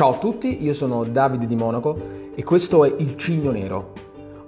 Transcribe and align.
Ciao 0.00 0.12
a 0.12 0.16
tutti, 0.16 0.64
io 0.64 0.72
sono 0.72 1.04
Davide 1.04 1.44
di 1.44 1.54
Monaco 1.54 2.30
e 2.34 2.42
questo 2.42 2.86
è 2.86 2.94
Il 3.00 3.18
Cigno 3.18 3.50
Nero, 3.50 3.92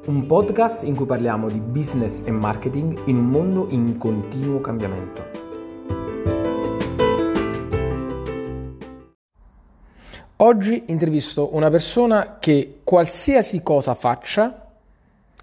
un 0.07 0.25
podcast 0.25 0.85
in 0.85 0.97
cui 0.97 1.05
parliamo 1.05 1.51
di 1.51 1.61
business 1.61 2.23
e 2.25 2.31
marketing 2.31 3.03
in 3.09 3.17
un 3.17 3.27
mondo 3.27 3.67
in 3.69 3.99
continuo 3.99 4.63
cambiamento. 4.63 5.23
Oggi 10.37 10.85
intervisto 10.87 11.55
una 11.55 11.69
persona 11.69 12.39
che 12.41 12.81
qualsiasi 12.83 13.63
cosa 13.63 13.93
faccia, 13.93 14.69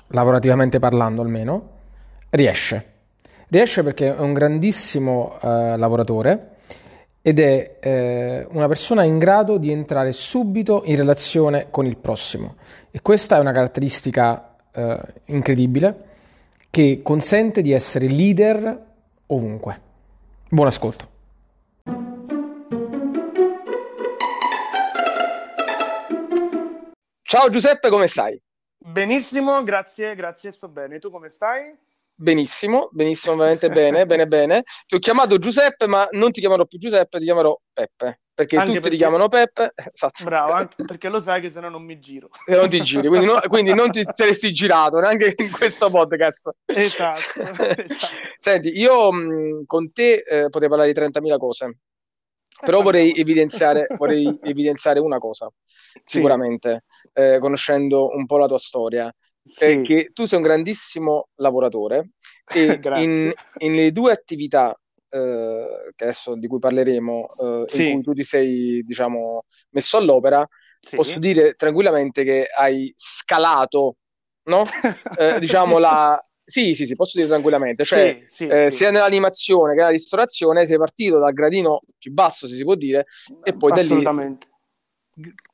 lavorativamente 0.07 0.79
parlando 0.79 1.21
almeno, 1.21 1.69
riesce. 2.31 2.93
Riesce 3.47 3.83
perché 3.83 4.15
è 4.15 4.19
un 4.19 4.33
grandissimo 4.33 5.37
eh, 5.39 5.77
lavoratore 5.77 6.57
ed 7.21 7.39
è 7.39 7.77
eh, 7.81 8.47
una 8.51 8.67
persona 8.67 9.03
in 9.03 9.17
grado 9.17 9.57
di 9.57 9.71
entrare 9.71 10.11
subito 10.11 10.83
in 10.85 10.95
relazione 10.95 11.67
con 11.69 11.85
il 11.85 11.97
prossimo. 11.97 12.55
E 12.91 13.01
questa 13.01 13.37
è 13.37 13.39
una 13.39 13.51
caratteristica 13.51 14.55
eh, 14.71 14.99
incredibile 15.25 16.07
che 16.69 17.01
consente 17.03 17.61
di 17.61 17.71
essere 17.71 18.07
leader 18.07 18.85
ovunque. 19.27 19.81
Buon 20.49 20.67
ascolto. 20.67 21.17
Ciao 27.21 27.49
Giuseppe, 27.49 27.89
come 27.89 28.07
stai? 28.07 28.41
Benissimo, 28.75 29.61
grazie, 29.63 30.15
grazie, 30.15 30.51
sto 30.51 30.67
bene. 30.67 30.97
Tu 30.97 31.11
come 31.11 31.29
stai? 31.29 31.77
Benissimo, 32.21 32.89
benissimo, 32.91 33.33
veramente 33.37 33.69
bene, 33.71 34.05
bene, 34.05 34.27
bene. 34.27 34.63
Ti 34.85 34.95
ho 34.95 34.99
chiamato 34.99 35.37
Giuseppe, 35.37 35.87
ma 35.87 36.05
non 36.11 36.31
ti 36.31 36.41
chiamerò 36.41 36.65
più 36.65 36.77
Giuseppe, 36.77 37.17
ti 37.17 37.23
chiamerò 37.23 37.57
Peppe. 37.71 38.19
Perché 38.33 38.55
anche 38.55 38.67
tutti 38.67 38.81
perché... 38.81 38.95
ti 38.97 39.01
chiamano 39.01 39.29
Peppe. 39.29 39.73
Esatto. 39.93 40.25
Bravo, 40.25 40.51
anche 40.51 40.83
perché 40.85 41.07
lo 41.07 41.21
sai 41.21 41.39
che 41.39 41.49
se 41.49 41.61
no 41.61 41.69
non 41.69 41.81
mi 41.83 41.97
giro. 41.97 42.27
E 42.45 42.55
non 42.55 42.67
ti 42.67 42.81
giri, 42.81 43.07
quindi, 43.07 43.25
no, 43.25 43.39
quindi 43.47 43.73
non 43.73 43.89
ti 43.89 44.03
saresti 44.05 44.51
girato 44.51 44.99
neanche 44.99 45.33
in 45.37 45.49
questo 45.49 45.89
podcast. 45.89 46.49
Esatto. 46.65 47.41
esatto. 47.41 48.13
Senti, 48.37 48.77
io 48.77 49.13
mh, 49.13 49.65
con 49.65 49.93
te 49.93 50.15
eh, 50.15 50.49
potrei 50.49 50.67
parlare 50.67 50.91
di 50.91 50.99
30.000 50.99 51.37
cose. 51.37 51.77
Eh, 52.61 52.65
Però 52.65 52.81
vorrei 52.81 53.13
evidenziare, 53.15 53.87
vorrei 53.97 54.37
evidenziare 54.43 54.99
una 54.99 55.17
cosa, 55.17 55.49
sicuramente, 56.03 56.83
sì. 56.87 57.09
eh, 57.13 57.37
conoscendo 57.39 58.09
un 58.13 58.25
po' 58.25 58.37
la 58.37 58.47
tua 58.47 58.59
storia 58.59 59.13
sì. 59.43 59.81
che 59.81 60.11
tu 60.13 60.25
sei 60.25 60.37
un 60.37 60.43
grandissimo 60.43 61.29
lavoratore 61.35 62.11
e 62.53 62.79
in, 62.97 63.31
in 63.59 63.91
due 63.91 64.11
attività 64.11 64.77
eh, 65.09 65.91
che 65.95 66.03
adesso 66.03 66.35
di 66.35 66.47
cui 66.47 66.59
parleremo, 66.59 67.35
eh, 67.35 67.63
sì. 67.67 67.89
in 67.89 67.93
cui 67.95 68.03
tu 68.03 68.13
ti 68.13 68.23
sei, 68.23 68.83
diciamo, 68.83 69.45
messo 69.71 69.97
all'opera, 69.97 70.47
sì. 70.79 70.95
posso 70.95 71.17
dire 71.17 71.53
tranquillamente 71.55 72.23
che 72.23 72.45
hai 72.45 72.93
scalato, 72.95 73.95
no? 74.43 74.63
eh, 75.17 75.39
diciamo 75.39 75.77
la... 75.77 76.19
Sì, 76.49 76.73
sì, 76.73 76.87
sì, 76.87 76.95
posso 76.95 77.17
dire 77.17 77.29
tranquillamente, 77.29 77.83
cioè 77.83 78.23
sì, 78.25 78.47
eh, 78.47 78.71
sia 78.71 78.89
nell'animazione 78.89 79.73
che 79.73 79.79
nella 79.79 79.91
ristorazione 79.91 80.65
sei 80.65 80.77
partito 80.77 81.19
dal 81.19 81.31
gradino 81.31 81.81
più 81.95 82.11
basso, 82.11 82.47
se 82.47 82.55
si 82.55 82.63
può 82.63 82.73
dire, 82.73 83.05
e 83.43 83.55
poi 83.55 83.71
da 83.71 83.81
lì 83.81 84.03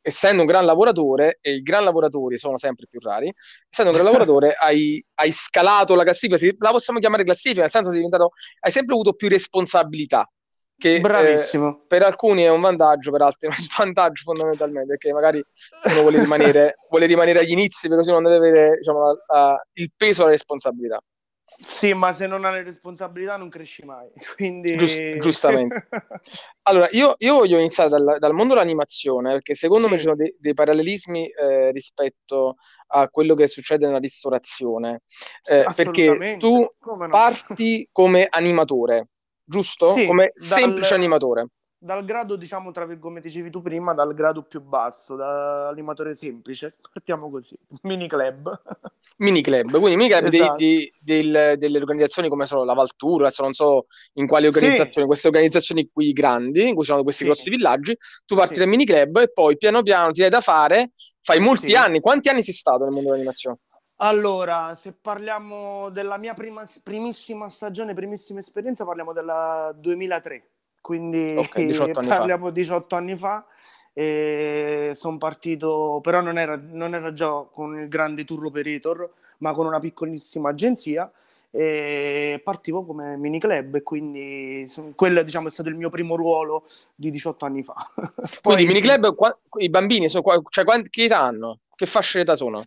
essendo 0.01 0.41
un 0.41 0.47
gran 0.47 0.63
lavoratore, 0.63 1.39
e 1.41 1.55
i 1.55 1.61
gran 1.61 1.83
lavoratori 1.83 2.37
sono 2.37 2.57
sempre 2.57 2.85
più 2.87 2.99
rari, 2.99 3.33
essendo 3.69 3.91
un 3.91 3.97
gran 3.97 4.05
lavoratore 4.05 4.53
hai, 4.59 5.03
hai 5.15 5.31
scalato 5.31 5.95
la 5.95 6.03
classifica, 6.03 6.55
la 6.59 6.71
possiamo 6.71 6.99
chiamare 6.99 7.25
classifica, 7.25 7.61
nel 7.61 7.69
senso 7.69 7.89
sei 7.89 7.97
diventato, 7.97 8.31
hai 8.61 8.71
sempre 8.71 8.93
avuto 8.93 9.13
più 9.13 9.27
responsabilità. 9.27 10.29
Che, 10.77 10.99
Bravissimo. 10.99 11.69
Eh, 11.69 11.85
per 11.87 12.03
alcuni 12.03 12.43
è 12.43 12.49
un 12.49 12.61
vantaggio, 12.61 13.11
per 13.11 13.21
altri 13.21 13.47
è 13.47 13.51
uno 13.51 13.59
svantaggio 13.61 14.23
fondamentalmente, 14.23 14.87
perché 14.87 15.13
magari 15.13 15.43
uno 15.85 16.01
vuole 16.01 16.19
rimanere, 16.19 16.75
vuole 16.89 17.05
rimanere 17.05 17.39
agli 17.39 17.51
inizi, 17.51 17.87
perché 17.87 18.03
così 18.03 18.11
non 18.11 18.23
deve 18.23 18.35
avere 18.35 18.77
diciamo, 18.77 19.01
la, 19.01 19.15
la, 19.27 19.65
il 19.73 19.91
peso 19.95 20.19
della 20.21 20.31
responsabilità. 20.31 21.01
Sì, 21.57 21.93
ma 21.93 22.13
se 22.13 22.27
non 22.27 22.43
hai 22.43 22.53
le 22.53 22.63
responsabilità 22.63 23.37
non 23.37 23.49
cresci 23.49 23.83
mai. 23.85 24.09
Quindi... 24.35 24.75
Giust- 24.75 25.17
giustamente. 25.17 25.87
allora, 26.63 26.87
io, 26.91 27.15
io, 27.19 27.35
voglio 27.35 27.57
iniziare 27.59 27.89
dal, 27.89 28.17
dal 28.19 28.33
mondo 28.33 28.53
dell'animazione, 28.53 29.31
perché 29.31 29.53
secondo 29.53 29.85
sì. 29.85 29.91
me 29.91 29.97
ci 29.97 30.03
sono 30.03 30.15
dei, 30.15 30.35
dei 30.37 30.53
parallelismi 30.53 31.27
eh, 31.27 31.71
rispetto 31.71 32.55
a 32.87 33.07
quello 33.09 33.35
che 33.35 33.47
succede 33.47 33.85
nella 33.85 33.99
ristorazione. 33.99 35.03
Eh, 35.43 35.65
perché 35.75 36.37
tu 36.37 36.59
no? 36.59 37.07
parti 37.09 37.87
come 37.91 38.27
animatore, 38.29 39.09
giusto? 39.45 39.91
Sì, 39.91 40.05
come 40.05 40.31
dal... 40.33 40.45
semplice 40.47 40.93
animatore 40.93 41.47
dal 41.85 42.03
grado, 42.03 42.35
diciamo, 42.35 42.71
tra 42.71 42.85
virgolette, 42.85 43.07
come 43.07 43.21
dicevi 43.21 43.51
tu 43.51 43.61
prima, 43.61 43.93
dal 43.93 44.15
grado 44.15 44.41
più 44.41 44.59
basso, 44.59 45.15
da 45.15 45.67
animatore 45.67 46.15
semplice, 46.15 46.77
partiamo 46.91 47.29
così, 47.29 47.55
mini 47.83 48.07
club. 48.07 48.59
Mini 49.17 49.41
club, 49.41 49.69
quindi 49.69 49.95
mini 49.95 50.09
club 50.09 50.25
esatto. 50.25 50.55
di, 50.55 50.77
di, 50.77 50.91
del, 50.99 51.57
delle 51.57 51.77
organizzazioni 51.77 52.27
come 52.27 52.47
sono 52.47 52.63
la 52.63 52.73
Valtura, 52.73 53.31
non 53.37 53.53
so 53.53 53.85
in 54.13 54.25
quali 54.25 54.47
organizzazioni, 54.47 54.91
sì. 54.93 55.05
queste 55.05 55.27
organizzazioni 55.27 55.89
qui 55.93 56.11
grandi, 56.11 56.69
in 56.69 56.75
cui 56.75 56.83
sono 56.83 57.03
questi 57.03 57.21
sì. 57.21 57.29
grossi 57.29 57.49
villaggi, 57.51 57.95
tu 58.25 58.35
parti 58.35 58.57
dal 58.57 58.67
mini 58.67 58.85
club 58.85 59.17
e 59.17 59.31
poi 59.31 59.55
piano 59.55 59.83
piano 59.83 60.11
ti 60.11 60.21
dai 60.21 60.29
da 60.31 60.41
fare, 60.41 60.91
fai 61.21 61.39
molti 61.39 61.75
anni, 61.75 61.99
quanti 61.99 62.29
anni 62.29 62.41
sei 62.41 62.55
stato 62.55 62.83
nel 62.83 62.93
mondo 62.93 63.09
dell'animazione? 63.09 63.59
Allora, 63.97 64.75
se 64.75 64.93
parliamo 64.93 65.89
della 65.89 66.17
mia 66.17 66.33
prima, 66.33 66.67
primissima 66.83 67.49
stagione, 67.49 67.93
primissima 67.93 68.39
esperienza, 68.39 68.83
parliamo 68.83 69.13
del 69.13 69.75
2003 69.77 70.49
quindi 70.85 71.35
okay, 71.35 71.65
18 71.65 72.01
parliamo 72.01 72.45
fa. 72.45 72.51
18 72.51 72.95
anni 72.95 73.17
fa. 73.17 73.43
Sono 74.93 75.17
partito, 75.17 75.99
però 76.03 76.21
non 76.21 76.37
era, 76.37 76.61
non 76.61 76.93
era, 76.93 77.11
già 77.11 77.43
con 77.51 77.79
il 77.79 77.87
grande 77.87 78.23
tour 78.23 78.45
operator, 78.45 79.11
ma 79.39 79.53
con 79.53 79.65
una 79.65 79.79
piccolissima 79.79 80.49
agenzia. 80.49 81.11
E 81.49 82.39
partivo 82.43 82.85
come 82.85 83.17
mini 83.17 83.39
club 83.39 83.75
e 83.75 83.81
quindi 83.81 84.69
quello 84.93 85.23
diciamo, 85.23 85.47
è 85.47 85.51
stato 85.51 85.69
il 85.69 85.75
mio 85.75 85.89
primo 85.89 86.15
ruolo 86.15 86.67
di 86.93 87.09
18 87.09 87.45
anni 87.45 87.63
fa. 87.63 87.73
Poi, 87.95 88.53
quindi 88.53 88.65
mini 88.65 88.81
club, 88.81 89.15
i 89.57 89.69
bambini, 89.69 90.07
sono, 90.07 90.43
cioè, 90.49 90.65
che 90.87 91.03
età 91.05 91.21
hanno? 91.21 91.61
Che 91.73 91.87
fascia 91.87 92.19
d'età 92.19 92.35
sono? 92.35 92.63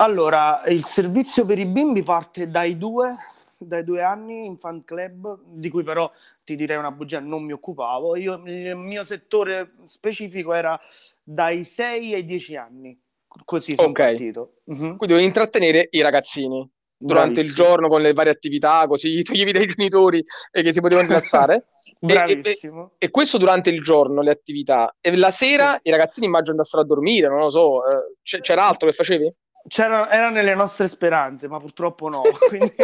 Allora, 0.00 0.62
il 0.66 0.84
servizio 0.84 1.44
per 1.44 1.58
i 1.58 1.66
bimbi 1.66 2.02
parte 2.02 2.48
dai 2.48 2.76
due 2.76 3.16
dai 3.58 3.82
due 3.82 4.02
anni 4.02 4.44
in 4.44 4.56
fan 4.56 4.84
club, 4.84 5.40
di 5.44 5.68
cui 5.68 5.82
però 5.82 6.10
ti 6.44 6.54
direi 6.54 6.76
una 6.76 6.92
bugia, 6.92 7.18
non 7.18 7.42
mi 7.42 7.52
occupavo. 7.52 8.16
Io, 8.16 8.40
il 8.46 8.76
mio 8.76 9.02
settore 9.02 9.72
specifico 9.84 10.52
era 10.54 10.78
dai 11.22 11.64
6 11.64 12.14
ai 12.14 12.24
10 12.24 12.56
anni. 12.56 13.00
Così 13.44 13.74
sono 13.74 13.88
okay. 13.88 14.06
partito. 14.06 14.60
Uh-huh. 14.64 14.76
Quindi 14.76 15.06
dovevi 15.06 15.24
intrattenere 15.24 15.88
i 15.90 16.00
ragazzini 16.00 16.68
durante 17.00 17.34
Bravissimo. 17.34 17.62
il 17.62 17.68
giorno 17.68 17.88
con 17.88 18.00
le 18.00 18.12
varie 18.12 18.32
attività, 18.32 18.86
così 18.86 19.22
toglievi 19.22 19.52
dai 19.52 19.66
genitori 19.66 20.22
e 20.50 20.62
che 20.62 20.72
si 20.72 20.80
potevano 20.80 21.08
rilassare. 21.08 21.66
Bravissimo. 21.98 22.92
E, 22.98 23.04
e, 23.04 23.06
e, 23.06 23.10
questo 23.10 23.38
durante 23.38 23.70
il 23.70 23.82
giorno, 23.82 24.22
le 24.22 24.30
attività. 24.30 24.94
E 25.00 25.16
la 25.16 25.30
sera 25.30 25.74
sì. 25.74 25.88
i 25.88 25.90
ragazzini 25.90 26.26
immagino 26.26 26.52
andassero 26.52 26.82
a 26.82 26.86
dormire, 26.86 27.28
non 27.28 27.40
lo 27.40 27.50
so. 27.50 27.80
Eh, 27.84 28.40
c'era 28.40 28.66
altro 28.66 28.88
che 28.88 28.94
facevi? 28.94 29.32
C'era, 29.68 30.10
era 30.10 30.30
nelle 30.30 30.54
nostre 30.54 30.88
speranze, 30.88 31.46
ma 31.48 31.58
purtroppo 31.60 32.08
no. 32.08 32.22
Quindi 32.48 32.74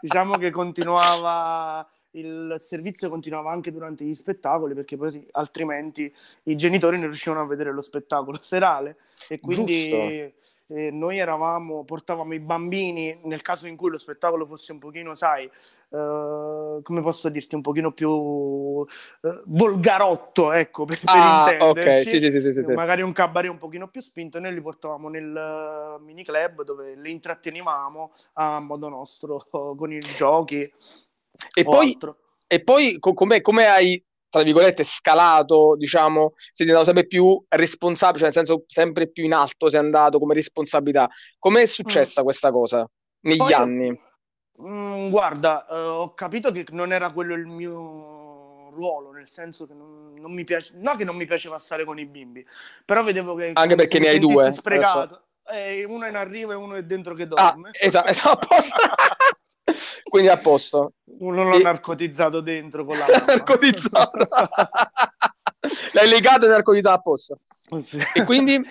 diciamo 0.00 0.36
che 0.36 0.50
continuava 0.50 1.86
il 2.16 2.56
servizio 2.58 3.10
continuava 3.10 3.52
anche 3.52 3.70
durante 3.70 4.04
gli 4.04 4.14
spettacoli 4.14 4.74
perché 4.74 4.96
poi 4.96 5.26
altrimenti 5.32 6.10
i 6.44 6.56
genitori 6.56 6.96
non 6.96 7.08
riuscivano 7.08 7.42
a 7.42 7.46
vedere 7.46 7.72
lo 7.72 7.82
spettacolo 7.82 8.38
serale 8.40 8.96
e 9.28 9.38
quindi 9.38 10.32
eh, 10.68 10.90
noi 10.90 11.18
eravamo, 11.18 11.84
portavamo 11.84 12.34
i 12.34 12.40
bambini 12.40 13.18
nel 13.24 13.42
caso 13.42 13.66
in 13.66 13.76
cui 13.76 13.90
lo 13.90 13.98
spettacolo 13.98 14.46
fosse 14.46 14.72
un 14.72 14.78
pochino, 14.78 15.14
sai, 15.14 15.44
eh, 15.44 16.78
come 16.82 17.02
posso 17.02 17.28
dirti, 17.28 17.54
un 17.54 17.60
pochino 17.60 17.92
più 17.92 18.84
eh, 19.22 19.42
volgarotto, 19.46 20.52
ecco, 20.52 20.84
per, 20.84 21.00
ah, 21.04 21.44
per 21.46 21.54
intenderci. 21.54 22.16
Okay. 22.16 22.30
Sì, 22.30 22.40
sì, 22.52 22.62
sì, 22.62 22.72
magari 22.74 23.02
un 23.02 23.12
cabaret 23.12 23.50
un 23.50 23.58
pochino 23.58 23.88
più 23.88 24.00
spinto, 24.00 24.38
noi 24.40 24.54
li 24.54 24.60
portavamo 24.60 25.08
nel 25.08 25.98
uh, 25.98 26.02
mini 26.02 26.24
club 26.24 26.62
dove 26.62 26.94
li 26.96 27.10
intrattenivamo 27.12 28.12
a 28.34 28.60
modo 28.60 28.88
nostro 28.88 29.46
con 29.50 29.92
i 29.92 29.98
giochi. 29.98 30.70
E 31.54 31.64
poi, 31.64 31.96
e 32.46 32.62
poi 32.62 32.98
come, 32.98 33.40
come 33.40 33.66
hai 33.66 34.02
tra 34.28 34.42
virgolette, 34.42 34.84
scalato, 34.84 35.76
diciamo, 35.76 36.34
sei 36.36 36.66
diventato 36.66 36.86
sempre 36.86 37.06
più 37.06 37.42
responsabile, 37.48 38.18
cioè 38.18 38.34
nel 38.34 38.46
senso 38.46 38.64
sempre 38.66 39.10
più 39.10 39.24
in 39.24 39.32
alto 39.32 39.68
sei 39.68 39.80
andato 39.80 40.18
come 40.18 40.34
responsabilità. 40.34 41.08
Com'è 41.38 41.66
successa 41.66 42.20
mm. 42.20 42.24
questa 42.24 42.50
cosa 42.50 42.88
negli 43.20 43.38
Poi, 43.38 43.52
anni? 43.52 43.98
Mm, 44.62 45.10
guarda, 45.10 45.66
uh, 45.68 45.74
ho 45.74 46.14
capito 46.14 46.50
che 46.50 46.64
non 46.70 46.92
era 46.92 47.10
quello 47.12 47.34
il 47.34 47.46
mio 47.46 48.70
ruolo, 48.70 49.10
nel 49.10 49.28
senso 49.28 49.66
che 49.66 49.74
non, 49.74 50.14
non 50.14 50.32
mi 50.32 50.44
piace, 50.44 50.74
no 50.76 50.94
che 50.96 51.04
non 51.04 51.16
mi 51.16 51.26
piaceva 51.26 51.58
stare 51.58 51.84
con 51.84 51.98
i 51.98 52.06
bimbi, 52.06 52.46
però 52.84 53.02
vedevo 53.02 53.34
che 53.34 53.52
anche 53.54 53.74
perché 53.74 53.98
ne 53.98 54.08
hai 54.08 54.18
due, 54.18 54.52
sprecato. 54.52 55.22
Eh, 55.48 55.84
uno 55.84 56.04
è 56.04 56.08
in 56.08 56.16
arrivo 56.16 56.52
e 56.52 56.56
uno 56.56 56.74
è 56.74 56.82
dentro 56.82 57.14
che 57.14 57.22
ah, 57.22 57.26
dorme. 57.26 57.68
Ah, 57.68 57.72
esatto, 57.84 58.08
esatto 58.08 58.46
Quindi 60.08 60.28
a 60.28 60.36
posto. 60.36 60.94
Uno 61.18 61.44
l'ha 61.48 61.56
e... 61.56 61.62
narcotizzato 61.62 62.40
dentro 62.40 62.84
con 62.84 62.96
la 62.96 63.06
narcotizzato. 63.26 64.28
L'hai 65.92 66.08
legato 66.08 66.46
e 66.46 66.48
narcotizzato 66.48 66.96
a 66.96 67.00
posto. 67.00 67.38
Sì. 67.78 68.00
E 68.14 68.24
quindi? 68.24 68.64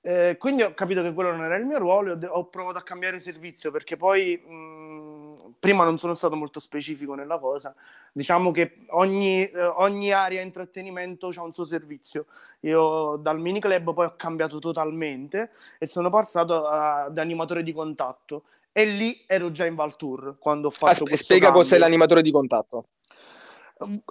Eh, 0.00 0.36
quindi 0.38 0.62
ho 0.62 0.72
capito 0.72 1.02
che 1.02 1.12
quello 1.12 1.32
non 1.32 1.44
era 1.44 1.56
il 1.56 1.64
mio 1.64 1.78
ruolo 1.78 2.16
e 2.16 2.26
ho, 2.26 2.30
ho 2.30 2.46
provato 2.46 2.78
a 2.78 2.82
cambiare 2.82 3.18
servizio 3.18 3.72
perché 3.72 3.96
poi 3.96 4.36
mh, 4.36 5.54
prima 5.58 5.82
non 5.82 5.98
sono 5.98 6.14
stato 6.14 6.36
molto 6.36 6.60
specifico 6.60 7.14
nella 7.14 7.40
cosa. 7.40 7.74
Diciamo 8.12 8.52
che 8.52 8.84
ogni, 8.90 9.44
eh, 9.44 9.64
ogni 9.64 10.12
area 10.12 10.42
intrattenimento 10.42 11.32
ha 11.34 11.42
un 11.42 11.52
suo 11.52 11.64
servizio. 11.64 12.26
Io 12.60 13.16
dal 13.16 13.40
mini 13.40 13.58
club 13.58 13.92
poi 13.92 14.06
ho 14.06 14.14
cambiato 14.16 14.60
totalmente 14.60 15.50
e 15.78 15.86
sono 15.86 16.08
passato 16.08 16.66
ad 16.68 17.18
animatore 17.18 17.64
di 17.64 17.72
contatto 17.72 18.44
e 18.76 18.84
lì 18.84 19.24
ero 19.26 19.50
già 19.50 19.64
in 19.64 19.74
Valtour 19.74 20.36
quando 20.38 20.66
ho 20.66 20.70
fatto 20.70 20.90
Asp- 20.90 21.08
questo 21.08 21.24
spiega 21.24 21.46
cambio. 21.46 21.62
cos'è 21.62 21.78
l'animatore 21.78 22.20
di 22.20 22.30
contatto. 22.30 22.88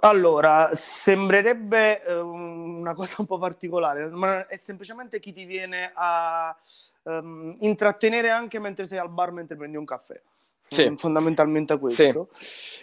Allora, 0.00 0.70
sembrerebbe 0.74 2.04
eh, 2.04 2.18
una 2.18 2.94
cosa 2.94 3.14
un 3.18 3.26
po' 3.26 3.38
particolare, 3.38 4.08
ma 4.08 4.44
è 4.48 4.56
semplicemente 4.56 5.20
chi 5.20 5.32
ti 5.32 5.44
viene 5.44 5.92
a 5.94 6.56
ehm, 7.04 7.54
intrattenere 7.60 8.30
anche 8.30 8.58
mentre 8.58 8.86
sei 8.86 8.98
al 8.98 9.08
bar, 9.08 9.30
mentre 9.30 9.54
prendi 9.56 9.76
un 9.76 9.84
caffè. 9.84 10.20
Sì. 10.68 10.92
Fondamentalmente 10.96 11.78
questo. 11.78 12.28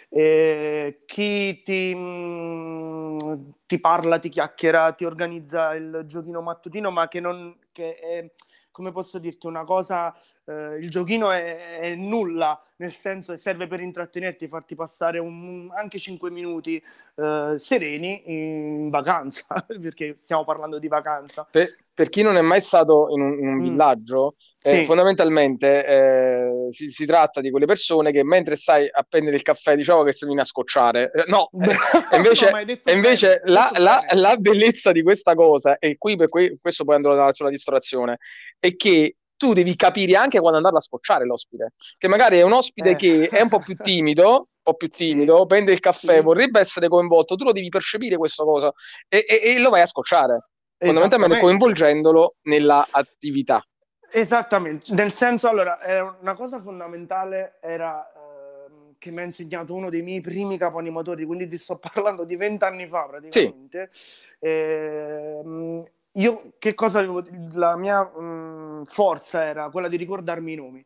Eh, 0.08 1.02
chi 1.04 1.60
ti, 1.60 1.94
mh, 1.94 3.52
ti 3.66 3.78
parla, 3.78 4.18
ti 4.18 4.30
chiacchiera, 4.30 4.90
ti 4.92 5.04
organizza 5.04 5.74
il 5.74 6.04
giochino 6.06 6.40
mattutino, 6.40 6.90
ma 6.90 7.08
che 7.08 7.20
non... 7.20 7.54
Che 7.74 7.96
è, 7.96 8.30
come 8.70 8.92
posso 8.92 9.18
dirti, 9.18 9.48
una 9.48 9.64
cosa, 9.64 10.14
eh, 10.44 10.76
il 10.76 10.90
giochino 10.90 11.30
è, 11.32 11.78
è, 11.80 11.94
nulla, 11.96 12.60
nel 12.76 12.92
senso 12.92 13.32
che 13.32 13.38
serve 13.38 13.66
per 13.66 13.80
intrattenerti, 13.80 14.46
farti 14.46 14.74
passare 14.74 15.18
un, 15.18 15.70
anche 15.74 15.98
5 15.98 16.30
minuti 16.30 16.82
eh, 17.16 17.54
sereni 17.56 18.22
in 18.26 18.90
vacanza, 18.90 19.46
perché 19.80 20.16
stiamo 20.18 20.44
parlando 20.44 20.78
di 20.78 20.88
vacanza. 20.88 21.46
Per, 21.50 21.68
per 21.94 22.08
chi 22.08 22.22
non 22.22 22.36
è 22.36 22.40
mai 22.40 22.60
stato 22.60 23.06
in 23.10 23.20
un, 23.20 23.38
in 23.38 23.46
un 23.46 23.54
mm. 23.54 23.60
villaggio, 23.60 24.34
eh, 24.60 24.80
sì. 24.80 24.84
fondamentalmente 24.84 25.86
eh, 25.86 26.66
si, 26.70 26.88
si, 26.88 27.06
tratta 27.06 27.40
di 27.40 27.50
quelle 27.50 27.66
persone 27.66 28.10
che 28.10 28.24
mentre 28.24 28.56
stai 28.56 28.88
a 28.90 29.06
prendere 29.08 29.36
il 29.36 29.42
caffè 29.42 29.76
diciamo 29.76 30.02
che 30.02 30.12
si 30.12 30.26
viene 30.26 30.40
a 30.40 30.44
scocciare. 30.44 31.12
Eh, 31.12 31.24
no, 31.28 31.50
invece, 32.12 32.50
no, 32.50 32.92
invece 32.92 33.40
bene, 33.44 33.52
la, 33.52 33.70
la, 33.76 34.04
la, 34.10 34.36
bellezza 34.36 34.90
di 34.90 35.02
questa 35.02 35.34
cosa, 35.34 35.78
e 35.78 35.96
qui 35.96 36.16
per 36.16 36.28
que- 36.28 36.58
questo 36.60 36.84
poi 36.84 36.96
andrò 36.96 37.32
sulla 37.32 37.50
distrazione, 37.64 38.18
è 38.58 38.76
che 38.76 39.16
tu 39.36 39.52
devi 39.52 39.74
capire 39.74 40.16
anche 40.16 40.38
quando 40.38 40.58
andarla 40.58 40.78
a 40.78 40.82
scocciare 40.82 41.24
l'ospite, 41.24 41.72
che 41.98 42.08
magari 42.08 42.38
è 42.38 42.42
un 42.42 42.52
ospite 42.52 42.90
eh. 42.90 42.96
che 42.96 43.28
è 43.28 43.40
un 43.40 43.48
po' 43.48 43.60
più 43.60 43.74
timido, 43.76 44.30
un 44.30 44.44
po' 44.62 44.74
più 44.74 44.88
timido, 44.90 45.40
sì. 45.40 45.46
prende 45.46 45.72
il 45.72 45.80
caffè, 45.80 46.16
sì. 46.16 46.20
vorrebbe 46.20 46.60
essere 46.60 46.88
coinvolto, 46.88 47.34
tu 47.34 47.44
lo 47.44 47.52
devi 47.52 47.68
percepire 47.68 48.16
questa 48.16 48.44
cosa 48.44 48.72
e, 49.08 49.24
e, 49.28 49.54
e 49.54 49.58
lo 49.58 49.70
vai 49.70 49.80
a 49.80 49.86
scocciare, 49.86 50.50
fondamentalmente 50.78 51.38
coinvolgendolo 51.38 52.36
nella 52.42 52.86
attività. 52.90 53.62
Esattamente, 54.10 54.94
nel 54.94 55.12
senso, 55.12 55.48
allora, 55.48 55.78
una 56.20 56.34
cosa 56.34 56.60
fondamentale 56.60 57.58
era 57.60 58.06
eh, 58.12 58.94
che 58.98 59.10
mi 59.10 59.20
ha 59.20 59.24
insegnato 59.24 59.74
uno 59.74 59.90
dei 59.90 60.02
miei 60.02 60.20
primi 60.20 60.56
capo 60.56 60.78
animatori, 60.78 61.24
quindi 61.24 61.48
ti 61.48 61.58
sto 61.58 61.76
parlando 61.92 62.24
di 62.24 62.36
vent'anni 62.36 62.86
fa 62.86 63.06
praticamente. 63.08 63.88
Sì. 63.90 64.46
Eh, 64.46 65.82
io 66.14 66.52
che 66.58 66.74
cosa 66.74 66.98
avevo? 66.98 67.24
La 67.52 67.76
mia 67.76 68.02
mh, 68.02 68.84
forza 68.84 69.44
era 69.44 69.70
quella 69.70 69.88
di 69.88 69.96
ricordarmi 69.96 70.52
i 70.52 70.56
nomi. 70.56 70.84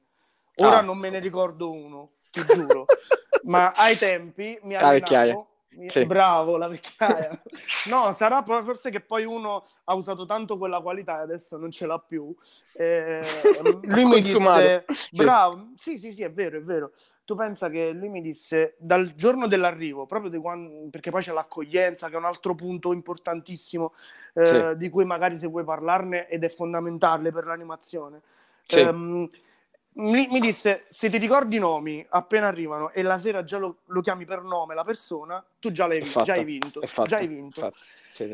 Ora 0.56 0.78
ah. 0.78 0.82
non 0.82 0.98
me 0.98 1.10
ne 1.10 1.18
ricordo 1.18 1.70
uno, 1.70 2.12
ti 2.30 2.42
giuro. 2.44 2.86
Ma 3.44 3.72
ai 3.72 3.96
tempi 3.96 4.58
mi 4.62 4.74
allenavo... 4.74 5.46
Sì. 5.86 6.04
Bravo, 6.04 6.56
la 6.56 6.68
vecchiaia. 6.68 7.40
no, 7.88 8.12
sarà 8.12 8.42
forse 8.42 8.90
che 8.90 9.00
poi 9.00 9.24
uno 9.24 9.64
ha 9.84 9.94
usato 9.94 10.26
tanto 10.26 10.58
quella 10.58 10.80
qualità 10.80 11.18
e 11.18 11.22
adesso 11.22 11.56
non 11.56 11.70
ce 11.70 11.86
l'ha 11.86 11.98
più. 11.98 12.34
Eh, 12.74 13.22
lui 13.82 14.04
mi 14.06 14.20
disse, 14.20 14.84
bravo, 15.12 15.72
sì. 15.76 15.96
sì, 15.96 16.12
sì, 16.12 16.22
è 16.22 16.32
vero, 16.32 16.58
è 16.58 16.62
vero. 16.62 16.92
Tu 17.24 17.36
pensa 17.36 17.68
che 17.68 17.90
lui 17.92 18.08
mi 18.08 18.22
disse 18.22 18.74
dal 18.78 19.14
giorno 19.14 19.46
dell'arrivo, 19.46 20.06
proprio 20.06 20.30
di 20.30 20.38
quando, 20.38 20.88
perché 20.90 21.10
poi 21.10 21.22
c'è 21.22 21.32
l'accoglienza, 21.32 22.08
che 22.08 22.14
è 22.14 22.18
un 22.18 22.24
altro 22.24 22.54
punto 22.54 22.92
importantissimo, 22.92 23.92
eh, 24.34 24.46
sì. 24.46 24.76
di 24.76 24.88
cui 24.88 25.04
magari 25.04 25.38
se 25.38 25.46
vuoi 25.46 25.64
parlarne 25.64 26.26
ed 26.28 26.42
è 26.42 26.48
fondamentale 26.48 27.30
per 27.30 27.44
l'animazione. 27.44 28.22
Sì. 28.66 28.80
Um, 28.80 29.28
mi, 29.94 30.28
mi, 30.30 30.38
disse 30.38 30.86
se 30.90 31.10
ti 31.10 31.18
ricordi 31.18 31.56
i 31.56 31.58
nomi 31.58 32.04
appena 32.10 32.46
arrivano 32.46 32.90
e 32.90 33.02
la 33.02 33.18
sera 33.18 33.42
già 33.42 33.58
lo, 33.58 33.78
lo 33.86 34.00
chiami 34.00 34.24
per 34.24 34.42
nome 34.42 34.74
la 34.74 34.84
persona, 34.84 35.44
tu 35.58 35.72
già, 35.72 35.86
l'hai, 35.86 36.02
già 36.02 36.34
hai 36.34 36.44
vinto. 36.44 36.80
Già 37.06 37.16
hai 37.16 37.26
vinto. 37.26 37.72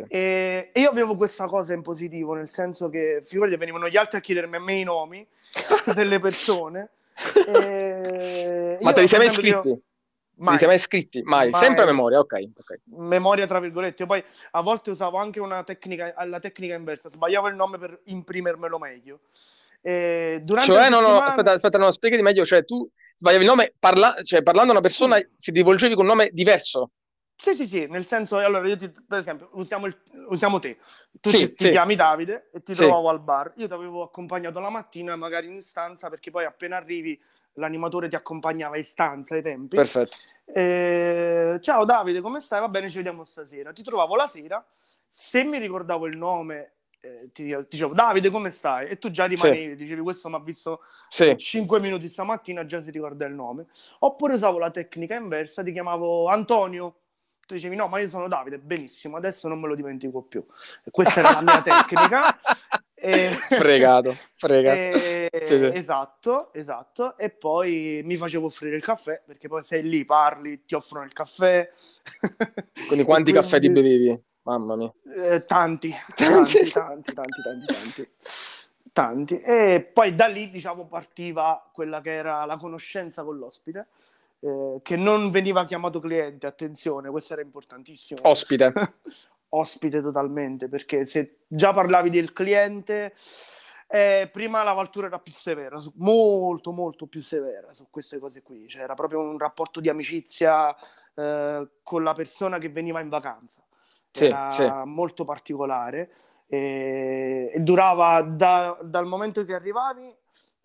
E, 0.09 0.71
e, 0.73 0.81
io 0.81 0.91
avevo 0.91 1.17
questa 1.17 1.47
cosa 1.47 1.73
in 1.73 1.83
positivo, 1.83 2.35
nel 2.35 2.49
senso 2.49 2.89
che 2.89 3.23
figurati 3.25 3.57
venivano 3.57 3.89
gli 3.89 3.97
altri 3.97 4.19
a 4.19 4.21
chiedermi 4.21 4.57
a 4.57 4.61
me 4.61 4.75
i 4.75 4.85
nomi 4.85 5.27
delle 5.95 6.19
persone. 6.21 6.91
Ma 8.81 8.93
te 8.93 9.01
li 9.01 9.09
sei 9.09 9.19
mai 9.19 9.29
iscritti? 9.29 9.69
Io... 9.69 9.81
Mai. 10.37 10.55
Ti 10.55 10.59
sei 10.59 10.67
mai 10.67 10.77
iscritti? 10.77 11.23
Mai. 11.23 11.51
mai. 11.51 11.61
Sempre 11.61 11.85
a 11.85 11.87
memoria, 11.87 12.19
ok. 12.19 12.33
okay. 12.33 12.81
Memoria, 12.87 13.47
tra 13.47 13.61
virgolette. 13.61 14.03
Io 14.03 14.09
poi 14.09 14.23
a 14.51 14.61
volte 14.63 14.91
usavo 14.91 15.19
anche 15.19 15.39
una 15.39 15.63
tecnica, 15.63 16.13
la 16.25 16.41
tecnica 16.41 16.75
inversa, 16.75 17.09
sbagliavo 17.09 17.49
il 17.49 17.55
nome 17.55 17.79
per 17.79 18.01
imprimermelo 18.05 18.79
meglio. 18.79 19.21
Eh, 19.87 20.41
durante 20.43 20.73
cioè, 20.73 20.89
no, 20.89 20.97
settimana... 20.97 21.21
no, 21.21 21.25
aspetta, 21.27 21.53
aspetta, 21.53 21.79
no, 21.79 21.91
spiegati 21.91 22.23
meglio. 22.23 22.47
Cioè, 22.47 22.65
tu 22.65 22.89
sbagliavi 23.17 23.45
il 23.45 23.51
nome, 23.51 23.75
parla... 23.79 24.17
cioè, 24.23 24.43
parlando 24.43 24.71
a 24.71 24.75
una 24.75 24.83
persona, 24.83 25.19
si 25.37 25.51
rivolgevi 25.51 25.95
con 25.95 26.05
un 26.05 26.11
nome 26.11 26.31
diverso. 26.33 26.93
Sì, 27.37 27.53
sì, 27.53 27.67
sì, 27.67 27.87
nel 27.87 28.07
senso, 28.07 28.39
allora 28.39 28.67
io 28.67 28.77
ti, 28.77 28.91
per 29.07 29.19
esempio, 29.19 29.51
usiamo, 29.53 29.87
il, 29.87 29.97
usiamo 30.29 30.59
te, 30.61 30.79
tu 31.21 31.29
sì, 31.29 31.39
ti, 31.39 31.45
sì. 31.45 31.55
ti, 31.55 31.71
chiami 31.71 31.97
Davide 31.97 32.49
e 32.53 32.63
ti 32.63 32.75
sì. 32.75 32.81
trovavo 32.81 33.09
al 33.09 33.21
bar, 33.21 33.53
io 33.57 33.67
ti 33.67 33.73
avevo 33.73 34.03
accompagnato 34.03 34.61
la 34.61 34.71
mattina 34.71 35.17
magari 35.17 35.49
in 35.49 35.61
stanza 35.61 36.09
perché 36.09 36.31
poi 36.31 36.45
appena 36.45 36.77
arrivi 36.77 37.21
l'animatore 37.55 38.09
ti 38.09 38.15
accompagnava 38.15 38.79
in 38.79 38.85
stanza 38.85 39.35
ai 39.35 39.43
tempi. 39.43 39.77
Perfetto. 39.77 40.17
Eh, 40.47 41.59
ciao 41.61 41.85
Davide, 41.85 42.21
come 42.21 42.41
stai? 42.41 42.61
Va 42.61 42.69
bene, 42.69 42.89
ci 42.89 42.97
vediamo 42.97 43.25
stasera. 43.25 43.73
Ti 43.73 43.83
trovavo 43.83 44.15
la 44.15 44.29
sera, 44.29 44.65
se 45.07 45.43
mi 45.43 45.59
ricordavo 45.59 46.07
il 46.07 46.17
nome 46.17 46.74
eh, 47.05 47.31
ti, 47.33 47.55
dicevo 47.69 47.93
Davide 47.93 48.31
come 48.31 48.51
stai? 48.51 48.89
E 48.89 48.97
tu 48.97 49.11
già 49.11 49.27
rimanevi, 49.27 49.73
sì. 49.73 49.77
dicevi 49.77 50.01
questo 50.01 50.31
mi 50.31 50.37
ha 50.37 50.41
visto 50.41 50.81
sì. 51.09 51.37
5 51.37 51.79
minuti 51.79 52.09
stamattina, 52.09 52.65
già 52.65 52.81
si 52.81 52.91
ricorda 52.91 53.27
il 53.27 53.35
nome. 53.35 53.67
Oppure 54.01 54.35
usavo 54.35 54.59
la 54.59 54.71
tecnica 54.71 55.15
inversa, 55.15 55.63
ti 55.63 55.73
chiamavo 55.73 56.29
Antonio, 56.29 57.01
tu 57.47 57.55
dicevi 57.55 57.77
no 57.77 57.89
ma 57.89 57.99
io 57.99 58.09
sono 58.09 58.27
Davide, 58.27 58.59
benissimo, 58.59 59.19
adesso 59.19 59.49
non 59.49 59.61
me 59.61 59.69
lo 59.69 59.75
dimentico 59.75 60.23
più. 60.23 60.45
E 60.83 60.91
questa 60.91 61.21
era 61.21 61.33
la 61.33 61.43
mia 61.43 61.61
tecnica. 61.63 62.39
E... 62.95 63.29
fregato, 63.51 64.17
fregato. 64.33 64.79
E... 64.79 65.29
Sì, 65.43 65.59
sì. 65.59 65.71
Esatto, 65.75 66.55
esatto. 66.55 67.19
E 67.19 67.29
poi 67.29 68.01
mi 68.03 68.17
facevo 68.17 68.47
offrire 68.47 68.77
il 68.77 68.83
caffè, 68.83 69.23
perché 69.27 69.47
poi 69.47 69.63
sei 69.63 69.83
lì, 69.83 70.07
parli, 70.07 70.65
ti 70.65 70.75
offrono 70.75 71.05
il 71.05 71.13
caffè. 71.13 71.71
Quindi 72.87 73.05
quanti 73.05 73.31
quindi... 73.31 73.33
caffè 73.33 73.61
ti 73.61 73.69
bevevi? 73.69 74.33
Mamma 74.45 74.77
mia. 74.77 74.93
Eh, 75.17 75.45
tanti, 75.47 75.91
tanti, 76.15 76.71
tanti, 76.71 77.13
tanti, 77.13 77.43
tanti, 77.43 77.67
tanti, 77.67 78.11
tanti. 78.93 79.41
E 79.41 79.91
poi 79.91 80.15
da 80.15 80.27
lì, 80.27 80.51
diciamo, 80.51 80.87
partiva 80.87 81.69
quella 81.73 82.01
che 82.01 82.13
era 82.13 82.45
la 82.45 82.57
conoscenza 82.59 83.25
con 83.25 83.39
l'ospite, 83.39 83.87
eh, 84.41 84.81
che 84.83 84.97
non 84.97 85.31
veniva 85.31 85.65
chiamato 85.65 85.99
cliente, 85.99 86.47
attenzione, 86.47 87.11
questo 87.11 87.33
era 87.33 87.43
importantissimo. 87.43 88.21
Ospite. 88.25 88.73
Ospite 89.55 90.03
totalmente, 90.03 90.69
perché 90.69 91.07
se 91.07 91.39
già 91.47 91.73
parlavi 91.73 92.11
del 92.11 92.33
cliente... 92.33 93.15
Eh, 93.87 94.29
prima 94.33 94.65
la 94.65 94.73
Valtura 94.73 95.07
era 95.07 95.21
più 95.21 95.33
severa, 95.33 95.79
molto 95.97 96.73
molto 96.73 97.07
più 97.07 97.21
severa 97.21 97.73
su 97.73 97.87
queste 97.91 98.19
cose 98.19 98.43
qui, 98.43 98.67
cioè 98.67 98.83
era 98.83 98.95
proprio 98.95 99.21
un 99.21 99.39
rapporto 99.39 99.79
di 99.79 99.89
amicizia 99.89 100.75
eh, 101.15 101.69
con 101.83 102.03
la 102.03 102.13
persona 102.15 102.59
che 102.59 102.71
veniva 102.71 103.01
in 103.01 103.11
vacanza 103.11 103.63
sì, 104.15 104.27
era 104.27 104.51
sì. 104.51 104.71
molto 104.85 105.25
particolare 105.25 106.11
e, 106.47 107.51
e 107.53 107.61
durava 107.61 108.23
da, 108.23 108.79
dal 108.83 109.07
momento 109.07 109.45
che 109.45 109.55
arrivavi 109.55 110.15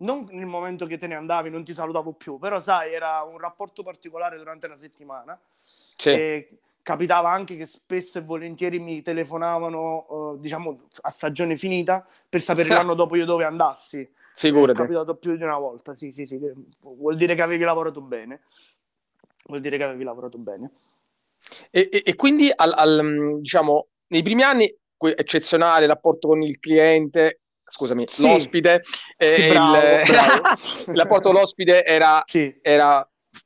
non 0.00 0.26
nel 0.30 0.46
momento 0.46 0.86
che 0.86 0.98
te 0.98 1.06
ne 1.06 1.14
andavi, 1.14 1.50
non 1.50 1.64
ti 1.64 1.74
salutavo 1.74 2.12
più, 2.12 2.38
però 2.38 2.60
sai, 2.60 2.92
era 2.94 3.22
un 3.22 3.38
rapporto 3.38 3.82
particolare 3.82 4.38
durante 4.38 4.66
la 4.66 4.76
settimana. 4.76 5.38
Sì. 5.62 6.46
Capitava 6.82 7.30
anche 7.30 7.56
che 7.56 7.66
spesso 7.66 8.18
e 8.18 8.22
volentieri 8.22 8.78
mi 8.78 9.02
telefonavano, 9.02 10.06
uh, 10.08 10.38
diciamo, 10.38 10.86
a 11.02 11.10
stagione 11.10 11.56
finita 11.56 12.06
per 12.28 12.40
sapere 12.40 12.68
l'anno 12.72 12.94
dopo 12.94 13.16
io 13.16 13.26
dove 13.26 13.44
andassi. 13.44 14.08
Figurati. 14.34 14.78
È 14.78 14.82
capitato 14.82 15.16
più 15.16 15.36
di 15.36 15.42
una 15.42 15.58
volta, 15.58 15.94
sì, 15.94 16.12
sì, 16.12 16.24
sì. 16.24 16.40
Vuol 16.80 17.16
dire 17.16 17.34
che 17.34 17.42
avevi 17.42 17.64
lavorato 17.64 18.00
bene. 18.00 18.40
Vuol 19.44 19.60
dire 19.60 19.76
che 19.76 19.84
avevi 19.84 20.04
lavorato 20.04 20.38
bene. 20.38 20.70
E, 21.70 21.88
e, 21.90 22.02
e 22.04 22.14
quindi 22.14 22.50
al, 22.54 22.72
al, 22.74 23.38
diciamo, 23.40 23.88
nei 24.08 24.22
primi 24.22 24.42
anni 24.42 24.74
eccezionale 25.16 25.86
rapporto 25.86 26.28
con 26.28 26.42
il 26.42 26.58
cliente, 26.58 27.40
scusami, 27.64 28.04
sì. 28.06 28.26
l'ospite, 28.26 28.80
sì, 28.82 29.46
eh, 29.46 29.48
bravo, 29.48 29.76
il, 29.76 30.06
bravo. 30.06 30.42
il 30.92 30.96
rapporto 30.96 31.30
con 31.30 31.40
l'ospite 31.40 31.84
era, 31.84 32.22
sì. 32.26 32.58
era 32.60 33.04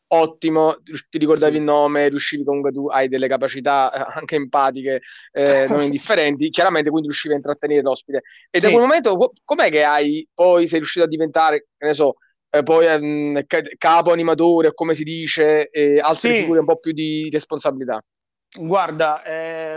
ottimo, 0.09 0.77
ti 1.11 1.19
ricordavi 1.19 1.57
il 1.57 1.63
nome, 1.63 2.09
riuscivi 2.09 2.45
comunque 2.45 2.73
tu 2.73 2.89
hai 2.89 3.09
delle 3.09 3.29
capacità 3.29 3.93
eh, 3.93 4.19
anche 4.19 4.37
empatiche 4.37 5.01
eh, 5.33 5.67
non 5.69 5.83
indifferenti, 5.83 6.51
chiaramente 6.51 6.91
quindi 6.91 7.09
riuscivi 7.09 7.35
a 7.35 7.37
intrattenere 7.37 7.83
l'ospite. 7.83 8.23
E 8.51 8.61
da 8.61 8.69
quel 8.69 8.81
momento 8.81 9.33
com'è 9.45 9.71
che 9.71 9.85
hai 9.85 10.27
poi 10.33 10.67
sei 10.67 10.79
riuscito 10.79 11.05
a 11.05 11.09
diventare, 11.09 11.69
che 11.77 11.87
ne 11.87 11.95
so, 11.95 12.17
eh, 12.55 12.63
poi 12.63 12.87
um, 12.87 13.43
capo 13.77 14.13
animatore, 14.13 14.69
o 14.69 14.75
come 14.75 14.95
si 14.95 15.03
dice, 15.03 15.69
e 15.71 15.99
altre 15.99 16.33
sì. 16.33 16.41
figure 16.41 16.61
un 16.61 16.67
po' 16.67 16.77
più 16.77 16.93
di 16.93 17.29
responsabilità? 17.33 18.01
Guarda, 18.57 19.25
è, 19.25 19.77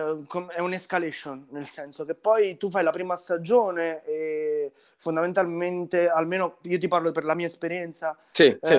è 0.55 0.60
un'escalation, 0.60 1.48
nel 1.50 1.65
senso 1.65 2.05
che 2.05 2.13
poi 2.13 2.57
tu 2.57 2.69
fai 2.69 2.84
la 2.84 2.91
prima 2.91 3.15
stagione 3.15 4.03
e 4.05 4.72
fondamentalmente, 4.98 6.07
almeno 6.07 6.57
io 6.62 6.77
ti 6.77 6.88
parlo 6.88 7.12
per 7.12 7.24
la 7.24 7.34
mia 7.34 7.48
esperienza, 7.48 8.15
sì, 8.31 8.55
sì. 8.62 8.75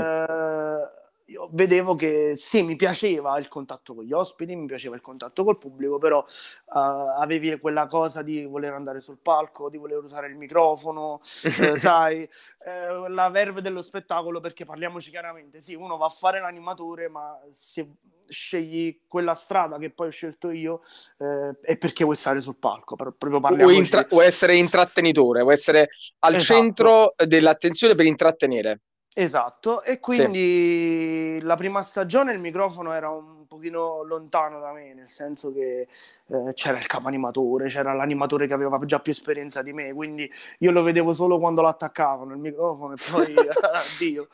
Io 1.29 1.49
vedevo 1.53 1.95
che 1.95 2.37
sì, 2.37 2.63
mi 2.63 2.75
piaceva 2.75 3.37
il 3.39 3.49
contatto 3.49 3.95
con 3.95 4.03
gli 4.03 4.13
ospiti, 4.13 4.57
mi 4.57 4.67
piaceva 4.67 4.95
il 4.95 5.03
contatto 5.03 5.45
col 5.45 5.59
pubblico, 5.59 5.99
però 5.99 6.21
uh, 6.21 6.79
avevi 7.19 7.59
quella 7.59 7.87
cosa 7.87 8.23
di 8.23 8.45
voler 8.45 8.73
andare 8.73 9.01
sul 9.01 9.19
palco, 9.19 9.69
di 9.69 9.77
voler 9.77 10.03
usare 10.03 10.29
il 10.29 10.37
microfono, 10.37 11.21
eh, 11.45 11.77
sai, 11.77 12.23
eh, 12.23 13.09
la 13.09 13.29
verve 13.29 13.61
dello 13.61 13.83
spettacolo, 13.83 14.41
perché 14.41 14.65
parliamoci 14.65 15.11
chiaramente, 15.11 15.61
sì, 15.61 15.75
uno 15.75 15.99
va 15.99 16.07
a 16.07 16.11
fare 16.11 16.41
l'animatore, 16.41 17.09
ma 17.09 17.39
se 17.51 17.87
scegli 18.29 19.01
quella 19.07 19.35
strada 19.35 19.79
che 19.79 19.91
poi 19.91 20.09
ho 20.09 20.11
scelto 20.11 20.51
io, 20.51 20.81
eh, 21.19 21.59
è 21.61 21.77
perché 21.77 22.05
vuoi 22.05 22.17
stare 22.17 22.41
sul 22.41 22.57
palco, 22.57 22.97
proprio 22.97 23.39
vuoi, 23.39 23.77
intra- 23.77 24.07
vuoi 24.09 24.27
essere 24.27 24.57
intrattenitore, 24.57 25.43
vuoi 25.43 25.55
essere 25.55 25.89
al 26.21 26.37
esatto. 26.37 26.61
centro 26.61 27.15
dell'attenzione 27.17 27.95
per 27.95 28.07
intrattenere. 28.07 28.81
Esatto, 29.21 29.83
e 29.83 29.99
quindi 29.99 31.39
sì. 31.41 31.45
la 31.45 31.57
prima 31.57 31.83
stagione 31.83 32.31
il 32.33 32.39
microfono 32.39 32.93
era 32.93 33.11
un 33.11 33.49
pochino 33.49 34.05
lontano 34.05 34.61
da 34.61 34.71
me, 34.71 34.95
nel 34.95 35.09
senso 35.09 35.53
che 35.53 35.89
eh, 36.27 36.53
c'era 36.55 36.79
il 36.79 36.87
capo 36.87 37.09
animatore, 37.09 37.67
c'era 37.67 37.93
l'animatore 37.95 38.47
che 38.47 38.53
aveva 38.53 38.79
già 38.85 39.01
più 39.01 39.11
esperienza 39.11 39.61
di 39.63 39.73
me, 39.73 39.93
quindi 39.93 40.31
io 40.59 40.71
lo 40.71 40.85
vedevo 40.85 41.15
solo 41.15 41.41
quando 41.41 41.63
lo 41.63 41.67
attaccavano 41.67 42.33
il 42.33 42.39
microfono 42.39 42.95
e 42.95 42.97
poi 43.11 43.35
addio. 43.75 44.29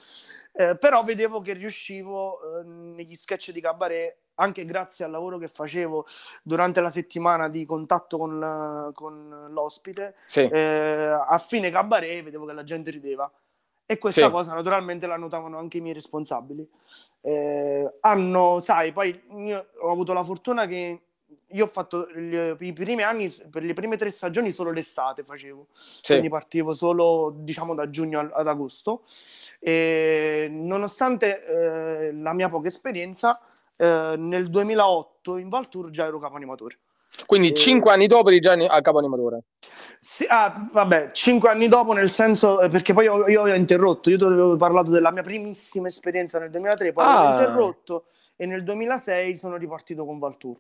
Eh, 0.53 0.77
però 0.77 1.03
vedevo 1.03 1.41
che 1.41 1.55
riuscivo 1.55 2.61
eh, 2.61 2.65
negli 2.65 3.15
sketch 3.15 3.53
di 3.53 3.63
cabaret, 3.63 4.19
anche 4.35 4.67
grazie 4.67 5.07
al 5.07 5.13
lavoro 5.13 5.39
che 5.39 5.49
facevo 5.49 6.05
durante 6.43 6.83
la 6.83 6.91
settimana 6.91 7.49
di 7.49 7.65
contatto 7.65 8.19
con, 8.19 8.91
con 8.93 9.47
l'ospite, 9.49 10.17
sì. 10.27 10.43
Eh, 10.43 11.17
a 11.27 11.39
fine 11.39 11.71
cabaret 11.71 12.23
vedevo 12.23 12.45
che 12.45 12.53
la 12.53 12.65
gente 12.65 12.91
rideva 12.91 13.33
e 13.87 13.99
questa 13.99 14.27
sì. 14.27 14.31
cosa 14.31 14.55
naturalmente 14.55 15.07
la 15.07 15.17
notavano 15.17 15.59
anche 15.59 15.79
i 15.79 15.81
miei 15.81 15.95
responsabili. 15.95 16.67
Eh, 17.21 17.97
hanno, 18.01 18.61
sai, 18.61 18.93
poi 18.93 19.21
ho 19.81 19.91
avuto 19.91 20.13
la 20.13 20.25
fortuna 20.25 20.67
che 20.67 21.01
io 21.49 21.65
ho 21.65 21.69
fatto 21.69 22.09
gli, 22.11 22.35
i 22.61 22.73
primi 22.73 23.03
anni, 23.03 23.33
per 23.51 23.63
le 23.63 23.73
prime 23.75 23.97
tre 23.97 24.11
stagioni 24.11 24.51
solo 24.51 24.71
l'estate 24.71 25.23
facevo, 25.25 25.69
sì. 25.73 26.13
quindi 26.13 26.29
partivo 26.29 26.75
solo 26.75 27.33
diciamo 27.37 27.75
da 27.75 27.91
giugno 27.91 28.21
ad 28.33 28.49
agosto. 28.49 29.05
E 29.61 30.49
nonostante 30.51 31.45
eh, 31.45 32.13
la 32.13 32.33
mia 32.33 32.49
poca 32.49 32.69
esperienza, 32.69 33.41
eh, 33.77 34.15
nel 34.17 34.49
2008 34.51 35.37
in 35.37 35.49
Valtour 35.49 35.91
già 35.91 36.07
ero 36.07 36.19
capo 36.19 36.37
animatore. 36.37 36.79
Quindi 37.27 37.51
e... 37.51 37.55
cinque 37.55 37.93
anni 37.93 38.07
dopo 38.07 38.29
eri 38.29 38.41
già 38.41 38.53
a 38.53 38.81
capo 38.81 38.99
animatore? 38.99 39.45
Sì, 40.01 40.27
ah, 40.29 40.69
vabbè, 40.73 41.11
cinque 41.13 41.49
anni 41.49 41.69
dopo 41.69 41.93
nel 41.93 42.11
senso, 42.11 42.61
eh, 42.61 42.69
perché 42.69 42.93
poi 42.93 43.05
io, 43.05 43.27
io 43.27 43.43
ho 43.43 43.55
interrotto, 43.55 44.11
io 44.11 44.19
ti 44.19 44.25
avevo 44.25 44.57
parlato 44.57 44.91
della 44.91 45.11
mia 45.11 45.23
primissima 45.23 45.89
esperienza 45.89 46.39
nel 46.39 46.51
2003, 46.51 46.93
poi 46.93 47.05
ah. 47.05 47.27
ho 47.27 47.31
interrotto 47.31 48.05
e 48.37 48.47
nel 48.47 48.63
2006 48.65 49.37
sono 49.37 49.57
ripartito 49.57 50.05
con 50.05 50.19
Valtour. 50.19 50.57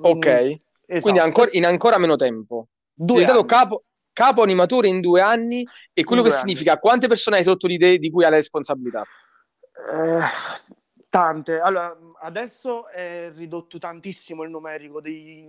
Ok, 0.00 0.26
esatto. 0.26 1.00
quindi 1.00 1.20
ancora, 1.20 1.50
in 1.52 1.64
ancora 1.64 1.98
meno 1.98 2.16
tempo. 2.16 2.68
Due 2.92 3.16
Sei 3.16 3.26
diventato 3.26 3.44
capo, 3.46 3.84
capo, 4.12 4.42
animatore 4.42 4.88
in 4.88 5.00
due 5.00 5.20
anni 5.20 5.66
e 5.92 6.04
quello 6.04 6.22
che 6.22 6.28
anni. 6.28 6.38
significa 6.38 6.78
quante 6.78 7.08
persone 7.08 7.38
hai 7.38 7.44
sotto 7.44 7.66
di 7.66 7.78
te 7.78 7.98
di 7.98 8.10
cui 8.10 8.24
hai 8.24 8.30
la 8.30 8.36
responsabilità? 8.36 9.02
Eh, 9.02 10.74
tante. 11.14 11.60
Allora, 11.60 11.96
adesso 12.22 12.88
è 12.88 13.30
ridotto 13.32 13.78
tantissimo 13.78 14.42
il 14.42 14.50
numerico 14.50 15.00
dei, 15.00 15.48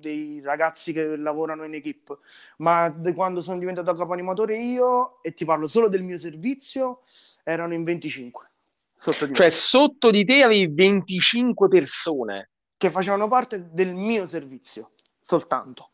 dei 0.00 0.40
ragazzi 0.42 0.92
che 0.92 1.14
lavorano 1.14 1.62
in 1.62 1.74
equipe, 1.74 2.18
ma 2.56 2.92
quando 3.14 3.40
sono 3.40 3.60
diventato 3.60 3.94
capo 3.94 4.12
animatore 4.12 4.58
io, 4.58 5.22
e 5.22 5.32
ti 5.32 5.44
parlo 5.44 5.68
solo 5.68 5.88
del 5.88 6.02
mio 6.02 6.18
servizio, 6.18 7.02
erano 7.44 7.72
in 7.72 7.84
25. 7.84 8.50
Sotto 8.96 9.26
di 9.26 9.34
cioè, 9.34 9.48
sotto 9.48 10.10
di 10.10 10.24
te 10.24 10.42
avevi 10.42 10.66
25 10.74 11.68
persone 11.68 12.50
che 12.76 12.90
facevano 12.90 13.28
parte 13.28 13.68
del 13.70 13.94
mio 13.94 14.26
servizio, 14.26 14.90
soltanto. 15.20 15.90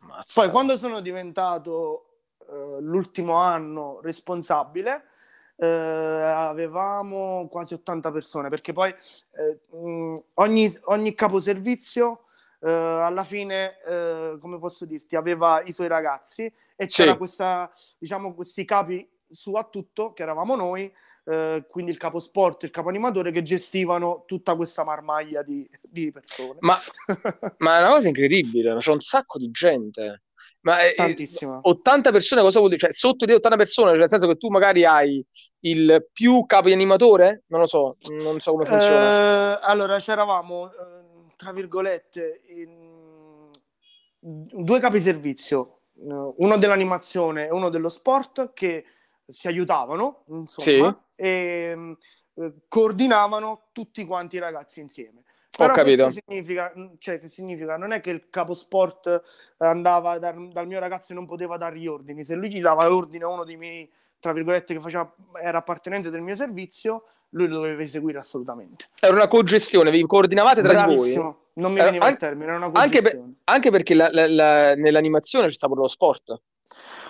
Mazza. 0.00 0.40
Poi, 0.40 0.50
quando 0.50 0.78
sono 0.78 1.00
diventato 1.00 2.22
uh, 2.38 2.80
l'ultimo 2.80 3.34
anno 3.34 4.00
responsabile, 4.00 5.04
eh, 5.60 5.66
avevamo 5.66 7.48
quasi 7.50 7.74
80 7.74 8.12
persone, 8.12 8.48
perché 8.48 8.72
poi 8.72 8.90
eh, 8.90 9.58
ogni, 10.34 10.72
ogni 10.84 11.14
caposervizio 11.14 12.24
eh, 12.60 12.70
alla 12.70 13.24
fine, 13.24 13.80
eh, 13.84 14.38
come 14.40 14.58
posso 14.58 14.84
dirti, 14.84 15.16
aveva 15.16 15.62
i 15.64 15.72
suoi 15.72 15.88
ragazzi 15.88 16.52
e 16.76 16.86
c'era 16.86 17.12
sì. 17.12 17.16
questa, 17.18 17.72
diciamo, 17.98 18.34
questi 18.34 18.64
capi 18.64 19.08
su 19.30 19.54
a 19.54 19.64
tutto, 19.64 20.12
che 20.12 20.22
eravamo 20.22 20.54
noi, 20.54 20.90
eh, 21.24 21.66
quindi 21.68 21.90
il 21.90 21.98
capo 21.98 22.18
sport 22.18 22.62
e 22.62 22.66
il 22.66 22.72
capo 22.72 22.88
animatore 22.88 23.30
che 23.30 23.42
gestivano 23.42 24.24
tutta 24.26 24.56
questa 24.56 24.84
marmaglia 24.84 25.42
di, 25.42 25.68
di 25.82 26.10
persone. 26.12 26.58
Ma, 26.60 26.76
ma, 27.58 27.76
è 27.76 27.80
una 27.80 27.90
cosa 27.90 28.08
incredibile, 28.08 28.76
c'è 28.78 28.92
un 28.92 29.00
sacco 29.00 29.38
di 29.38 29.50
gente. 29.50 30.22
Ma 30.60 30.82
eh, 30.82 30.94
Tantissimo. 30.94 31.60
80 31.62 32.10
persone 32.10 32.42
cosa 32.42 32.58
vuol 32.58 32.70
dire? 32.70 32.82
Cioè, 32.82 32.92
sotto 32.92 33.24
di 33.24 33.32
80 33.32 33.56
persone, 33.56 33.90
cioè 33.90 33.98
nel 34.00 34.08
senso 34.08 34.26
che 34.26 34.36
tu 34.36 34.48
magari 34.48 34.84
hai 34.84 35.24
il 35.60 36.08
più 36.12 36.44
capo 36.46 36.66
di 36.66 36.72
animatore? 36.72 37.44
Non 37.46 37.60
lo 37.60 37.66
so, 37.66 37.96
non 38.08 38.40
so 38.40 38.52
come 38.52 38.64
funziona. 38.64 39.56
Eh, 39.56 39.60
allora, 39.62 39.98
c'eravamo, 39.98 40.70
eh, 40.70 41.32
tra 41.36 41.52
virgolette, 41.52 42.42
in... 42.48 43.50
due 44.20 44.80
capi 44.80 44.98
servizio, 44.98 45.82
eh, 45.96 46.32
uno 46.36 46.58
dell'animazione 46.58 47.46
e 47.46 47.52
uno 47.52 47.68
dello 47.68 47.88
sport, 47.88 48.52
che 48.52 48.84
si 49.26 49.46
aiutavano, 49.46 50.24
insomma, 50.28 50.90
sì. 51.14 51.22
e 51.22 51.96
eh, 52.34 52.54
coordinavano 52.68 53.68
tutti 53.72 54.04
quanti 54.04 54.36
i 54.36 54.40
ragazzi 54.40 54.80
insieme. 54.80 55.22
Però 55.58 55.72
Ho 55.72 55.74
capito. 55.74 56.08
Significa, 56.08 56.72
cioè, 56.98 57.18
che 57.18 57.26
significa, 57.26 57.76
non 57.76 57.90
è 57.90 57.98
che 58.00 58.10
il 58.10 58.28
capo 58.30 58.54
sport 58.54 59.20
andava 59.56 60.20
dal, 60.20 60.50
dal 60.52 60.68
mio 60.68 60.78
ragazzo 60.78 61.10
e 61.10 61.16
non 61.16 61.26
poteva 61.26 61.56
dargli 61.56 61.88
ordini. 61.88 62.24
Se 62.24 62.36
lui 62.36 62.48
gli 62.48 62.60
dava 62.60 62.94
ordine 62.94 63.24
a 63.24 63.28
uno 63.28 63.42
dei 63.42 63.56
miei, 63.56 63.90
tra 64.20 64.32
virgolette, 64.32 64.74
che 64.74 64.80
faceva, 64.80 65.12
era 65.42 65.58
appartenente 65.58 66.10
del 66.10 66.20
mio 66.20 66.36
servizio, 66.36 67.06
lui 67.30 67.48
lo 67.48 67.56
doveva 67.56 67.82
eseguire 67.82 68.18
assolutamente. 68.18 68.84
Era 69.00 69.14
una 69.14 69.26
cogestione, 69.26 69.90
vi 69.90 70.00
coordinavate 70.06 70.62
tra 70.62 70.72
Bravissimo. 70.72 71.22
di 71.22 71.26
voi. 71.26 71.36
Non 71.54 71.72
mi 71.72 71.80
veniva 71.80 72.08
il 72.08 72.16
termine, 72.16 72.52
era 72.52 72.64
una 72.64 72.80
Anche, 72.80 73.02
per, 73.02 73.20
anche 73.42 73.70
perché 73.72 73.94
la, 73.94 74.10
la, 74.12 74.28
la, 74.28 74.74
nell'animazione 74.76 75.48
c'è 75.48 75.54
stato 75.54 75.74
lo 75.74 75.88
sport. 75.88 76.40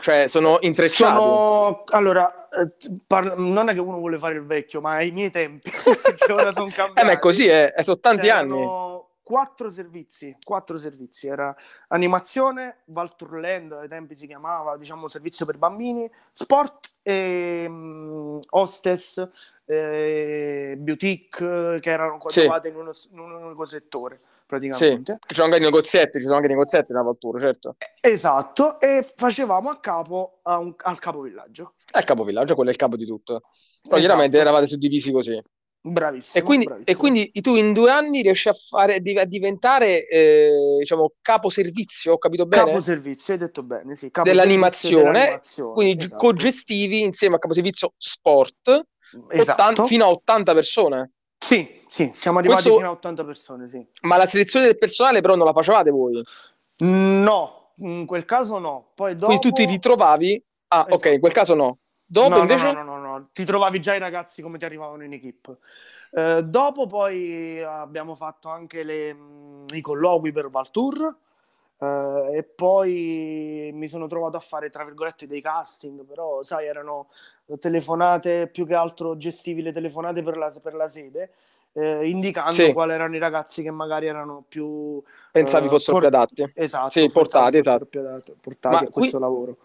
Cioè, 0.09 0.27
sono 0.27 0.57
intrecciati. 0.63 1.21
Sono... 1.21 1.85
Allora, 1.89 2.49
eh, 2.49 2.73
par... 3.07 3.37
non 3.37 3.69
è 3.69 3.75
che 3.75 3.81
uno 3.81 3.99
vuole 3.99 4.17
fare 4.17 4.37
il 4.37 4.47
vecchio, 4.47 4.81
ma 4.81 4.95
ai 4.95 5.11
miei 5.11 5.31
tempi, 5.31 5.69
che 6.17 6.33
ora 6.33 6.51
sono 6.51 6.71
cambiati. 6.73 7.01
eh, 7.01 7.05
ma 7.05 7.11
è 7.11 7.19
così, 7.19 7.47
eh. 7.47 7.75
sono 7.81 7.99
tanti 7.99 8.27
C'erano 8.27 8.57
anni. 8.57 9.07
Quattro 9.23 9.71
servizi, 9.71 10.35
quattro 10.43 10.79
servizi. 10.79 11.27
Era 11.27 11.55
animazione, 11.89 12.79
Valturland, 12.87 13.73
ai 13.73 13.89
tempi 13.89 14.15
si 14.15 14.27
chiamava, 14.27 14.79
diciamo, 14.79 15.09
servizio 15.09 15.45
per 15.45 15.59
bambini, 15.59 16.11
sport 16.31 16.91
e 17.03 17.67
um, 17.69 18.41
hostess, 18.49 19.29
eh, 19.67 20.75
boutique, 20.79 21.81
che 21.81 21.91
erano 21.91 22.17
trovate 22.17 22.69
sì. 22.71 22.75
in, 22.75 22.81
uno, 22.81 22.93
in 23.11 23.19
un 23.19 23.43
unico 23.43 23.67
settore 23.67 24.21
praticamente. 24.49 25.13
Sì, 25.13 25.29
ci 25.29 25.35
sono 25.35 25.47
anche 25.47 25.59
i 25.59 25.65
negozietti, 25.65 26.19
ci 26.19 26.25
sono 26.25 26.37
anche 26.37 26.47
i 26.47 26.51
negozietti 26.51 26.93
nella 26.93 27.05
Valtura, 27.05 27.39
certo. 27.39 27.77
Esatto, 28.01 28.81
e 28.81 29.07
facevamo 29.15 29.69
a 29.69 29.79
capo 29.79 30.41
a 30.43 30.59
un, 30.59 30.75
al 30.77 30.99
capovillaggio. 30.99 31.75
Al 31.93 32.05
capovillaggio, 32.05 32.55
quello 32.55 32.71
è 32.71 32.73
il 32.73 32.79
capo 32.79 32.97
di 32.97 33.05
tutto. 33.05 33.43
Però 33.43 33.97
esatto. 33.97 33.99
chiaramente 33.99 34.39
eravate 34.39 34.67
suddivisi 34.67 35.13
così. 35.13 35.41
Bravissimo. 35.81 36.43
E 36.43 36.47
quindi, 36.47 36.65
bravissimo. 36.65 36.97
E 36.97 36.99
quindi 36.99 37.31
tu 37.41 37.55
in 37.55 37.73
due 37.73 37.91
anni 37.91 38.23
riesci 38.23 38.49
a, 38.49 38.53
fare, 38.53 38.97
a 38.97 39.25
diventare, 39.27 40.07
eh, 40.09 40.77
diciamo, 40.79 41.13
capo 41.21 41.51
servizio, 41.51 42.15
ho 42.15 42.19
capito 42.19 42.47
bene? 42.47 42.65
Capo 42.65 42.83
servizio, 42.83 43.35
hai 43.35 43.39
detto 43.39 43.63
bene, 43.63 43.95
sì. 43.95 44.11
Capo 44.11 44.29
dell'animazione, 44.29 45.13
dell'animazione, 45.13 45.73
quindi 45.73 46.05
esatto. 46.05 46.17
co-gestivi 46.17 47.01
insieme 47.01 47.37
a 47.37 47.39
capo 47.39 47.55
servizio 47.55 47.93
sport 47.97 48.87
esatto. 49.29 49.63
80, 49.63 49.85
fino 49.87 50.05
a 50.05 50.09
80 50.09 50.55
persone. 50.55 51.13
Sì, 51.39 51.83
sì, 51.87 52.11
siamo 52.15 52.39
arrivati 52.39 52.63
Questo... 52.63 52.79
fino 52.79 52.91
a 52.91 52.95
80 52.95 53.25
persone, 53.25 53.69
sì. 53.69 53.87
Ma 54.03 54.17
la 54.17 54.27
selezione 54.27 54.67
del 54.67 54.79
personale 54.79 55.21
però 55.21 55.37
non 55.37 55.47
la 55.47 55.53
facevate 55.53 55.91
voi? 55.91 56.23
No, 56.79 57.73
in 57.77 58.07
quel 58.07 58.25
caso 58.25 58.59
no. 58.59 58.91
Poi 58.95 59.15
dopo... 59.15 59.27
Quindi 59.27 59.49
tu 59.49 59.53
ti 59.53 59.65
ritrovavi... 59.65 60.43
Ah, 60.69 60.81
esatto. 60.81 60.95
ok, 60.95 61.05
in 61.15 61.21
quel 61.21 61.33
caso 61.33 61.55
no. 61.55 61.79
Dopo 62.05 62.29
no, 62.29 62.39
invece... 62.39 62.73
No, 62.73 62.83
no, 62.83 62.99
no, 62.99 63.01
no, 63.01 63.29
ti 63.33 63.45
trovavi 63.45 63.81
già 63.81 63.95
i 63.95 63.99
ragazzi 63.99 64.43
come 64.43 64.59
ti 64.59 64.65
arrivavano 64.65 65.05
in 65.05 65.13
equip. 65.13 65.57
Eh, 66.11 66.43
dopo 66.43 66.87
poi 66.87 67.63
abbiamo 67.63 68.17
fatto 68.17 68.49
anche 68.49 68.83
le, 68.83 69.13
mh, 69.13 69.65
i 69.73 69.81
colloqui 69.81 70.33
per 70.33 70.51
Valtour 70.51 71.17
eh, 71.81 72.37
e 72.39 72.43
poi 72.43 73.71
mi 73.75 73.89
sono 73.89 74.07
trovato 74.07 74.37
a 74.37 74.41
fare, 74.41 74.71
tra 74.71 74.85
virgolette, 74.85 75.27
dei 75.27 75.41
casting, 75.41 76.05
però 76.05 76.43
sai, 76.43 76.67
erano 76.67 77.09
telefonate 77.59 78.49
più 78.49 78.67
che 78.67 78.75
altro 78.75 79.17
gestivi 79.17 79.63
le 79.63 79.73
telefonate 79.73 80.23
per 80.23 80.37
la, 80.37 80.53
per 80.63 80.75
la 80.75 80.89
sede. 80.89 81.31
Eh, 81.73 82.09
indicando 82.09 82.53
Sì. 82.53 82.73
quali 82.73 82.93
erano 82.93 83.15
i 83.15 83.19
ragazzi 83.19 83.63
che 83.63 83.71
magari 83.71 84.07
erano 84.07 84.43
più 84.49 85.01
Pensavi 85.31 85.67
eh, 85.67 85.69
fossero 85.69 85.99
por- 85.99 86.09
più 86.09 86.17
adatti. 86.19 86.51
Esatto, 86.55 86.91
Sì, 86.91 87.11
portati, 87.11 87.59
esatto. 87.59 87.85
più 87.85 88.01
adatti- 88.01 88.35
portati 88.41 88.75
Ma 88.75 88.81
a 88.81 88.91
questo 88.91 89.19
qui- 89.19 89.27
lavoro. 89.27 89.57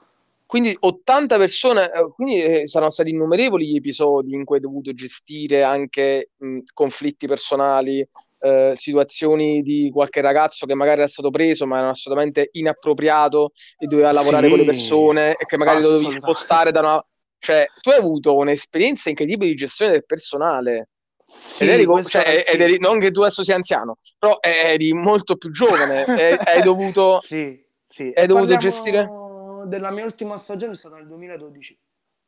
Quindi 0.54 0.78
80 0.80 1.38
persone, 1.38 1.92
eh, 1.92 2.12
quindi 2.14 2.44
eh, 2.44 2.68
saranno 2.68 2.92
stati 2.92 3.10
innumerevoli 3.10 3.66
gli 3.66 3.76
episodi 3.78 4.36
in 4.36 4.46
cui 4.46 4.58
hai 4.58 4.62
dovuto 4.62 4.94
gestire 4.94 5.64
anche 5.64 6.30
mh, 6.38 6.60
conflitti 6.76 7.26
personali, 7.26 8.08
eh, 8.38 8.74
situazioni 8.76 9.64
di 9.64 9.90
qualche 9.92 10.22
ragazzo 10.22 10.68
che 10.68 10.76
magari 10.76 11.00
era 11.00 11.08
stato 11.08 11.32
preso 11.32 11.66
ma 11.66 11.80
era 11.80 11.90
assolutamente 11.90 12.50
inappropriato 12.52 13.50
e 13.80 13.88
doveva 13.88 14.12
lavorare 14.12 14.48
con 14.48 14.58
le 14.60 14.64
Sì, 14.64 14.70
persone 14.70 15.32
e 15.32 15.46
che 15.48 15.58
magari 15.58 15.82
lo 15.82 15.90
dovevi 15.90 16.12
spostare 16.12 16.72
da 16.72 16.82
una... 16.82 17.06
Cioè, 17.40 17.66
tu 17.82 17.90
hai 17.90 17.98
avuto 17.98 18.36
un'esperienza 18.36 19.10
incredibile 19.10 19.50
di 19.50 19.56
gestione 19.58 19.94
del 19.94 20.06
personale. 20.06 20.90
Sì, 21.34 21.64
Ed 21.64 21.70
eri, 21.70 21.88
cioè, 22.06 22.44
ed 22.48 22.58
sì. 22.58 22.62
eri- 22.62 22.78
non 22.80 23.00
che 23.00 23.10
tu 23.10 23.22
adesso 23.22 23.44
sia 23.44 23.56
anziano, 23.56 23.98
però 24.20 24.38
eri 24.40 24.94
molto 24.94 25.36
più 25.36 25.50
giovane 25.50 26.04
hai 26.04 26.62
dovuto... 26.62 27.22
Sì, 27.24 27.60
sì. 27.88 28.12
hai 28.14 28.28
dovuto 28.28 28.54
parliamo 28.54 28.62
gestire? 28.62 29.22
Della 29.66 29.92
mia 29.92 30.06
ultima 30.06 30.38
stagione 30.38 30.74
è 30.74 30.76
stata 30.76 30.98
nel 30.98 31.08
2012, 31.08 31.78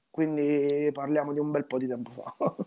quindi 0.10 0.90
parliamo 0.92 1.34
di 1.34 1.40
un 1.40 1.52
bel 1.52 1.66
po' 1.66 1.78
di 1.78 1.88
tempo 1.88 2.12
fa. 2.12 2.36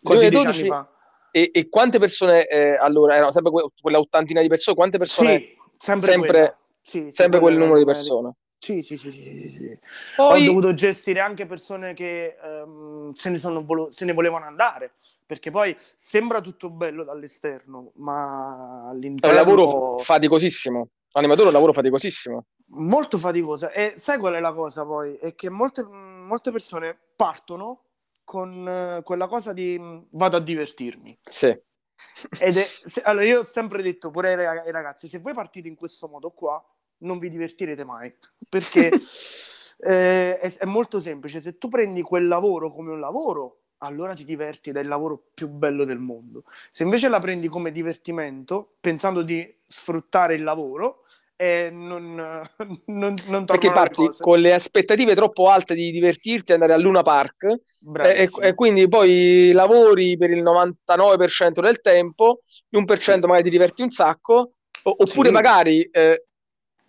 Dieci 0.00 0.30
2012? 0.30 0.60
anni 0.60 0.68
fa. 0.68 0.88
E, 1.30 1.50
e 1.52 1.68
quante 1.68 1.98
persone 1.98 2.46
eh, 2.46 2.76
allora 2.76 3.14
erano 3.16 3.32
sempre 3.32 3.50
que- 3.52 3.70
quella 3.80 3.98
ottantina 3.98 4.42
di 4.42 4.48
persone? 4.48 4.76
Quante 4.76 4.98
persone? 4.98 5.38
Sì, 5.38 5.56
sempre, 5.78 6.10
sempre-. 6.10 6.56
Sì, 6.82 6.98
sì, 7.04 7.12
sempre 7.12 7.40
quel 7.40 7.56
numero 7.56 7.78
di 7.78 7.84
persone. 7.84 8.34
Sì, 8.58 8.82
sì, 8.82 8.96
sì, 8.96 9.10
sì, 9.10 9.56
sì. 9.58 9.78
Poi, 10.14 10.42
Ho 10.42 10.44
dovuto 10.44 10.72
gestire 10.72 11.20
anche 11.20 11.46
persone 11.46 11.94
che 11.94 12.36
ehm, 12.40 13.12
se, 13.12 13.30
ne 13.30 13.38
sono 13.38 13.64
volo- 13.64 13.90
se 13.92 14.04
ne 14.04 14.12
volevano 14.12 14.44
andare, 14.44 14.92
perché 15.26 15.50
poi 15.50 15.76
sembra 15.96 16.40
tutto 16.40 16.70
bello 16.70 17.02
dall'esterno, 17.02 17.92
ma 17.96 18.82
è 18.82 18.84
un 18.84 18.88
all'interno 18.90 19.36
lavoro 19.36 19.98
faticosissimo. 19.98 20.88
L'animatore 21.12 21.44
è 21.44 21.48
un 21.48 21.54
lavoro 21.54 21.72
faticosissimo. 21.72 22.46
molto 22.74 23.18
faticosa. 23.18 23.70
E 23.70 23.94
sai 23.96 24.18
qual 24.18 24.34
è 24.34 24.40
la 24.40 24.52
cosa 24.52 24.84
poi? 24.84 25.16
È 25.16 25.34
che 25.34 25.50
molte, 25.50 25.82
molte 25.82 26.50
persone 26.50 26.98
partono 27.16 27.84
con 28.24 28.66
eh, 28.68 29.02
quella 29.02 29.28
cosa 29.28 29.52
di 29.52 29.78
mh, 29.78 30.08
vado 30.12 30.36
a 30.36 30.40
divertirmi. 30.40 31.18
Sì. 31.28 31.46
Ed 32.40 32.56
è, 32.56 32.62
se- 32.64 33.02
allora 33.02 33.24
io 33.26 33.40
ho 33.40 33.44
sempre 33.44 33.82
detto 33.82 34.10
pure 34.10 34.30
ai 34.30 34.36
rag- 34.36 34.66
ai 34.66 34.72
ragazzi, 34.72 35.08
se 35.08 35.18
voi 35.18 35.34
partite 35.34 35.68
in 35.68 35.76
questo 35.76 36.08
modo 36.08 36.30
qua, 36.30 36.62
non 36.98 37.18
vi 37.18 37.28
divertirete 37.28 37.84
mai, 37.84 38.14
perché 38.48 38.90
eh, 39.78 40.38
è, 40.38 40.56
è 40.56 40.64
molto 40.64 41.00
semplice, 41.00 41.40
se 41.40 41.58
tu 41.58 41.68
prendi 41.68 42.02
quel 42.02 42.26
lavoro 42.28 42.70
come 42.70 42.92
un 42.92 43.00
lavoro, 43.00 43.61
allora 43.82 44.14
ti 44.14 44.24
diverti 44.24 44.70
ed 44.70 44.76
è 44.76 44.80
il 44.80 44.88
lavoro 44.88 45.30
più 45.34 45.48
bello 45.48 45.84
del 45.84 45.98
mondo. 45.98 46.44
Se 46.70 46.82
invece 46.82 47.08
la 47.08 47.18
prendi 47.18 47.48
come 47.48 47.72
divertimento, 47.72 48.74
pensando 48.80 49.22
di 49.22 49.54
sfruttare 49.66 50.34
il 50.34 50.42
lavoro, 50.42 51.04
eh, 51.36 51.70
non, 51.72 52.14
non, 52.86 53.14
non 53.26 53.44
Perché 53.44 53.72
parti 53.72 54.08
con 54.18 54.38
le 54.38 54.54
aspettative 54.54 55.14
troppo 55.14 55.48
alte 55.48 55.74
di 55.74 55.90
divertirti 55.90 56.52
e 56.52 56.54
andare 56.54 56.72
a 56.72 56.78
Luna 56.78 57.02
Park 57.02 57.44
e, 57.44 57.58
e- 58.22 58.30
e 58.40 58.54
quindi 58.54 58.88
poi 58.88 59.50
lavori 59.52 60.16
per 60.16 60.30
il 60.30 60.42
99% 60.42 61.60
del 61.60 61.80
tempo, 61.80 62.40
l'1% 62.70 62.96
Sì. 62.96 63.26
magari 63.26 63.42
ti 63.42 63.50
diverti 63.50 63.82
un 63.82 63.90
sacco, 63.90 64.52
oppure 64.82 65.28
Sì. 65.28 65.34
magari 65.34 65.82
eh, 65.82 66.26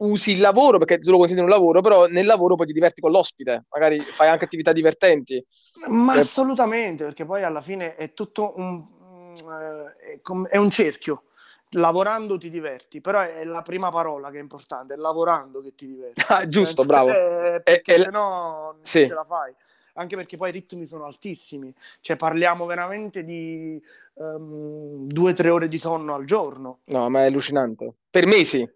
usi 0.06 0.32
il 0.32 0.40
lavoro 0.40 0.78
perché 0.78 0.98
tu 1.00 1.12
lo 1.12 1.18
consideri 1.18 1.46
un 1.46 1.52
lavoro, 1.52 1.82
però 1.82 2.06
nel 2.08 2.26
lavoro 2.26 2.56
poi 2.56 2.66
ti 2.68 2.74
diverti 2.74 3.02
con 3.02 3.12
l'ospite, 3.12 3.66
magari 3.70 4.00
fai 4.00 4.28
anche 4.30 4.46
attività 4.46 4.72
divertenti. 4.72 5.44
Ma 5.90 6.16
Eh. 6.16 6.20
assolutamente, 6.20 7.04
perché 7.04 7.26
poi 7.26 7.44
alla 7.44 7.62
fine 7.62 7.96
è 7.96 8.14
tutto 8.14 8.54
un, 8.58 8.84
eh, 9.36 10.14
è 10.14 10.22
è 10.50 10.58
un 10.58 10.70
cerchio. 10.70 11.24
Lavorando 11.76 12.38
ti 12.38 12.52
diverti, 12.52 13.02
però 13.02 13.22
è 13.22 13.44
la 13.46 13.64
prima 13.64 13.90
parola 13.90 14.30
che 14.30 14.38
è 14.38 14.42
importante, 14.42 14.94
è 14.94 14.98
lavorando 14.98 15.60
che 15.62 15.74
ti 15.74 15.88
diverti. 15.88 16.22
Ah, 16.28 16.40
Nel 16.40 16.50
giusto, 16.50 16.84
bravo. 16.84 17.10
eh, 17.10 17.62
perché 17.64 17.96
e- 17.96 18.00
se 18.00 18.10
no 18.12 18.74
non 18.76 18.80
sì. 18.84 19.08
ce 19.08 19.14
la 19.14 19.26
fai. 19.28 19.52
Anche 19.96 20.16
perché 20.16 20.38
poi 20.38 20.50
i 20.50 20.52
ritmi 20.52 20.86
sono 20.86 21.06
altissimi, 21.06 21.74
cioè 22.02 22.16
parliamo 22.16 22.66
veramente 22.66 23.24
di 23.24 23.80
ehm, 24.20 25.08
due 25.08 25.32
o 25.32 25.34
tre 25.36 25.50
ore 25.50 25.68
di 25.68 25.78
sonno 25.78 26.14
al 26.16 26.26
giorno 26.26 26.80
No, 26.86 27.10
ma 27.10 27.24
è 27.24 27.26
allucinante. 27.28 27.94
Per 28.10 28.26
mesi. 28.28 28.68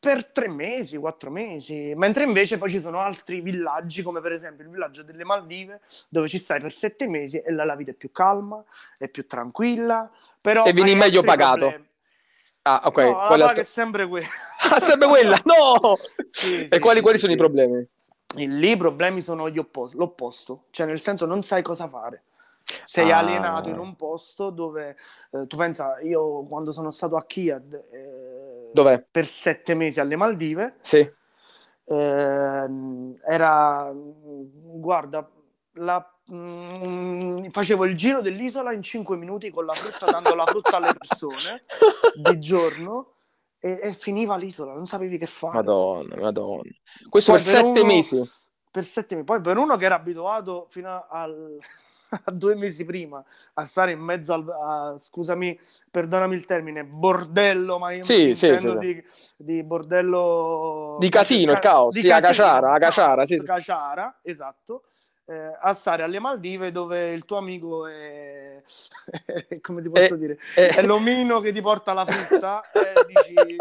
Per 0.00 0.26
tre 0.26 0.48
mesi, 0.48 0.96
quattro 0.96 1.30
mesi, 1.30 1.92
mentre 1.96 2.24
invece 2.24 2.56
poi 2.56 2.70
ci 2.70 2.80
sono 2.80 3.00
altri 3.00 3.40
villaggi, 3.40 4.02
come 4.02 4.20
per 4.20 4.32
esempio 4.32 4.64
il 4.64 4.70
villaggio 4.70 5.02
delle 5.02 5.24
Maldive, 5.24 5.80
dove 6.08 6.28
ci 6.28 6.38
stai 6.38 6.60
per 6.60 6.72
sette 6.72 7.08
mesi 7.08 7.38
e 7.38 7.50
là 7.50 7.64
la 7.64 7.74
vita 7.74 7.90
è 7.90 7.94
più 7.94 8.12
calma, 8.12 8.62
è 8.96 9.08
più 9.10 9.26
tranquilla, 9.26 10.08
però 10.40 10.64
E 10.64 10.72
vieni 10.72 10.94
meglio 10.94 11.22
pagato. 11.22 11.58
problemi. 11.58 11.86
Ah, 12.62 12.80
ok. 12.84 12.98
No, 12.98 13.36
la 13.36 13.48
altro- 13.48 13.62
è 13.62 13.64
sempre 13.64 14.06
quella. 14.06 14.28
Ah, 14.70 14.80
sempre 14.80 15.08
quella, 15.08 15.40
no! 15.46 15.96
Sì, 16.28 16.64
e 16.64 16.68
sì, 16.68 16.78
quali, 16.78 16.96
sì, 16.98 17.02
quali 17.02 17.18
sono 17.18 17.32
i 17.32 17.36
problemi? 17.36 17.86
E 18.36 18.46
lì 18.46 18.72
i 18.72 18.76
problemi 18.76 19.22
sono 19.22 19.48
gli 19.48 19.58
oppos- 19.58 19.94
l'opposto, 19.94 20.64
cioè 20.70 20.86
nel 20.86 21.00
senso 21.00 21.24
non 21.24 21.42
sai 21.42 21.62
cosa 21.62 21.88
fare. 21.88 22.22
Sei 22.84 23.10
Ah. 23.10 23.18
alienato 23.18 23.68
in 23.70 23.78
un 23.78 23.96
posto 23.96 24.50
dove 24.50 24.96
eh, 25.32 25.46
tu 25.46 25.56
pensa, 25.56 25.98
io 26.00 26.44
quando 26.44 26.70
sono 26.70 26.90
stato 26.90 27.16
a 27.16 27.24
Kiad 27.24 27.72
eh, 27.90 29.06
per 29.10 29.26
sette 29.26 29.74
mesi 29.74 30.00
alle 30.00 30.16
Maldive, 30.16 30.76
Sì. 30.82 31.10
ehm, 31.84 33.18
era 33.26 33.90
guarda 33.94 35.28
la, 35.74 36.14
mm, 36.32 37.46
facevo 37.48 37.84
il 37.84 37.96
giro 37.96 38.20
dell'isola 38.20 38.72
in 38.72 38.82
5 38.82 39.16
minuti 39.16 39.50
con 39.50 39.64
la 39.64 39.72
frutta 39.72 40.10
dando 40.10 40.34
la 40.34 40.44
frutta 40.44 40.76
alle 40.76 40.92
persone 40.96 41.64
di 42.20 42.38
giorno 42.40 43.12
e, 43.60 43.78
e 43.82 43.92
finiva 43.94 44.36
l'isola 44.36 44.72
non 44.74 44.86
sapevi 44.86 45.18
che 45.18 45.26
fare 45.26 45.54
Madonna, 45.54 46.16
madonna. 46.16 46.62
Questo 47.08 47.32
Poi 47.32 47.42
per 47.42 47.52
per 47.52 47.62
sette 47.62 47.80
uno- 47.80 47.92
mesi. 47.92 48.30
per 48.70 48.84
sette 48.84 49.14
mesi 49.14 49.26
poi 49.26 49.40
per 49.40 49.56
uno 49.56 49.76
che 49.76 49.84
era 49.84 49.94
abituato 49.96 50.66
fino 50.68 51.06
al- 51.08 51.58
due 52.32 52.54
mesi 52.54 52.84
prima 52.84 53.22
a 53.54 53.64
stare 53.64 53.92
in 53.92 54.00
mezzo 54.00 54.32
al 54.32 54.48
a- 54.48 54.98
scusami 54.98 55.58
perdonami 55.90 56.34
il 56.34 56.46
termine 56.46 56.84
bordello 56.84 57.78
ma 57.78 57.92
io 57.92 58.02
Sì, 58.02 58.34
sì, 58.34 58.56
sì, 58.56 58.78
di, 58.78 59.04
di 59.36 59.62
bordello 59.62 60.96
Di 60.98 61.08
casino, 61.08 61.52
il 61.52 61.58
ca- 61.58 61.70
caos, 61.70 61.94
di 61.94 62.00
sì, 62.00 62.10
a 62.10 62.20
casino, 62.20 62.28
Caciara, 62.28 62.72
a 62.72 62.78
caos, 62.78 62.94
Caciara, 62.94 63.24
sì. 63.24 63.42
Caciara, 63.42 64.18
esatto 64.22 64.84
eh, 65.26 65.58
a 65.60 65.74
stare 65.74 66.02
alle 66.02 66.18
Maldive 66.18 66.70
dove 66.70 67.12
il 67.12 67.24
tuo 67.26 67.36
amico 67.36 67.86
è 67.86 68.62
come 69.60 69.82
ti 69.82 69.88
posso 69.90 70.14
Eh, 70.14 70.18
dire 70.18 70.38
eh. 70.56 70.68
è 70.68 70.82
l'omino 70.82 71.40
che 71.40 71.52
ti 71.52 71.60
porta 71.60 71.92
la 71.92 72.06
frutta 72.06 72.62
dici 73.06 73.58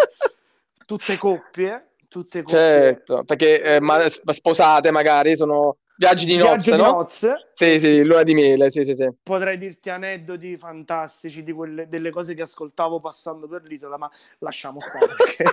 tutte 0.85 1.17
coppie 1.17 1.89
tutte 2.07 2.41
coppie 2.41 2.57
Certo, 2.57 3.23
perché 3.25 3.61
eh, 3.61 3.79
ma- 3.81 4.07
sposate 4.09 4.91
magari 4.91 5.35
sono 5.35 5.77
viaggi 5.97 6.25
di 6.25 6.35
Viaggio 6.35 6.51
nozze, 6.51 6.71
di 6.71 6.77
no? 6.77 6.91
nozze. 6.91 7.49
Sì, 7.51 7.79
sì, 7.79 8.03
luna 8.03 8.23
di 8.23 8.33
miele, 8.33 8.69
sì, 8.69 8.83
sì, 8.83 8.93
sì. 8.93 9.07
Potrei 9.23 9.57
dirti 9.57 9.89
aneddoti 9.89 10.57
fantastici 10.57 11.43
di 11.43 11.51
quelle, 11.51 11.87
delle 11.87 12.11
cose 12.11 12.33
che 12.33 12.43
ascoltavo 12.43 12.99
passando 12.99 13.47
per 13.47 13.63
l'isola, 13.63 13.97
ma 13.97 14.09
lasciamo 14.39 14.79
stare 14.79 15.07
perché 15.17 15.45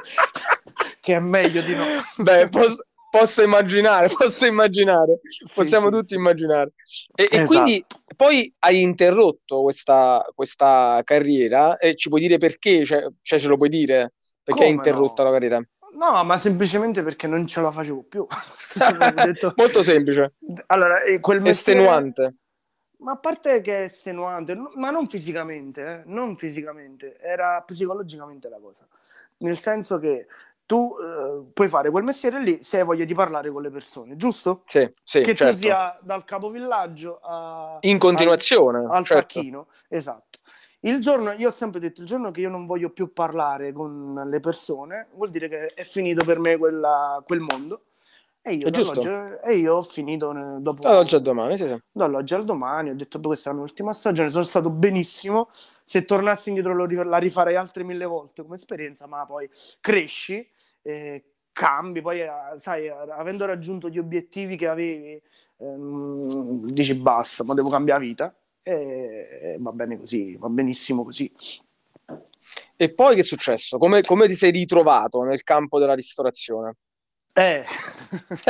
che 1.00 1.14
è 1.14 1.20
meglio 1.20 1.60
di 1.62 1.74
no. 1.74 1.84
Beh, 2.16 2.48
pos- 2.48 2.82
posso 3.10 3.42
immaginare, 3.42 4.08
posso 4.08 4.46
immaginare, 4.46 5.20
possiamo 5.54 5.86
sì, 5.92 5.98
tutti 5.98 6.08
sì. 6.08 6.16
immaginare. 6.16 6.72
E, 7.14 7.22
e 7.22 7.26
Esatto. 7.26 7.46
quindi 7.46 7.84
poi 8.16 8.52
hai 8.60 8.82
interrotto 8.82 9.62
questa, 9.62 10.24
questa 10.34 11.00
carriera 11.04 11.76
e 11.78 11.94
ci 11.94 12.08
puoi 12.08 12.20
dire 12.20 12.38
perché? 12.38 12.84
Cioè, 12.84 13.06
cioè, 13.22 13.38
ce 13.38 13.48
lo 13.48 13.56
puoi 13.56 13.68
dire? 13.68 14.14
Perché 14.42 14.64
hai 14.64 14.74
Come 14.74 14.88
interrotto 14.88 15.22
no? 15.22 15.28
la 15.28 15.34
carriera? 15.34 15.68
No, 15.94 16.22
ma 16.24 16.36
semplicemente 16.38 17.02
perché 17.02 17.26
non 17.26 17.46
ce 17.46 17.60
la 17.60 17.70
facevo 17.70 18.02
più. 18.02 18.26
Avevo 18.80 19.24
detto- 19.24 19.52
Molto 19.56 19.82
semplice, 19.82 20.34
Allora, 20.66 20.98
quel 21.20 21.40
mestiere- 21.40 21.80
estenuante. 21.80 22.34
Ma 22.98 23.12
a 23.12 23.16
parte 23.18 23.60
che 23.60 23.80
è 23.80 23.82
estenuante, 23.82 24.56
ma 24.76 24.90
non 24.90 25.06
fisicamente, 25.06 25.82
eh, 25.82 26.02
non 26.06 26.36
fisicamente, 26.36 27.18
era 27.18 27.60
psicologicamente 27.60 28.48
la 28.48 28.58
cosa. 28.58 28.86
Nel 29.38 29.58
senso 29.58 29.98
che 29.98 30.26
tu 30.64 30.94
eh, 30.98 31.42
puoi 31.52 31.68
fare 31.68 31.90
quel 31.90 32.02
mestiere 32.04 32.40
lì 32.40 32.62
se 32.62 32.78
hai 32.78 32.84
voglia 32.84 33.04
di 33.04 33.12
parlare 33.14 33.50
con 33.50 33.60
le 33.60 33.68
persone, 33.70 34.16
giusto? 34.16 34.62
Sì, 34.66 34.90
sì, 35.02 35.20
che 35.20 35.34
certo. 35.34 35.52
tu 35.52 35.58
sia 35.58 35.94
dal 36.00 36.24
capovillaggio 36.24 37.20
a- 37.22 37.76
In 37.80 37.98
continuazione, 37.98 38.78
al, 38.78 38.90
al 38.90 39.04
certo. 39.04 39.22
facchino, 39.34 39.66
esatto. 39.88 40.38
Il 40.84 41.00
giorno, 41.00 41.32
io 41.32 41.48
ho 41.48 41.52
sempre 41.52 41.80
detto, 41.80 42.02
il 42.02 42.06
giorno 42.06 42.30
che 42.30 42.42
io 42.42 42.50
non 42.50 42.66
voglio 42.66 42.90
più 42.90 43.12
parlare 43.12 43.72
con 43.72 44.22
le 44.30 44.40
persone, 44.40 45.08
vuol 45.14 45.30
dire 45.30 45.48
che 45.48 45.66
è 45.66 45.82
finito 45.82 46.24
per 46.24 46.38
me 46.38 46.58
quella- 46.58 47.22
quel 47.24 47.40
mondo. 47.40 47.84
E 48.42 48.52
io, 48.52 48.66
e 49.42 49.56
io 49.56 49.76
ho 49.76 49.82
finito 49.82 50.30
dopo... 50.58 50.82
Dall'oggi 50.82 51.14
al 51.14 51.22
domani, 51.22 51.56
sì, 51.56 51.66
sì. 51.66 51.82
Dall'oggi 51.90 52.34
al 52.34 52.44
domani, 52.44 52.90
ho 52.90 52.94
detto, 52.94 53.18
questa 53.18 53.48
è 53.48 53.52
la 53.52 53.60
mia 53.60 53.66
ultima 53.66 53.94
stagione, 53.94 54.28
sono 54.28 54.44
stato 54.44 54.68
benissimo, 54.68 55.48
se 55.82 56.04
tornassi 56.04 56.50
indietro 56.50 56.74
la 56.76 57.16
rifarei 57.16 57.56
altre 57.56 57.84
mille 57.84 58.04
volte 58.04 58.42
come 58.42 58.56
esperienza, 58.56 59.06
ma 59.06 59.24
poi 59.24 59.48
cresci, 59.80 60.46
eh, 60.82 61.24
cambi, 61.54 62.02
poi 62.02 62.20
eh, 62.20 62.28
sai, 62.58 62.90
avendo 62.90 63.46
raggiunto 63.46 63.88
gli 63.88 63.98
obiettivi 63.98 64.56
che 64.56 64.68
avevi, 64.68 65.18
ehm, 65.56 66.66
dici 66.70 66.94
basta, 66.94 67.44
ma 67.44 67.54
devo 67.54 67.70
cambiare 67.70 68.00
vita, 68.04 68.36
e 68.64 69.56
va 69.60 69.72
bene 69.72 69.98
così, 69.98 70.36
va 70.36 70.48
benissimo 70.48 71.04
così. 71.04 71.30
E 72.76 72.92
poi 72.92 73.14
che 73.14 73.20
è 73.20 73.24
successo? 73.24 73.78
Come, 73.78 74.02
come 74.02 74.26
ti 74.26 74.34
sei 74.34 74.50
ritrovato 74.50 75.22
nel 75.22 75.42
campo 75.42 75.78
della 75.78 75.94
ristorazione? 75.94 76.76
Eh. 77.36 77.64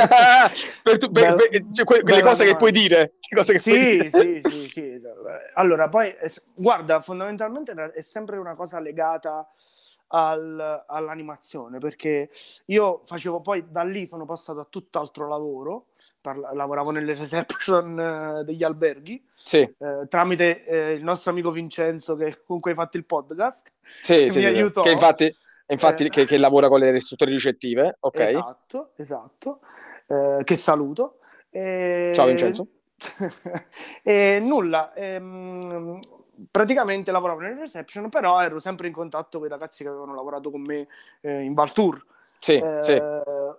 per 0.83 0.97
tu, 0.97 1.11
per, 1.11 1.35
per, 1.35 1.49
cioè, 1.71 1.85
que, 1.85 2.01
quelle 2.01 2.21
cose 2.21 2.45
che 2.45 2.55
puoi 2.55 2.71
dire. 2.71 3.15
Che 3.19 3.43
sì, 3.43 3.59
puoi 3.59 3.79
dire. 3.79 4.09
sì, 4.09 4.41
sì, 4.43 4.69
sì. 4.69 5.01
Allora, 5.55 5.89
poi, 5.89 6.15
guarda, 6.55 7.01
fondamentalmente 7.01 7.73
è 7.93 8.01
sempre 8.01 8.37
una 8.37 8.53
cosa 8.53 8.79
legata 8.79 9.47
al, 10.07 10.83
all'animazione 10.87 11.79
perché 11.79 12.29
io 12.65 13.01
facevo 13.05 13.41
poi 13.41 13.65
da 13.69 13.83
lì 13.83 14.05
sono 14.05 14.25
passato 14.25 14.59
a 14.59 14.67
tutt'altro 14.69 15.27
lavoro 15.27 15.87
parla, 16.21 16.53
lavoravo 16.53 16.91
nelle 16.91 17.15
reception 17.15 17.99
eh, 17.99 18.43
degli 18.43 18.63
alberghi 18.63 19.23
sì. 19.33 19.57
eh, 19.57 20.07
tramite 20.07 20.63
eh, 20.65 20.91
il 20.91 21.03
nostro 21.03 21.31
amico 21.31 21.51
Vincenzo 21.51 22.15
che 22.15 22.43
comunque 22.45 22.71
hai 22.71 22.77
fatto 22.77 22.97
il 22.97 23.05
podcast 23.05 23.71
sì, 24.03 24.25
che 24.25 24.29
sì, 24.31 24.39
mi 24.39 24.45
aiutò 24.45 24.81
che 24.81 24.91
infatti 24.91 25.35
infatti 25.67 26.05
eh. 26.05 26.09
che, 26.09 26.25
che, 26.25 26.37
lavora 26.37 26.67
con 26.67 26.79
le 26.79 26.99
strutture 26.99 27.31
ricettive, 27.31 27.97
ok? 27.99 28.19
Esatto, 28.19 28.91
esatto, 28.97 29.59
eh, 30.07 30.41
che 30.43 30.55
saluto. 30.55 31.19
E... 31.49 32.11
Ciao 32.13 32.27
Vincenzo. 32.27 32.67
e 34.03 34.39
nulla, 34.41 34.93
ehm, 34.93 35.99
praticamente 36.49 37.11
lavoravo 37.11 37.39
nel 37.39 37.57
reception, 37.57 38.09
però 38.09 38.41
ero 38.41 38.59
sempre 38.59 38.87
in 38.87 38.93
contatto 38.93 39.37
con 39.37 39.47
i 39.47 39.49
ragazzi 39.49 39.83
che 39.83 39.89
avevano 39.89 40.13
lavorato 40.13 40.51
con 40.51 40.61
me 40.61 40.87
eh, 41.21 41.41
in 41.41 41.53
Valtour. 41.53 42.03
Sì, 42.39 42.57
eh, 42.57 42.79
sì. 42.81 43.01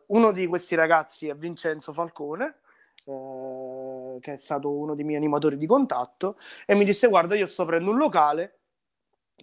Uno 0.07 0.33
di 0.33 0.47
questi 0.47 0.75
ragazzi 0.75 1.29
è 1.29 1.35
Vincenzo 1.35 1.93
Falcone, 1.93 2.57
eh, 3.05 4.19
che 4.21 4.33
è 4.33 4.37
stato 4.37 4.71
uno 4.71 4.95
dei 4.95 5.05
miei 5.05 5.19
animatori 5.19 5.57
di 5.57 5.67
contatto, 5.67 6.37
e 6.67 6.75
mi 6.75 6.85
disse: 6.85 7.09
Guarda, 7.09 7.35
io 7.35 7.47
sto 7.47 7.65
prendendo 7.65 7.93
un 7.93 7.99
locale 7.99 8.59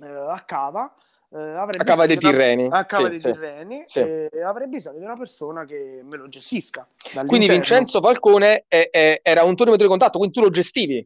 eh, 0.02 0.08
a 0.08 0.42
Cava 0.46 0.96
eh, 1.36 1.40
a 1.40 1.68
Cava 1.84 2.06
dei 2.06 2.18
Tirreni. 2.18 2.68
A 2.70 2.86
Cava 2.86 3.06
sì, 3.06 3.10
dei 3.10 3.34
Tirreni 3.34 3.84
sì. 3.88 4.00
e 4.00 4.30
avrei 4.46 4.68
bisogno 4.68 5.00
di 5.00 5.04
una 5.04 5.18
persona 5.18 5.66
che 5.66 6.02
me 6.04 6.16
lo 6.16 6.28
gestisca. 6.28 6.88
Quindi 7.26 7.50
Vincenzo 7.50 8.00
Falcone 8.02 8.66
è, 8.68 8.90
è, 8.92 9.20
era 9.24 9.44
un 9.44 9.56
tuo 9.56 9.66
animatore 9.66 9.88
di 9.88 9.90
contatto, 9.90 10.20
quindi 10.20 10.38
tu 10.38 10.44
lo 10.44 10.52
gestivi? 10.52 11.06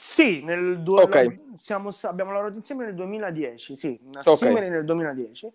Sì, 0.00 0.42
nel 0.44 0.80
du- 0.80 0.96
okay. 0.96 1.54
siamo, 1.56 1.90
abbiamo 2.02 2.30
lavorato 2.30 2.56
insieme 2.56 2.84
nel 2.84 2.94
2010, 2.94 3.76
sì, 3.76 4.00
assieme 4.12 4.58
okay. 4.58 4.70
nel 4.70 4.84
2010. 4.84 5.52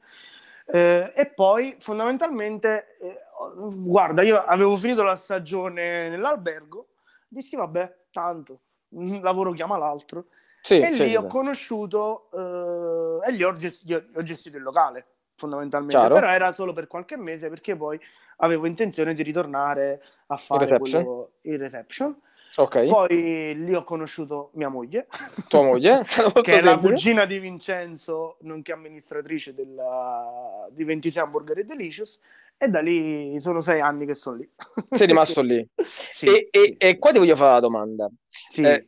Eh, 0.65 1.13
e 1.15 1.31
poi 1.33 1.77
fondamentalmente, 1.79 2.97
eh, 2.99 3.19
guarda, 3.55 4.21
io 4.21 4.37
avevo 4.43 4.75
finito 4.75 5.01
la 5.01 5.15
stagione 5.15 6.09
nell'albergo, 6.09 6.89
dissi 7.29 7.55
vabbè, 7.55 7.95
tanto, 8.11 8.59
un 8.89 9.21
lavoro 9.21 9.53
chiama 9.53 9.77
l'altro 9.77 10.25
sì, 10.61 10.77
e 10.77 10.91
lì 10.91 11.15
ho 11.15 11.25
conosciuto 11.25 12.27
uh, 12.31 13.25
e 13.25 13.31
lì 13.31 13.43
ho, 13.43 13.55
gest- 13.55 14.09
ho, 14.13 14.21
gestito 14.23 14.57
il 14.57 14.63
locale 14.63 15.05
fondamentalmente, 15.35 15.97
Chiaro. 15.97 16.15
però 16.15 16.27
era 16.27 16.51
solo 16.51 16.73
per 16.73 16.87
qualche 16.87 17.15
mese 17.15 17.47
perché 17.47 17.77
poi 17.77 17.97
avevo 18.37 18.65
intenzione 18.65 19.13
di 19.13 19.23
ritornare 19.23 20.03
a 20.27 20.35
fare 20.35 20.65
il 20.65 20.69
reception. 20.69 21.03
Quello, 21.03 21.31
il 21.43 21.59
reception. 21.59 22.21
Okay. 22.55 22.87
Poi 22.87 23.55
lì 23.55 23.73
ho 23.73 23.83
conosciuto 23.83 24.51
mia 24.53 24.69
moglie, 24.69 25.07
tua 25.47 25.63
moglie, 25.63 26.01
che 26.43 26.59
è 26.59 26.61
la 26.61 26.77
cugina 26.77 27.25
di 27.25 27.39
Vincenzo, 27.39 28.37
nonché 28.41 28.71
amministratrice 28.71 29.53
della... 29.53 30.67
di 30.71 30.83
26 30.83 31.23
Hamburger 31.23 31.59
e 31.59 31.63
Delicious, 31.63 32.19
e 32.55 32.67
da 32.67 32.79
lì 32.79 33.39
sono 33.39 33.59
sei 33.59 33.81
anni 33.81 34.05
che 34.05 34.13
sono 34.13 34.37
lì. 34.37 34.49
Sei 34.91 35.07
rimasto 35.07 35.41
lì. 35.41 35.67
sì, 35.83 36.27
e, 36.27 36.49
sì. 36.51 36.75
e, 36.77 36.97
qua 36.99 37.11
ti 37.11 37.17
voglio 37.17 37.35
fare 37.35 37.53
la 37.53 37.59
domanda. 37.59 38.07
Sì. 38.27 38.61
Eh, 38.61 38.87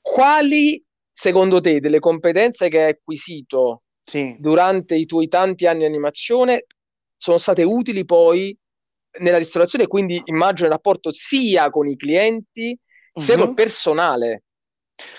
quali 0.00 0.84
secondo 1.10 1.60
te, 1.60 1.80
delle 1.80 1.98
competenze 1.98 2.68
che 2.68 2.82
hai 2.82 2.90
acquisito 2.90 3.82
durante 4.38 4.94
i 4.94 5.06
tuoi 5.06 5.28
tanti 5.28 5.66
anni 5.66 5.78
di 5.80 5.84
animazione 5.86 6.66
sono 7.16 7.38
state 7.38 7.62
utili 7.62 8.04
poi 8.04 8.54
nella 9.20 9.38
ristorazione, 9.38 9.86
quindi 9.86 10.20
immagino 10.24 10.68
il 10.68 10.74
rapporto 10.74 11.12
sia 11.12 11.70
con 11.70 11.88
i 11.88 11.96
clienti 11.96 12.78
sia 13.12 13.34
uh-huh. 13.34 13.44
col 13.44 13.54
personale, 13.54 14.44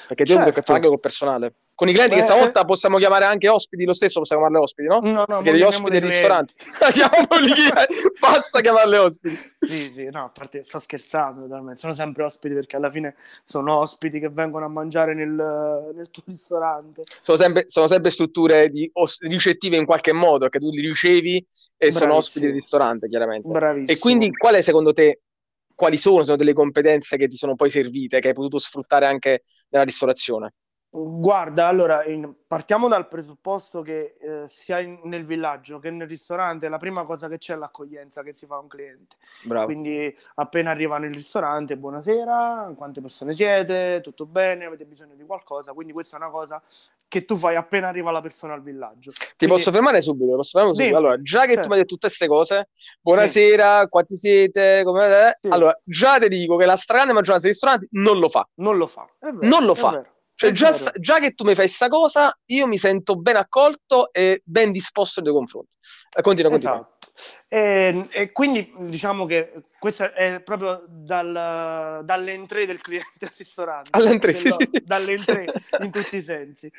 perché 0.07 0.25
certo. 0.25 0.43
devo 0.43 0.55
che 0.55 0.61
fare 0.61 0.77
anche 0.79 0.87
col 0.87 0.99
personale. 0.99 1.55
Con 1.75 1.89
i 1.89 1.91
clienti, 1.91 2.13
Beh, 2.13 2.19
che 2.21 2.25
stavolta 2.27 2.65
possiamo 2.65 2.99
chiamare 2.99 3.25
anche 3.25 3.49
ospiti, 3.49 3.83
lo 3.83 3.93
stesso 3.93 4.19
possiamo 4.19 4.43
chiamarle 4.43 4.63
ospiti, 4.63 4.87
no? 4.87 4.99
No, 4.99 5.25
no, 5.27 5.41
Perché 5.41 5.57
gli 5.57 5.61
ospiti 5.63 5.89
del 5.89 6.03
ristorante. 6.03 6.53
basta 8.21 8.61
chiamarle 8.61 8.97
ospiti. 8.97 9.35
Sì, 9.59 9.91
sì, 9.91 10.09
no, 10.11 10.25
a 10.25 10.29
parte 10.29 10.63
sto 10.63 10.77
scherzando 10.77 11.41
totalmente. 11.41 11.79
Sono 11.79 11.95
sempre 11.95 12.23
ospiti 12.23 12.53
perché 12.53 12.75
alla 12.75 12.91
fine 12.91 13.15
sono 13.43 13.75
ospiti 13.75 14.19
che 14.19 14.29
vengono 14.29 14.65
a 14.65 14.67
mangiare 14.67 15.15
nel, 15.15 15.31
nel 15.95 16.11
tuo 16.11 16.21
ristorante. 16.27 17.03
Sono 17.21 17.37
sempre, 17.39 17.63
sono 17.67 17.87
sempre 17.87 18.11
strutture 18.11 18.69
di, 18.69 18.91
ricettive 19.21 19.75
in 19.75 19.85
qualche 19.85 20.13
modo, 20.13 20.49
che 20.49 20.59
tu 20.59 20.69
li 20.69 20.81
ricevi 20.81 21.37
e 21.37 21.45
Bravissimo. 21.77 22.05
sono 22.05 22.15
ospiti 22.15 22.45
del 22.45 22.53
ristorante, 22.53 23.07
chiaramente. 23.07 23.51
Bravissimo. 23.51 23.91
E 23.91 23.97
quindi 23.97 24.31
qual 24.31 24.53
è 24.53 24.61
secondo 24.61 24.93
te 24.93 25.21
quali 25.73 25.97
sono, 25.97 26.23
sono 26.23 26.37
delle 26.37 26.53
competenze 26.53 27.17
che 27.17 27.27
ti 27.27 27.35
sono 27.35 27.55
poi 27.55 27.71
servite, 27.71 28.19
che 28.19 28.27
hai 28.27 28.33
potuto 28.35 28.59
sfruttare 28.59 29.07
anche 29.07 29.41
nella 29.69 29.83
ristorazione? 29.83 30.53
Guarda, 30.95 31.65
allora 31.65 32.05
in, 32.05 32.31
partiamo 32.45 32.87
dal 32.87 33.07
presupposto 33.07 33.81
che 33.81 34.15
eh, 34.21 34.43
sia 34.47 34.77
in, 34.77 34.99
nel 35.05 35.25
villaggio 35.25 35.79
che 35.79 35.89
nel 35.89 36.07
ristorante 36.07 36.69
la 36.69 36.77
prima 36.77 37.03
cosa 37.03 37.27
che 37.27 37.39
c'è 37.39 37.55
è 37.55 37.57
l'accoglienza 37.57 38.21
che 38.21 38.33
si 38.33 38.45
fa 38.45 38.57
a 38.57 38.59
un 38.59 38.67
cliente. 38.67 39.15
Bravo. 39.41 39.65
Quindi 39.65 40.15
appena 40.35 40.69
arriva 40.69 40.99
nel 40.99 41.11
ristorante, 41.11 41.77
buonasera, 41.77 42.71
quante 42.77 43.01
persone 43.01 43.33
siete, 43.33 44.01
tutto 44.03 44.27
bene, 44.27 44.65
avete 44.65 44.85
bisogno 44.85 45.15
di 45.15 45.25
qualcosa. 45.25 45.73
Quindi 45.73 45.93
questa 45.93 46.17
è 46.17 46.19
una 46.19 46.29
cosa 46.29 46.61
che 47.07 47.25
tu 47.25 47.37
fai 47.37 47.55
appena 47.55 47.87
arriva 47.87 48.11
la 48.11 48.21
persona 48.21 48.53
al 48.53 48.61
villaggio. 48.61 49.09
Ti 49.13 49.17
Quindi... 49.35 49.55
posso 49.55 49.71
fermare 49.71 49.99
subito? 49.99 50.35
Posso 50.35 50.59
fermare 50.59 50.75
subito? 50.75 50.97
Allora, 50.97 51.19
già 51.23 51.41
che 51.41 51.53
certo. 51.53 51.61
tu 51.61 51.67
mi 51.69 51.73
hai 51.73 51.79
detto 51.79 51.93
tutte 51.95 52.07
queste 52.07 52.27
cose, 52.27 52.69
buonasera, 53.01 53.81
sì. 53.81 53.87
quanti 53.89 54.15
siete, 54.15 54.83
come... 54.83 55.37
Sì. 55.41 55.47
allora 55.47 55.75
già 55.83 56.19
ti 56.19 56.27
dico 56.27 56.55
che 56.55 56.67
la 56.67 56.75
stragrande 56.75 57.13
maggioranza 57.13 57.47
dei 57.47 57.53
ristoranti 57.53 57.87
non 57.93 58.19
lo 58.19 58.29
fa. 58.29 58.47
Non 58.57 58.77
lo 58.77 58.85
fa. 58.85 59.07
Vero, 59.19 59.37
non 59.41 59.65
lo 59.65 59.73
fa. 59.73 59.89
Vero. 59.89 60.11
Cioè, 60.43 60.51
già, 60.51 60.91
già, 60.99 61.19
che 61.19 61.33
tu 61.33 61.43
mi 61.43 61.55
fai 61.55 61.65
questa 61.65 61.87
cosa, 61.87 62.37
io 62.45 62.67
mi 62.67 62.77
sento 62.77 63.15
ben 63.15 63.37
accolto 63.37 64.11
e 64.11 64.41
ben 64.43 64.71
disposto 64.71 65.21
nei 65.21 65.29
tuoi 65.29 65.41
confronti. 65.41 65.77
Eh, 66.15 66.21
continua, 66.21 66.51
continua. 66.51 66.75
Esatto. 66.75 66.91
E, 67.47 68.07
e, 68.11 68.31
quindi 68.31 68.73
diciamo 68.79 69.25
che 69.25 69.65
questo 69.79 70.11
è 70.11 70.41
proprio 70.41 70.83
dal, 70.87 72.01
dall'entrée 72.03 72.65
del 72.65 72.81
cliente 72.81 73.25
al 73.25 73.31
ristorante. 73.37 73.89
All'entrée, 73.93 74.33
sì, 74.33 74.49
sì. 74.49 74.69
Dall'entrée 74.83 75.51
in 75.79 75.91
tutti 75.91 76.17
i 76.17 76.21
sensi. 76.21 76.71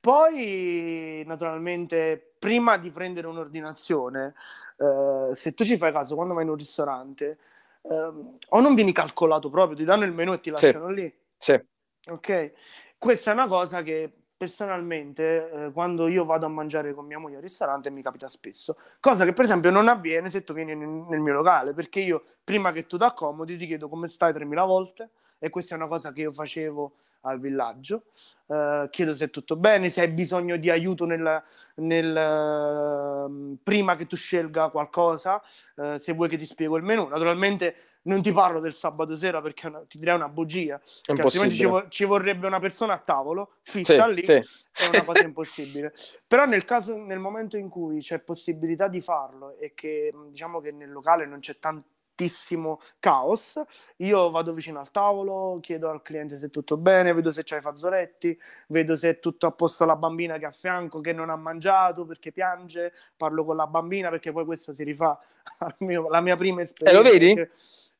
Poi, 0.00 1.22
naturalmente, 1.26 2.34
prima 2.38 2.78
di 2.78 2.90
prendere 2.90 3.26
un'ordinazione, 3.26 4.32
eh, 4.78 5.34
se 5.34 5.52
tu 5.52 5.62
ci 5.62 5.76
fai 5.76 5.92
caso, 5.92 6.14
quando 6.14 6.32
vai 6.32 6.44
in 6.44 6.48
un 6.48 6.56
ristorante, 6.56 7.38
eh, 7.82 8.12
o 8.48 8.60
non 8.60 8.74
vieni 8.74 8.92
calcolato 8.92 9.50
proprio, 9.50 9.76
ti 9.76 9.84
danno 9.84 10.04
il 10.04 10.12
menù 10.12 10.32
e 10.32 10.40
ti 10.40 10.48
lasciano 10.48 10.88
sì. 10.88 10.94
lì. 10.94 11.14
Sì. 11.36 11.60
Ok? 12.06 12.52
Questa 13.00 13.30
è 13.30 13.32
una 13.32 13.46
cosa 13.46 13.80
che 13.80 14.12
personalmente 14.36 15.50
eh, 15.50 15.72
quando 15.72 16.06
io 16.06 16.26
vado 16.26 16.44
a 16.44 16.50
mangiare 16.50 16.92
con 16.92 17.06
mia 17.06 17.18
moglie 17.18 17.36
al 17.36 17.42
ristorante 17.42 17.88
mi 17.88 18.02
capita 18.02 18.28
spesso, 18.28 18.76
cosa 19.00 19.24
che 19.24 19.32
per 19.32 19.46
esempio 19.46 19.70
non 19.70 19.88
avviene 19.88 20.28
se 20.28 20.44
tu 20.44 20.52
vieni 20.52 20.76
nel, 20.76 20.86
nel 20.86 21.20
mio 21.20 21.32
locale, 21.32 21.72
perché 21.72 22.00
io 22.00 22.22
prima 22.44 22.72
che 22.72 22.86
tu 22.86 22.98
ti 22.98 23.04
accomodi 23.04 23.56
ti 23.56 23.64
chiedo 23.64 23.88
come 23.88 24.06
stai 24.06 24.34
3000 24.34 24.64
volte 24.64 25.10
e 25.38 25.48
questa 25.48 25.74
è 25.74 25.78
una 25.78 25.86
cosa 25.86 26.12
che 26.12 26.20
io 26.20 26.30
facevo 26.30 26.92
al 27.22 27.40
villaggio, 27.40 28.04
uh, 28.46 28.86
chiedo 28.90 29.14
se 29.14 29.24
è 29.24 29.30
tutto 29.30 29.56
bene, 29.56 29.88
se 29.88 30.02
hai 30.02 30.08
bisogno 30.08 30.58
di 30.58 30.68
aiuto 30.68 31.06
nel, 31.06 31.42
nel, 31.76 33.26
uh, 33.26 33.56
prima 33.62 33.96
che 33.96 34.06
tu 34.06 34.16
scelga 34.16 34.68
qualcosa, 34.68 35.40
uh, 35.76 35.96
se 35.96 36.12
vuoi 36.12 36.28
che 36.28 36.36
ti 36.36 36.44
spiego 36.44 36.76
il 36.76 36.82
menù. 36.82 37.08
Naturalmente 37.08 37.74
non 38.02 38.22
ti 38.22 38.32
parlo 38.32 38.60
del 38.60 38.72
sabato 38.72 39.14
sera 39.14 39.40
perché 39.40 39.66
una, 39.66 39.84
ti 39.86 39.98
direi 39.98 40.14
una 40.14 40.28
bugia, 40.28 40.80
altrimenti 41.06 41.56
ci, 41.56 41.68
ci, 41.88 42.04
vorrebbe 42.04 42.46
una 42.46 42.60
persona 42.60 42.94
a 42.94 42.98
tavolo 42.98 43.56
fissa 43.62 44.08
sì, 44.08 44.14
lì, 44.14 44.24
sì. 44.24 44.32
è 44.32 44.88
una 44.92 45.04
cosa 45.04 45.22
impossibile. 45.22 45.92
Però 46.26 46.44
nel 46.46 46.64
caso, 46.64 46.96
nel 46.96 47.18
momento 47.18 47.56
in 47.56 47.68
cui 47.68 48.00
c'è 48.00 48.20
possibilità 48.20 48.88
di 48.88 49.00
farlo 49.00 49.56
e 49.58 49.72
che 49.74 50.12
diciamo 50.30 50.60
che 50.60 50.72
nel 50.72 50.90
locale 50.90 51.26
non 51.26 51.40
c'è 51.40 51.58
tanto 51.58 51.88
completissimo 52.20 52.80
caos. 52.98 53.60
Io 53.96 54.30
vado 54.30 54.52
vicino 54.52 54.80
al 54.80 54.90
tavolo, 54.90 55.58
chiedo 55.60 55.88
al 55.88 56.02
cliente 56.02 56.38
se 56.38 56.46
è 56.46 56.50
tutto 56.50 56.76
bene, 56.76 57.12
vedo 57.14 57.32
se 57.32 57.42
c'ha 57.42 57.56
i 57.56 57.60
fazzoletti, 57.60 58.38
vedo 58.68 58.96
se 58.96 59.10
è 59.10 59.18
tutto 59.18 59.46
a 59.46 59.52
posto 59.52 59.84
la 59.84 59.96
bambina 59.96 60.36
che 60.36 60.44
è 60.44 60.48
a 60.48 60.52
fianco, 60.52 61.00
che 61.00 61.12
non 61.12 61.30
ha 61.30 61.36
mangiato 61.36 62.04
perché 62.04 62.32
piange, 62.32 62.92
parlo 63.16 63.44
con 63.44 63.56
la 63.56 63.66
bambina 63.66 64.10
perché 64.10 64.32
poi 64.32 64.44
questa 64.44 64.72
si 64.72 64.84
rifà 64.84 65.18
alla 65.58 66.20
mia 66.20 66.36
prima 66.36 66.60
esperienza. 66.60 67.00
E 67.00 67.02
lo 67.02 67.10
vedi? 67.10 67.50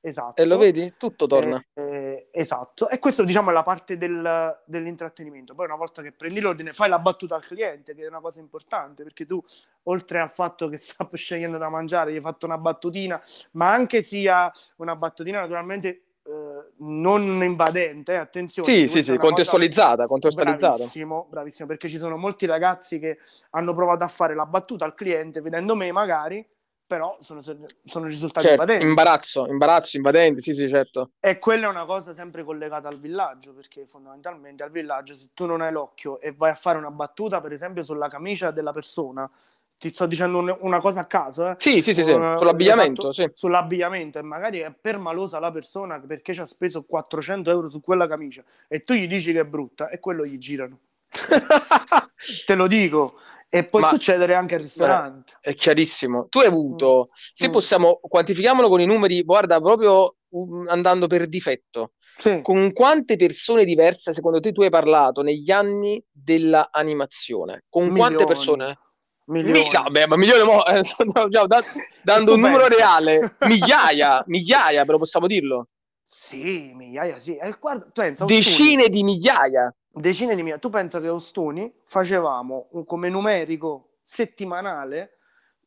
Esatto. 0.03 0.41
E 0.41 0.47
lo 0.47 0.57
vedi? 0.57 0.95
Tutto 0.97 1.27
torna. 1.27 1.63
Eh, 1.75 1.83
eh, 1.83 2.29
esatto. 2.33 2.89
E 2.89 2.99
questo 2.99 3.25
diciamo 3.25 3.51
è 3.51 3.53
la 3.53 3.63
parte 3.63 3.99
del, 3.99 4.63
dell'intrattenimento. 4.65 5.55
Poi 5.55 5.67
una 5.67 5.77
volta 5.77 6.03
che 6.03 6.13
prendi 6.13 6.41
l'ordine 6.41 6.73
fai 6.73 6.89
la 6.89 6.99
battuta 6.99 7.35
al 7.35 7.45
cliente, 7.45 7.95
che 7.95 8.05
è 8.05 8.09
una 8.09 8.21
cosa 8.21 8.41
importante, 8.41 9.03
perché 9.03 9.27
tu 9.27 9.43
oltre 9.85 10.21
al 10.21 10.31
fatto 10.31 10.69
che 10.69 10.77
sta 10.79 11.09
scegliendo 11.13 11.59
da 11.59 11.69
mangiare, 11.69 12.13
gli 12.13 12.17
hai 12.17 12.21
fatto 12.21 12.47
una 12.47 12.59
battutina, 12.59 13.21
ma 13.53 13.71
anche 13.73 14.03
sia 14.03 14.51
una 14.77 14.97
battutina 14.97 15.41
naturalmente 15.41 15.89
eh, 16.23 16.73
non 16.79 17.43
invadente, 17.43 18.17
attenzione. 18.17 18.69
Sì, 18.69 18.89
sì, 18.89 19.03
sì, 19.03 19.17
contestualizzata, 19.17 20.07
contestualizzata. 20.07 20.77
Bravissimo, 20.77 21.27
bravissimo, 21.29 21.69
perché 21.69 21.89
ci 21.89 21.99
sono 21.99 22.17
molti 22.17 22.47
ragazzi 22.47 22.99
che 22.99 23.19
hanno 23.51 23.75
provato 23.75 24.05
a 24.05 24.09
fare 24.09 24.35
la 24.35 24.47
battuta 24.47 24.85
al 24.85 24.95
cliente 24.95 25.41
vedendo 25.41 25.75
me 25.75 25.93
magari 25.93 26.47
però 26.91 27.17
sono, 27.21 27.41
sono 27.85 28.07
risultati 28.07 28.49
certo, 28.49 28.63
invadenti. 28.63 28.85
Imbarazzo, 28.85 29.47
imbarazzo, 29.47 29.97
invadenti, 29.97 30.41
sì, 30.41 30.55
sì, 30.55 30.69
certo. 30.69 31.11
E 31.21 31.39
quella 31.39 31.69
è 31.69 31.71
una 31.71 31.85
cosa 31.85 32.13
sempre 32.15 32.43
collegata 32.43 32.89
al 32.89 32.99
villaggio, 32.99 33.53
perché 33.53 33.87
fondamentalmente 33.87 34.65
al 34.65 34.73
villaggio, 34.73 35.15
se 35.15 35.29
tu 35.33 35.47
non 35.47 35.61
hai 35.61 35.71
l'occhio 35.71 36.21
e 36.21 36.33
vai 36.33 36.51
a 36.51 36.57
fare 36.57 36.79
una 36.79 36.91
battuta, 36.91 37.41
per 37.41 37.53
esempio, 37.53 37.85
sulla 37.85 38.09
camicia 38.09 38.51
della 38.51 38.73
persona, 38.73 39.31
ti 39.79 39.93
sto 39.93 40.07
dicendo 40.07 40.59
una 40.63 40.81
cosa 40.81 41.03
a 41.03 41.05
caso, 41.05 41.51
eh? 41.51 41.55
Sì, 41.59 41.81
sì, 41.81 41.95
sì, 41.95 42.03
sì. 42.03 42.11
sull'abbigliamento, 42.11 43.11
esatto, 43.11 43.13
sì. 43.13 43.31
Sull'abbigliamento, 43.35 44.19
e 44.19 44.23
magari 44.23 44.59
è 44.59 44.73
permalosa 44.73 45.39
la 45.39 45.53
persona 45.53 46.01
perché 46.01 46.35
ci 46.35 46.41
ha 46.41 46.45
speso 46.45 46.83
400 46.83 47.51
euro 47.51 47.69
su 47.69 47.81
quella 47.81 48.09
camicia 48.09 48.43
e 48.67 48.83
tu 48.83 48.95
gli 48.95 49.07
dici 49.07 49.33
che 49.33 49.39
è 49.39 49.45
brutta 49.45 49.91
e 49.91 50.01
quello 50.01 50.27
gli 50.27 50.39
girano. 50.39 50.77
Te 52.47 52.55
lo 52.57 52.67
dico. 52.67 53.15
E 53.53 53.65
può 53.65 53.81
Ma, 53.81 53.89
succedere 53.89 54.35
anche 54.35 54.55
al 54.55 54.61
ristorante. 54.61 55.33
È 55.41 55.53
chiarissimo. 55.55 56.29
Tu 56.29 56.39
hai 56.39 56.47
avuto, 56.47 57.09
mm. 57.09 57.13
se 57.35 57.49
mm. 57.49 57.51
possiamo, 57.51 57.99
quantifichiamolo 58.01 58.69
con 58.69 58.81
i 58.81 58.87
numeri, 58.87 59.23
guarda, 59.25 59.61
proprio 59.61 60.15
um, 60.29 60.67
andando 60.69 61.09
per 61.09 61.27
difetto. 61.27 61.95
Sì. 62.17 62.41
Con 62.43 62.73
quante 62.73 63.17
persone 63.17 63.65
diverse 63.65 64.13
secondo 64.13 64.39
te 64.41 64.53
tu 64.53 64.63
hai 64.63 64.71
parlato 64.71 65.23
negli 65.23 65.51
anni 65.51 66.01
dell'animazione? 66.13 67.65
Con 67.69 67.89
milioni. 67.89 67.99
quante 67.99 68.25
persone? 68.25 68.79
Milioni. 69.25 69.59
Mi, 69.59 69.71
no, 69.73 69.91
beh, 69.91 70.07
ma 70.07 70.17
milioni 70.17 70.45
mo, 70.45 70.65
eh, 70.67 70.83
da, 71.29 71.65
dando 72.05 72.35
un 72.35 72.41
numero 72.41 72.69
reale, 72.69 73.37
migliaia, 73.47 74.23
migliaia, 74.27 74.85
però 74.85 74.99
possiamo 74.99 75.27
dirlo. 75.27 75.69
Sì, 76.13 76.73
migliaia, 76.75 77.19
sì. 77.21 77.37
Eh, 77.37 77.57
guarda, 77.61 77.89
pensa, 77.93 78.25
Decine 78.25 78.89
di 78.89 79.05
migliaia 79.05 79.73
decine 79.93 80.35
di 80.35 80.43
migliaia. 80.43 80.59
Tu 80.61 80.71
pensa 80.71 81.01
che 81.01 81.09
Ostuni 81.09 81.73
facevamo 81.85 82.69
un, 82.73 82.85
come 82.85 83.09
numerico 83.09 83.97
settimanale 84.03 85.19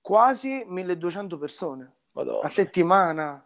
quasi 0.02 0.64
1200 0.68 1.38
persone 1.38 1.92
Madonna. 2.12 2.48
a 2.48 2.50
settimana. 2.50 3.46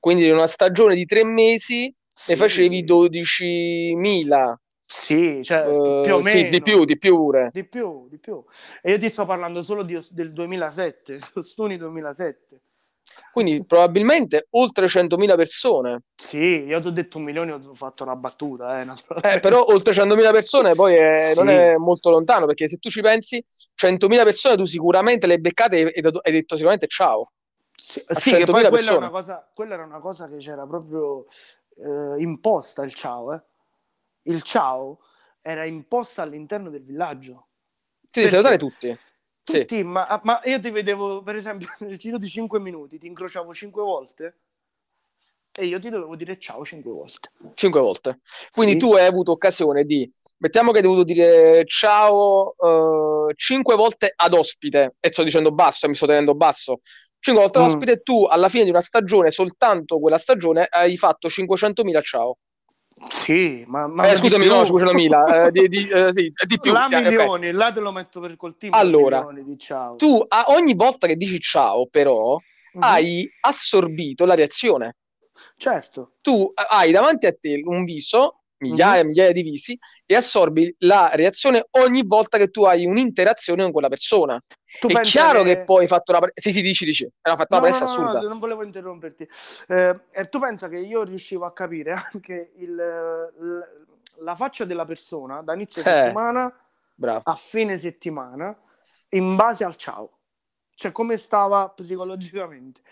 Quindi 0.00 0.26
in 0.26 0.34
una 0.34 0.46
stagione 0.46 0.94
di 0.94 1.04
tre 1.04 1.24
mesi 1.24 1.94
sì. 2.12 2.32
ne 2.32 2.36
facevi 2.36 2.84
12.000. 2.84 4.54
Sì, 4.88 5.40
cioè, 5.42 5.66
uh, 5.66 6.02
più 6.02 6.14
o 6.14 6.22
meno. 6.22 6.44
Sì, 6.44 6.48
di 6.48 6.62
più, 6.62 6.84
di 6.84 6.96
più 6.96 7.16
pure. 7.16 7.50
Di 7.52 7.64
più, 7.64 8.06
di 8.08 8.18
più. 8.18 8.44
E 8.80 8.92
io 8.92 8.98
ti 8.98 9.08
sto 9.10 9.26
parlando 9.26 9.62
solo 9.62 9.82
di, 9.82 9.98
del 10.10 10.32
2007, 10.32 11.18
Ostuni 11.34 11.76
2007. 11.76 12.60
Quindi 13.32 13.64
probabilmente 13.66 14.46
oltre 14.52 14.86
100.000 14.86 15.36
persone. 15.36 16.04
Sì, 16.16 16.38
io 16.38 16.80
ti 16.80 16.86
ho 16.86 16.90
detto 16.90 17.18
un 17.18 17.24
milione, 17.24 17.52
ho 17.52 17.74
fatto 17.74 18.02
una 18.02 18.16
battuta. 18.16 18.80
Eh, 18.80 18.86
eh 19.34 19.40
però 19.40 19.64
oltre 19.68 19.92
100.000 19.92 20.32
persone 20.32 20.74
poi 20.74 20.94
è, 20.94 21.30
sì. 21.32 21.38
non 21.38 21.50
è 21.50 21.76
molto 21.76 22.10
lontano, 22.10 22.46
perché 22.46 22.66
se 22.66 22.78
tu 22.78 22.88
ci 22.88 23.02
pensi, 23.02 23.44
100.000 23.74 24.24
persone 24.24 24.56
tu 24.56 24.64
sicuramente 24.64 25.26
le 25.26 25.34
hai 25.34 25.40
beccate 25.40 25.92
e 25.92 26.02
hai 26.22 26.32
detto 26.32 26.54
sicuramente 26.54 26.86
ciao. 26.86 27.32
Sì, 27.76 28.02
sì 28.08 28.34
che 28.34 28.46
poi 28.46 28.66
quella, 28.68 28.96
una 28.96 29.10
cosa, 29.10 29.46
quella, 29.54 29.74
era 29.74 29.84
una 29.84 30.00
cosa 30.00 30.26
che 30.26 30.38
c'era 30.38 30.66
proprio 30.66 31.26
eh, 31.76 32.14
imposta, 32.22 32.82
il 32.84 32.94
ciao. 32.94 33.34
Eh. 33.34 33.42
Il 34.22 34.42
ciao 34.42 35.00
era 35.42 35.66
imposta 35.66 36.22
all'interno 36.22 36.70
del 36.70 36.82
villaggio. 36.82 37.48
Ti 38.10 38.20
devi 38.20 38.30
salutare 38.30 38.56
tutti. 38.56 38.98
Tutti, 39.46 39.76
sì. 39.76 39.82
ma, 39.84 40.20
ma, 40.24 40.40
io 40.42 40.58
ti 40.58 40.70
vedevo, 40.70 41.22
per 41.22 41.36
esempio, 41.36 41.68
nel 41.86 41.96
giro 41.96 42.18
di 42.18 42.26
5 42.26 42.58
minuti, 42.58 42.98
ti 42.98 43.06
incrociavo 43.06 43.54
5 43.54 43.80
volte 43.80 44.38
e 45.52 45.66
io 45.66 45.78
ti 45.78 45.88
dovevo 45.88 46.16
dire 46.16 46.36
ciao 46.36 46.64
5 46.64 46.90
volte. 46.90 47.30
5 47.54 47.80
volte. 47.80 48.20
Quindi 48.50 48.72
sì. 48.72 48.78
tu 48.78 48.92
hai 48.94 49.06
avuto 49.06 49.30
occasione 49.30 49.84
di, 49.84 50.10
mettiamo 50.38 50.72
che 50.72 50.78
hai 50.78 50.82
dovuto 50.82 51.04
dire 51.04 51.62
ciao 51.64 52.54
uh, 52.58 53.32
5 53.32 53.76
volte 53.76 54.12
ad 54.16 54.32
ospite, 54.32 54.96
e 54.98 55.12
sto 55.12 55.22
dicendo 55.22 55.52
basso, 55.52 55.86
mi 55.86 55.94
sto 55.94 56.06
tenendo 56.06 56.34
basso. 56.34 56.80
5 57.20 57.40
volte 57.40 57.58
ad 57.58 57.64
mm. 57.64 57.68
ospite, 57.68 58.02
tu 58.02 58.24
alla 58.24 58.48
fine 58.48 58.64
di 58.64 58.70
una 58.70 58.80
stagione, 58.80 59.30
soltanto 59.30 60.00
quella 60.00 60.18
stagione, 60.18 60.66
hai 60.68 60.96
fatto 60.96 61.28
500.000 61.28 62.02
ciao. 62.02 62.38
Sì, 63.08 63.62
ma, 63.66 63.86
ma 63.86 64.10
eh, 64.10 64.16
scusami, 64.16 64.46
no, 64.46 64.62
500.000, 64.62 65.46
eh, 65.46 65.50
di, 65.50 65.68
di, 65.68 65.88
eh, 65.88 66.12
sì, 66.12 66.30
di 66.46 66.58
più. 66.58 66.72
La 66.72 66.88
eh, 66.88 67.02
milioni, 67.02 67.52
là 67.52 67.70
te 67.70 67.80
lo 67.80 67.92
metto 67.92 68.20
per 68.20 68.36
col 68.36 68.56
team. 68.56 68.72
Allora, 68.72 69.26
tu 69.96 70.24
a 70.26 70.44
ogni 70.48 70.74
volta 70.74 71.06
che 71.06 71.16
dici 71.16 71.38
ciao, 71.38 71.86
però, 71.88 72.36
mm-hmm. 72.36 72.82
hai 72.82 73.28
assorbito 73.40 74.24
la 74.24 74.34
reazione. 74.34 74.96
Certo. 75.58 76.12
Tu 76.22 76.50
hai 76.54 76.90
davanti 76.90 77.26
a 77.26 77.34
te 77.38 77.60
un 77.64 77.84
viso 77.84 78.35
migliaia 78.58 78.94
e 78.94 78.96
mm-hmm. 78.98 79.06
migliaia 79.08 79.32
di 79.32 79.42
visi 79.42 79.78
e 80.04 80.14
assorbi 80.14 80.74
la 80.80 81.10
reazione 81.12 81.66
ogni 81.72 82.04
volta 82.04 82.38
che 82.38 82.48
tu 82.48 82.64
hai 82.64 82.86
un'interazione 82.86 83.62
con 83.62 83.72
quella 83.72 83.88
persona. 83.88 84.40
Tu 84.80 84.88
è 84.88 85.00
chiaro 85.00 85.42
che... 85.42 85.56
che... 85.56 85.64
poi 85.64 85.82
hai 85.82 85.86
fatto 85.86 86.12
una 86.12 86.20
pre- 86.20 86.32
sì, 86.34 86.52
sì, 86.52 86.62
dici, 86.62 86.84
dici. 86.84 87.08
Hai 87.22 87.36
fatto 87.36 87.54
no, 87.56 87.60
una 87.60 87.70
pressa 87.70 87.84
no, 87.84 87.90
assurda. 87.90 88.20
No, 88.20 88.28
non 88.28 88.38
volevo 88.38 88.62
interromperti. 88.62 89.28
Eh, 89.68 90.00
e 90.10 90.28
tu 90.28 90.38
pensa 90.38 90.68
che 90.68 90.78
io 90.78 91.02
riuscivo 91.02 91.44
a 91.44 91.52
capire 91.52 91.92
anche 92.12 92.52
il, 92.56 92.74
la 94.18 94.34
faccia 94.34 94.64
della 94.64 94.84
persona 94.84 95.42
da 95.42 95.54
inizio 95.54 95.82
eh, 95.82 95.84
settimana 95.84 96.52
bravo. 96.94 97.22
a 97.24 97.34
fine 97.34 97.78
settimana 97.78 98.56
in 99.10 99.36
base 99.36 99.64
al 99.64 99.76
ciao. 99.76 100.12
Cioè, 100.74 100.92
come 100.92 101.16
stava 101.16 101.70
psicologicamente. 101.70 102.82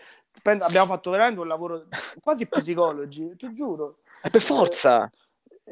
Abbiamo 0.42 0.86
fatto 0.86 1.10
veramente 1.10 1.40
un 1.40 1.48
lavoro 1.48 1.86
quasi 2.20 2.46
psicologi, 2.46 3.34
ti 3.36 3.52
giuro. 3.52 3.98
E 4.24 4.30
per 4.30 4.40
forza. 4.40 5.04
Eh, 5.04 5.10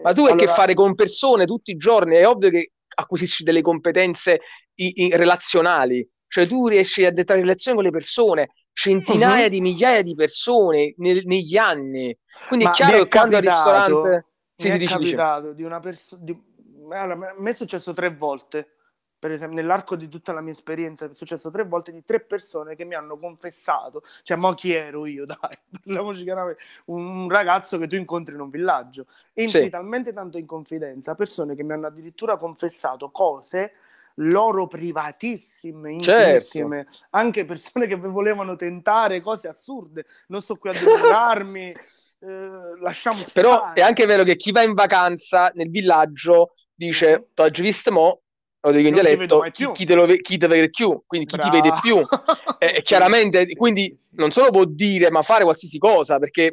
ma 0.01 0.13
tu 0.13 0.23
hai 0.23 0.33
allora... 0.33 0.45
a 0.45 0.47
che 0.47 0.53
fare 0.53 0.75
con 0.75 0.95
persone 0.95 1.45
tutti 1.45 1.73
i 1.73 1.77
giorni, 1.77 2.17
è 2.17 2.27
ovvio 2.27 2.51
che 2.51 2.73
acquisisci 2.95 3.43
delle 3.43 3.63
competenze 3.63 4.41
i- 4.75 5.05
i 5.07 5.17
relazionali, 5.17 6.09
cioè 6.29 6.47
tu 6.47 6.69
riesci 6.69 7.05
a 7.05 7.13
dettare 7.13 7.41
relazioni 7.41 7.77
con 7.77 7.87
le 7.87 7.93
persone, 7.93 8.53
centinaia 8.73 9.45
uh-huh. 9.45 9.51
di 9.51 9.61
migliaia 9.61 10.03
di 10.03 10.15
persone 10.15 10.95
nel, 10.97 11.23
negli 11.25 11.57
anni. 11.57 12.17
Quindi 12.49 12.65
Ma 12.65 12.71
è 12.71 12.75
chiaro 12.75 12.99
che 12.99 13.09
quando 13.09 13.37
al 13.37 13.43
ristorante... 13.43 14.27
Sì, 14.55 14.69
mi 14.69 14.75
è 14.75 14.79
dici, 14.79 14.93
capitato 14.93 15.43
dici. 15.49 15.55
di 15.57 15.63
una 15.65 15.81
persona... 15.81 16.23
Di... 16.25 16.43
Allora, 16.91 17.31
a 17.31 17.35
me 17.39 17.51
è 17.51 17.55
successo 17.55 17.93
tre 17.93 18.15
volte 18.15 18.77
per 19.23 19.31
esempio, 19.31 19.61
nell'arco 19.61 19.95
di 19.95 20.09
tutta 20.09 20.33
la 20.33 20.41
mia 20.41 20.51
esperienza 20.51 21.05
è 21.05 21.11
successo 21.13 21.49
tre 21.49 21.63
volte 21.63 21.93
di 21.93 22.03
tre 22.03 22.19
persone 22.19 22.75
che 22.75 22.85
mi 22.85 22.97
hanno 22.97 23.17
confessato, 23.17 24.03
cioè, 24.25 24.37
ma 24.37 24.53
chi 24.57 24.73
ero 24.73 25.07
io, 25.07 25.25
dai, 25.27 25.57
parliamoci 25.71 26.25
chiaramente, 26.25 26.61
un 26.87 27.29
ragazzo 27.29 27.79
che 27.79 27.87
tu 27.87 27.95
incontri 27.95 28.35
in 28.35 28.41
un 28.41 28.51
villaggio, 28.51 29.07
entri 29.33 29.61
sì. 29.61 29.69
talmente 29.69 30.13
tanto 30.13 30.39
in 30.39 30.47
confidenza, 30.47 31.15
persone 31.15 31.55
che 31.55 31.63
mi 31.63 31.73
hanno 31.73 31.87
addirittura 31.87 32.37
confessato 32.37 33.13
cose 33.13 33.75
loro 34.17 34.67
privatissime, 34.67 36.01
certo. 36.01 36.21
intimissime, 36.21 36.87
certo. 36.91 37.07
anche 37.11 37.45
persone 37.45 37.87
che 37.87 37.95
volevano 37.95 38.57
tentare 38.57 39.21
cose 39.21 39.47
assurde, 39.47 40.05
non 40.27 40.41
sto 40.41 40.57
qui 40.57 40.71
a 40.71 40.73
divulgarmi. 40.73 41.75
Eh, 42.23 42.79
lasciamo 42.79 43.17
stare. 43.17 43.33
Però 43.33 43.73
è 43.73 43.81
anche 43.81 44.07
vero 44.07 44.23
che 44.23 44.37
chi 44.37 44.53
va 44.53 44.63
in 44.63 44.75
vacanza 44.75 45.51
nel 45.55 45.69
villaggio 45.69 46.53
dice: 46.73 47.09
mm-hmm. 47.09 47.23
T'ho 47.35 47.49
visto 47.61 47.91
mo, 47.91 48.22
lo 48.71 48.71
dico 48.71 48.89
in 48.89 48.95
dialetto, 48.95 49.41
chi, 49.51 49.73
chi, 49.73 49.85
te 49.85 49.95
lo, 49.95 50.07
chi 50.07 50.37
te 50.39 50.47
vede 50.47 50.71
più, 50.71 51.03
quindi 51.07 51.27
chi 51.27 51.37
Bravo. 51.37 51.51
ti 51.51 51.61
vede 51.61 51.79
più, 51.81 51.99
eh, 52.59 52.75
sì, 52.77 52.83
chiaramente, 52.83 53.47
sì, 53.47 53.55
quindi 53.55 53.97
sì, 53.99 54.11
non 54.13 54.31
solo 54.31 54.51
può 54.51 54.65
dire, 54.65 55.11
ma 55.11 55.23
fare 55.23 55.43
qualsiasi 55.43 55.79
cosa, 55.79 56.19
perché 56.19 56.53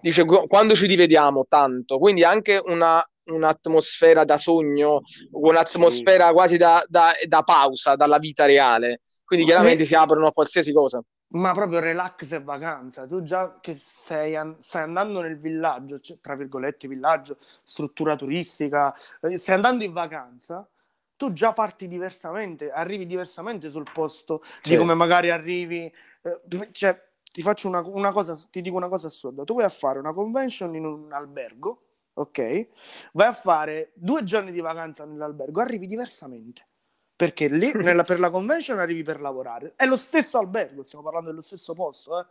dice 0.00 0.24
quando 0.24 0.74
ci 0.74 0.86
rivediamo 0.86 1.46
tanto, 1.48 1.98
quindi 1.98 2.24
anche 2.24 2.60
una, 2.64 3.04
un'atmosfera 3.26 4.24
da 4.24 4.36
sogno, 4.36 5.02
un'atmosfera 5.30 6.32
quasi 6.32 6.56
da, 6.56 6.82
da, 6.88 7.12
da, 7.24 7.42
pausa 7.42 7.94
dalla 7.94 8.18
vita 8.18 8.46
reale, 8.46 9.02
quindi 9.24 9.46
chiaramente 9.46 9.84
si 9.84 9.94
aprono 9.94 10.26
a 10.26 10.32
qualsiasi 10.32 10.72
cosa. 10.72 11.00
Ma 11.34 11.52
proprio 11.52 11.80
relax 11.80 12.32
e 12.32 12.40
vacanza, 12.40 13.06
tu 13.06 13.22
già 13.22 13.58
che 13.60 13.74
sei 13.76 14.36
an- 14.36 14.56
stai 14.60 14.82
andando 14.82 15.20
nel 15.20 15.36
villaggio, 15.36 15.98
cioè, 15.98 16.18
tra 16.20 16.36
virgolette 16.36 16.86
villaggio, 16.86 17.38
struttura 17.62 18.14
turistica, 18.14 18.94
eh, 19.20 19.36
stai 19.36 19.56
andando 19.56 19.82
in 19.82 19.92
vacanza, 19.92 20.68
tu 21.16 21.32
già 21.32 21.52
parti 21.52 21.88
diversamente, 21.88 22.70
arrivi 22.70 23.06
diversamente 23.06 23.70
sul 23.70 23.88
posto 23.92 24.42
sì. 24.60 24.70
di 24.70 24.76
come 24.76 24.94
magari 24.94 25.30
arrivi. 25.30 25.92
Eh, 26.22 26.68
cioè, 26.72 27.00
ti 27.22 27.42
faccio 27.42 27.68
una, 27.68 27.80
una 27.86 28.12
cosa, 28.12 28.36
ti 28.50 28.60
dico 28.60 28.76
una 28.76 28.88
cosa 28.88 29.06
assurda. 29.06 29.44
Tu 29.44 29.54
vai 29.54 29.64
a 29.64 29.68
fare 29.68 29.98
una 29.98 30.12
convention 30.12 30.74
in 30.74 30.84
un 30.84 31.12
albergo, 31.12 31.82
ok? 32.14 32.68
Vai 33.12 33.26
a 33.26 33.32
fare 33.32 33.92
due 33.94 34.22
giorni 34.24 34.52
di 34.52 34.60
vacanza 34.60 35.04
nell'albergo, 35.04 35.60
arrivi 35.60 35.86
diversamente. 35.86 36.66
Perché 37.16 37.48
lì 37.48 37.72
nella, 37.82 38.04
per 38.04 38.20
la 38.20 38.30
convention 38.30 38.78
arrivi 38.78 39.02
per 39.02 39.20
lavorare. 39.20 39.74
È 39.76 39.86
lo 39.86 39.96
stesso 39.96 40.38
albergo, 40.38 40.82
stiamo 40.82 41.04
parlando 41.04 41.30
dello 41.30 41.42
stesso 41.42 41.74
posto, 41.74 42.20
eh? 42.20 42.26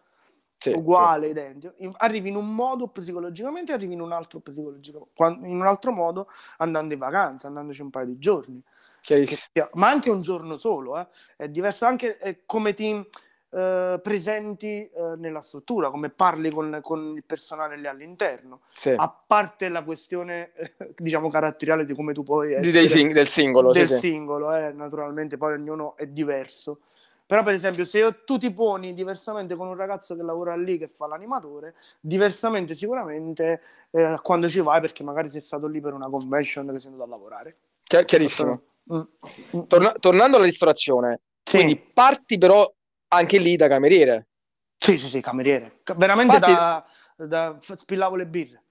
Sì, 0.64 0.70
uguale, 0.70 1.26
sì. 1.26 1.32
identico. 1.32 1.94
Arrivi 1.98 2.30
in 2.30 2.38
un 2.38 2.56
modo 2.56 2.88
psicologicamente, 2.88 3.74
arrivi 3.74 3.96
in 3.96 4.00
un 4.00 4.14
altro 4.14 4.40
psicologicamente, 4.40 5.46
in 5.46 5.56
un 5.56 5.66
altro 5.66 5.92
modo 5.92 6.30
andando 6.58 6.94
in 6.94 7.00
vacanza, 7.00 7.48
andandoci 7.48 7.82
un 7.82 7.90
paio 7.90 8.06
di 8.06 8.18
giorni. 8.18 8.62
Che, 9.02 9.28
ma 9.74 9.90
anche 9.90 10.10
un 10.10 10.22
giorno 10.22 10.56
solo, 10.56 10.98
eh? 10.98 11.08
è 11.36 11.50
diverso 11.50 11.86
anche 11.86 12.18
eh, 12.18 12.44
come 12.46 12.74
ti 12.74 13.06
eh, 13.50 14.00
presenti 14.02 14.90
eh, 14.90 15.16
nella 15.18 15.42
struttura, 15.42 15.90
come 15.90 16.10
parli 16.10 16.50
con, 16.50 16.80
con, 16.82 17.12
il 17.14 17.26
personale 17.26 17.78
lì 17.78 17.88
all'interno. 17.88 18.62
Sì. 18.74 18.96
A 18.96 19.14
parte 19.28 19.68
la 19.68 19.84
questione, 19.84 20.54
eh, 20.56 20.94
diciamo, 20.96 21.30
caratteriale 21.30 21.86
di 21.86 21.94
come 21.94 22.14
tu 22.14 22.24
puoi 22.24 22.54
essere... 22.54 22.88
Sing- 22.88 23.12
del 23.12 23.28
singolo. 23.28 23.74
Del 23.74 23.90
singolo, 23.90 24.56
eh, 24.56 24.72
naturalmente, 24.72 25.36
poi 25.36 25.56
ognuno 25.56 25.98
è 25.98 26.08
diverso. 26.08 26.80
Però, 27.26 27.42
per 27.42 27.54
esempio, 27.54 27.86
se 27.86 28.24
tu 28.26 28.38
ti 28.38 28.54
poni 28.54 28.94
diversamente 28.94 29.56
con 29.56 29.68
un 29.68 29.76
ragazzo 29.76 30.16
che 30.16 30.22
lavora 30.24 30.56
lì, 30.56 30.78
che 30.78 30.88
fa 30.88 31.08
l'animatore, 31.08 31.76
diversamente 32.00 32.76
sicuramente 32.76 33.62
eh, 33.92 34.20
quando 34.22 34.50
ci 34.50 34.60
vai, 34.60 34.82
perché 34.82 35.04
magari 35.04 35.30
sei 35.30 35.42
stato 35.42 35.68
lì 35.68 35.80
per 35.80 35.94
una 35.94 36.10
convention 36.10 36.72
che 36.72 36.80
sei 36.80 36.92
andato 36.92 37.10
a 37.10 37.12
lavorare. 37.12 37.58
chiarissimo. 37.84 38.62
Mm. 38.94 39.62
Torna- 39.68 39.94
tornando 39.94 40.36
alla 40.36 40.46
ristorazione, 40.46 41.22
sì. 41.42 41.56
quindi 41.56 41.78
parti 41.78 42.38
però 42.38 42.70
anche 43.08 43.38
lì 43.38 43.56
da 43.56 43.68
cameriere. 43.68 44.28
Sì, 44.76 44.98
sì, 44.98 45.08
sì, 45.08 45.22
cameriere. 45.22 45.80
Veramente 45.96 46.40
Parti... 46.40 46.54
da, 46.54 46.86
da... 47.16 47.58
spillavo 47.62 48.16
le 48.16 48.26
birre. 48.26 48.64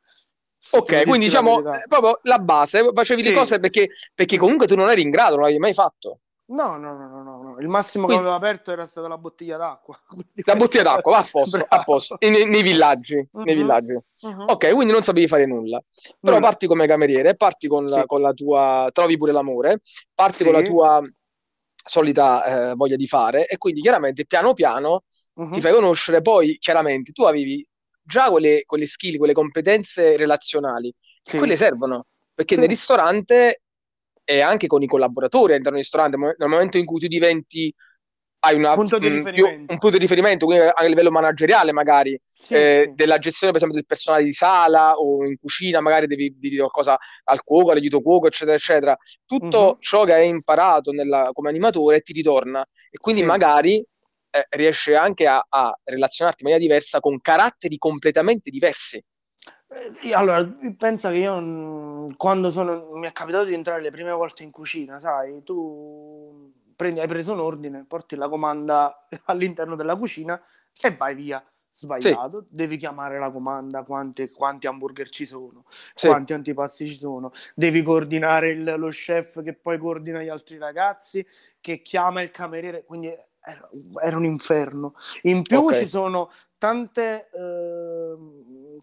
Ok, 0.73 1.05
quindi 1.05 1.27
diciamo 1.27 1.61
la 1.61 1.83
proprio 1.89 2.19
la 2.23 2.39
base, 2.39 2.89
facevi 2.93 3.23
sì. 3.23 3.31
le 3.31 3.35
cose 3.35 3.59
perché, 3.59 3.89
perché 4.15 4.37
comunque 4.37 4.67
tu 4.67 4.77
non 4.77 4.91
eri 4.91 5.03
in 5.03 5.11
grado, 5.11 5.33
non 5.33 5.41
l'avevi 5.41 5.59
mai 5.59 5.75
fatto. 5.75 6.21
No, 6.47 6.77
no, 6.77 6.97
no, 6.97 7.23
no, 7.23 7.43
no. 7.43 7.52
Il 7.63 7.69
massimo 7.69 8.07
Quindi... 8.07 8.25
che 8.25 8.29
avevo 8.29 8.45
aperto 8.45 8.73
era 8.73 8.87
stata 8.87 9.07
la 9.07 9.17
bottiglia 9.17 9.57
d'acqua. 9.57 9.99
La 10.45 10.57
bottiglia 10.57 10.83
d'acqua, 10.83 11.13
va 11.13 11.19
a 11.19 11.29
posto, 11.31 11.65
a 11.67 11.83
posto. 11.85 12.17
Nei, 12.21 12.45
nei, 12.47 12.63
villaggi, 12.63 13.17
uh-huh. 13.17 13.43
nei 13.43 13.55
villaggi. 13.55 13.93
Uh-huh. 13.93 14.45
Ok, 14.49 14.73
quindi 14.73 14.93
non 14.93 15.03
sapevi 15.03 15.29
fare 15.29 15.47
nulla. 15.47 15.83
Però 16.21 16.37
nulla. 16.37 16.49
parti 16.49 16.67
come 16.67 16.87
cameriere, 16.87 17.37
parti 17.37 17.69
con 17.69 17.87
la, 17.87 18.01
sì. 18.01 18.07
con 18.07 18.21
la, 18.21 18.33
tua... 18.33 18.89
trovi 18.93 19.17
pure 19.17 19.33
l'amore, 19.33 19.81
parti 20.15 20.39
sì. 20.39 20.45
con 20.45 20.53
la 20.53 20.63
tua 20.63 21.03
solita 21.85 22.45
eh, 22.71 22.75
voglia 22.75 22.97
di 22.97 23.07
fare 23.07 23.47
e 23.47 23.59
quindi 23.59 23.81
chiaramente 23.81 24.25
piano 24.27 24.55
piano 24.55 25.05
uh-huh. 25.35 25.51
ti 25.51 25.61
fai 25.61 25.73
conoscere, 25.73 26.21
poi 26.21 26.59
chiaramente 26.59 27.13
tu 27.13 27.23
avevi 27.23 27.67
già 28.03 28.29
quelle, 28.29 28.63
quelle 28.67 28.87
skill, 28.87 29.17
quelle 29.19 29.33
competenze 29.33 30.17
relazionali, 30.17 30.93
sì. 31.23 31.39
quelle 31.39 31.57
servono, 31.57 32.07
perché 32.35 32.55
sì. 32.55 32.61
nel 32.61 32.69
ristorante 32.69 33.62
e 34.25 34.41
anche 34.41 34.67
con 34.67 34.83
i 34.83 34.87
collaboratori 34.87 35.53
all'interno 35.53 35.79
del 35.79 35.87
ristorante, 35.87 36.17
nel 36.17 36.49
momento 36.49 36.79
in 36.79 36.85
cui 36.85 37.01
tu 37.01 37.07
diventi 37.07 37.73
hai 38.45 38.57
una, 38.57 38.75
punto 38.75 38.99
di 38.99 39.09
mh, 39.09 39.31
più, 39.31 39.47
un 39.47 39.67
punto 39.67 39.91
di 39.91 39.99
riferimento, 39.99 40.47
quindi 40.47 40.65
a 40.75 40.85
livello 40.85 41.13
manageriale 41.13 41.73
magari, 41.73 42.21
sì, 42.27 42.55
eh, 42.55 42.85
sì. 42.87 42.93
della 42.95 43.19
gestione 43.19 43.53
per 43.53 43.63
esempio 43.63 43.79
del 43.79 43.87
personale 43.87 44.25
di 44.25 44.33
sala 44.33 44.95
o 44.95 45.25
in 45.25 45.37
cucina, 45.39 45.81
magari 45.81 46.09
devi 46.09 46.35
dire 46.39 46.57
qualcosa 46.57 46.99
al 47.25 47.45
cuoco, 47.45 47.71
all'aiuto 47.71 48.01
cuoco, 48.01 48.27
eccetera, 48.27 48.57
eccetera. 48.57 48.97
Tutto 49.25 49.59
uh-huh. 49.59 49.77
ciò 49.79 50.05
che 50.05 50.15
hai 50.15 50.29
imparato 50.29 50.91
nella, 50.91 51.31
come 51.33 51.51
animatore 51.51 52.01
ti 52.01 52.13
ritorna 52.13 52.67
e 52.91 52.99
quindi 52.99 53.21
sì. 53.21 53.27
magari 53.29 53.77
eh, 53.77 54.47
riesci 54.51 54.93
anche 54.93 55.29
a, 55.29 55.45
a 55.49 55.79
relazionarti 55.85 56.43
in 56.43 56.51
maniera 56.51 56.67
diversa 56.67 56.99
con 56.99 57.21
caratteri 57.21 57.77
completamente 57.79 58.51
diversi. 58.51 59.01
Eh, 60.03 60.13
allora, 60.13 60.45
pensa 60.77 61.11
che 61.11 61.19
io 61.19 61.39
quando 62.17 62.51
sono, 62.51 62.91
mi 62.93 63.07
è 63.07 63.13
capitato 63.13 63.45
di 63.45 63.55
entrare 63.55 63.81
le 63.81 63.91
prime 63.91 64.13
volte 64.13 64.43
in 64.43 64.51
cucina, 64.51 65.01
sai, 65.01 65.43
tu 65.43 66.53
prendi, 66.77 67.01
hai 67.01 67.07
preso 67.07 67.33
un 67.33 67.41
ordine, 67.41 67.85
porti 67.87 68.17
la 68.17 68.29
comanda 68.29 69.07
all'interno 69.27 69.77
della 69.77 69.97
cucina 69.97 70.41
e 70.81 70.95
vai 70.95 71.15
via. 71.15 71.45
Sbagliato, 71.75 72.43
sì. 72.43 72.55
devi 72.55 72.77
chiamare 72.77 73.19
la 73.19 73.33
comanda, 73.33 73.83
quanti, 73.83 74.29
quanti 74.29 74.67
hamburger 74.67 75.09
ci 75.09 75.25
sono, 75.25 75.65
sì. 75.95 76.07
quanti 76.07 76.35
antipasti 76.35 76.87
ci 76.87 76.99
sono, 76.99 77.33
devi 77.55 77.83
coordinare 77.83 78.51
il, 78.51 78.75
lo 78.77 78.89
chef 78.89 79.43
che 79.43 79.55
poi 79.55 79.79
coordina 79.79 80.23
gli 80.23 80.29
altri 80.29 80.59
ragazzi, 80.59 81.27
che 81.63 81.81
chiama 81.81 82.21
il 82.21 82.31
cameriere, 82.31 82.85
quindi 82.85 83.07
era, 83.07 83.71
era 84.03 84.17
un 84.19 84.27
inferno. 84.27 84.95
In 85.23 85.41
più 85.41 85.61
okay. 85.63 85.81
ci 85.81 85.89
sono 85.89 86.31
tante, 86.63 87.29
eh, 87.33 88.17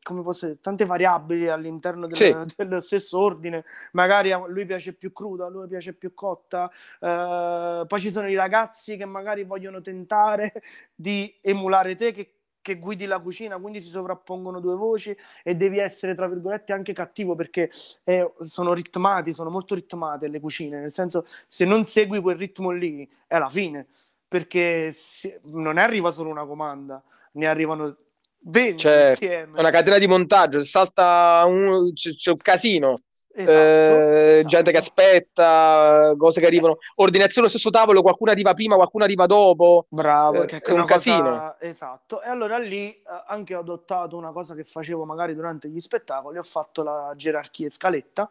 dire, 0.05 0.59
tante 0.59 0.85
variabili 0.85 1.47
all'interno 1.47 2.07
del, 2.07 2.17
sì. 2.17 2.35
dello 2.57 2.81
stesso 2.81 3.17
ordine. 3.17 3.63
Magari 3.93 4.33
a 4.33 4.45
lui 4.47 4.65
piace 4.65 4.91
più 4.91 5.13
cruda, 5.13 5.45
a 5.45 5.49
lui 5.49 5.65
piace 5.69 5.93
più 5.93 6.13
cotta. 6.13 6.69
Eh, 6.99 7.85
poi 7.87 7.99
ci 8.01 8.11
sono 8.11 8.27
i 8.27 8.35
ragazzi 8.35 8.97
che 8.97 9.05
magari 9.05 9.45
vogliono 9.45 9.79
tentare 9.79 10.61
di 10.93 11.33
emulare 11.41 11.95
te 11.95 12.11
che 12.11 12.33
che 12.61 12.77
guidi 12.77 13.05
la 13.05 13.19
cucina, 13.19 13.57
quindi 13.57 13.79
si 13.79 13.87
sovrappongono 13.87 14.59
due 14.59 14.75
voci 14.75 15.15
e 15.43 15.55
devi 15.55 15.79
essere, 15.79 16.13
tra 16.13 16.27
virgolette, 16.27 16.73
anche 16.73 16.91
cattivo 16.91 17.33
perché 17.33 17.71
eh, 18.03 18.33
sono 18.41 18.73
ritmati, 18.73 19.33
sono 19.33 19.49
molto 19.49 19.73
ritmate 19.75 20.27
le 20.27 20.41
cucine, 20.41 20.81
nel 20.81 20.91
senso 20.91 21.25
se 21.47 21.63
non 21.63 21.85
segui 21.85 22.19
quel 22.19 22.35
ritmo 22.35 22.69
lì 22.71 23.09
è 23.25 23.37
la 23.39 23.49
fine, 23.49 23.87
perché 24.27 24.91
si, 24.91 25.33
non 25.45 25.77
arriva 25.77 26.11
solo 26.11 26.29
una 26.29 26.45
comanda, 26.45 27.01
ne 27.33 27.47
arrivano 27.47 27.95
20 28.41 28.77
certo. 28.77 29.23
insieme. 29.23 29.51
È 29.53 29.59
una 29.59 29.71
catena 29.71 29.97
di 29.97 30.07
montaggio, 30.07 30.59
se 30.59 30.65
salta 30.65 31.43
un, 31.45 31.93
c'è, 31.93 32.11
c'è 32.11 32.31
un 32.31 32.37
casino. 32.37 32.95
Esatto, 33.41 33.57
eh, 33.57 34.33
esatto. 34.33 34.47
gente 34.47 34.71
che 34.71 34.77
aspetta, 34.77 36.13
cose 36.17 36.41
che 36.41 36.45
arrivano, 36.45 36.77
ordinazione 36.95 37.47
allo 37.47 37.57
stesso 37.57 37.69
tavolo, 37.69 38.01
qualcuno 38.01 38.31
arriva 38.31 38.53
prima, 38.53 38.75
qualcuno 38.75 39.05
arriva 39.05 39.25
dopo. 39.27 39.85
Bravo, 39.87 40.43
eh, 40.43 40.45
che 40.45 40.57
è 40.57 40.71
un 40.71 40.81
cosa... 40.81 40.93
casino. 40.93 41.55
Esatto, 41.59 42.21
e 42.21 42.27
allora 42.27 42.57
lì 42.57 42.91
eh, 42.91 43.01
anche 43.27 43.55
ho 43.55 43.59
adottato 43.59 44.17
una 44.17 44.31
cosa 44.31 44.55
che 44.55 44.65
facevo 44.65 45.05
magari 45.05 45.35
durante 45.35 45.69
gli 45.69 45.79
spettacoli, 45.79 46.37
ho 46.37 46.43
fatto 46.43 46.83
la 46.83 47.13
gerarchia 47.15 47.67
e 47.67 47.69
scaletta, 47.69 48.29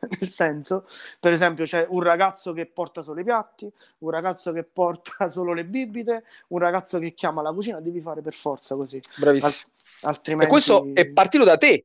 nel 0.18 0.28
senso, 0.28 0.86
per 1.20 1.32
esempio 1.32 1.64
c'è 1.64 1.86
un 1.88 2.02
ragazzo 2.02 2.52
che 2.52 2.66
porta 2.66 3.02
solo 3.02 3.20
i 3.20 3.24
piatti, 3.24 3.70
un 3.98 4.10
ragazzo 4.10 4.50
che 4.52 4.64
porta 4.64 5.28
solo 5.30 5.52
le 5.52 5.64
bibite, 5.64 6.24
un 6.48 6.58
ragazzo 6.58 6.98
che 6.98 7.14
chiama 7.14 7.42
la 7.42 7.52
cucina, 7.52 7.80
devi 7.80 8.00
fare 8.00 8.22
per 8.22 8.34
forza 8.34 8.74
così. 8.74 9.00
Bravissimo. 9.16 9.52
Al- 9.52 10.10
altrimenti... 10.10 10.46
E 10.46 10.48
questo 10.48 10.90
è 10.94 11.08
partito 11.10 11.44
da 11.44 11.56
te, 11.56 11.84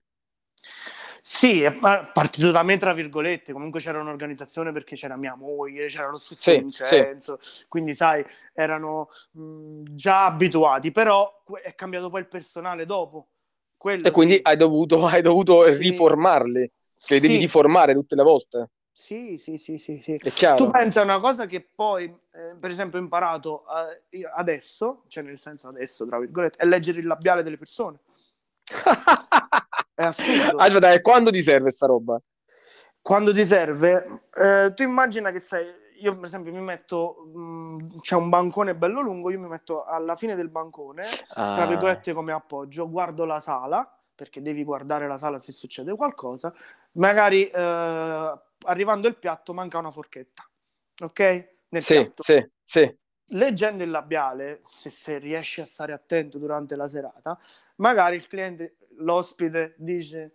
sì, 1.26 1.62
è 1.62 1.72
partito 1.72 2.52
da 2.52 2.64
me, 2.64 2.76
tra 2.76 2.92
virgolette. 2.92 3.54
Comunque 3.54 3.80
c'era 3.80 4.02
un'organizzazione 4.02 4.74
perché 4.74 4.98
c'era 4.98 5.16
mia 5.16 5.36
moglie, 5.36 5.86
c'era 5.86 6.10
lo 6.10 6.18
stesso 6.18 6.52
sì, 6.52 6.58
Vincenzo. 6.58 7.38
Sì. 7.40 7.64
Quindi, 7.70 7.94
sai, 7.94 8.26
erano 8.52 9.08
mh, 9.32 9.84
già 9.92 10.26
abituati. 10.26 10.92
Però 10.92 11.46
è 11.62 11.76
cambiato 11.76 12.10
poi 12.10 12.20
il 12.20 12.28
personale 12.28 12.86
dopo. 12.86 13.28
Quello 13.78 14.06
e 14.06 14.12
quindi 14.12 14.38
hai 14.42 14.58
dovuto, 14.58 15.06
hai 15.08 15.22
dovuto 15.22 15.64
riformarli, 15.64 16.70
che 16.98 17.22
devi 17.22 17.38
riformare 17.38 17.94
tutte 17.94 18.16
le 18.16 18.24
volte. 18.24 18.70
Sì, 18.92 19.38
sì, 19.38 19.56
sì, 19.56 19.78
sì, 19.78 20.02
sì. 20.02 20.18
Tu 20.58 20.70
pensa 20.72 21.00
a 21.00 21.04
una 21.06 21.22
cosa 21.22 21.46
che 21.46 21.66
poi, 21.74 22.04
eh, 22.34 22.56
per 22.60 22.70
esempio, 22.70 23.00
ho 23.00 23.02
imparato 23.02 23.64
eh, 24.10 24.30
adesso, 24.36 25.04
cioè 25.08 25.24
nel 25.24 25.40
senso 25.40 25.70
adesso, 25.70 26.06
tra 26.06 26.20
virgolette, 26.20 26.58
è 26.58 26.66
leggere 26.66 27.00
il 27.00 27.08
labiale 27.08 27.44
delle 27.44 27.58
persone. 27.58 28.00
È 29.94 30.04
assurdo. 30.04 30.58
Aspetta, 30.58 30.92
e 30.92 31.02
quando 31.02 31.30
ti 31.30 31.42
serve 31.42 31.72
sta 31.72 31.86
roba? 31.86 32.20
Quando 33.02 33.34
ti 33.34 33.46
serve? 33.46 34.28
Eh, 34.34 34.74
tu 34.76 34.84
immagina 34.84 35.32
che 35.32 35.40
sei... 35.40 35.82
Io 36.02 36.16
per 36.16 36.26
esempio 36.26 36.52
mi 36.52 36.62
metto... 36.62 37.30
Mh, 37.34 37.40
mm, 37.40 37.80
c'è 38.00 38.16
un 38.16 38.30
bancone 38.30 38.76
bello 38.76 39.02
lungo, 39.02 39.30
io 39.30 39.40
mi 39.40 39.48
metto 39.48 39.84
alla 39.84 40.16
fine 40.16 40.36
del 40.36 40.50
bancone, 40.50 41.04
ah. 41.36 41.54
tra 41.54 41.66
virgolette 41.66 42.14
come 42.14 42.32
appoggio, 42.32 42.90
guardo 42.90 43.26
la 43.26 43.40
sala, 43.40 43.88
perché 44.16 44.42
devi 44.42 44.64
guardare 44.64 45.08
la 45.08 45.18
sala 45.18 45.40
se 45.40 45.52
succede 45.52 45.96
qualcosa, 45.96 46.54
magari 46.94 47.48
eh, 47.48 48.42
arrivando 48.66 49.08
il 49.08 49.18
piatto 49.18 49.54
manca 49.54 49.78
una 49.78 49.92
forchetta, 49.92 50.48
ok? 51.02 51.50
Nel 51.70 51.84
sì, 51.84 51.96
piatto. 51.96 52.24
sì, 52.24 52.50
sì. 52.64 52.98
Leggendo 53.28 53.84
il 53.84 53.90
labiale, 53.90 54.62
se, 54.64 54.90
se 54.90 55.18
riesci 55.18 55.62
a 55.62 55.66
stare 55.66 55.94
attento 55.94 56.38
durante 56.38 56.76
la 56.76 56.88
serata, 56.88 57.38
magari 57.78 58.16
il 58.16 58.28
cliente 58.28 58.76
l'ospite 58.98 59.76
dice 59.78 60.34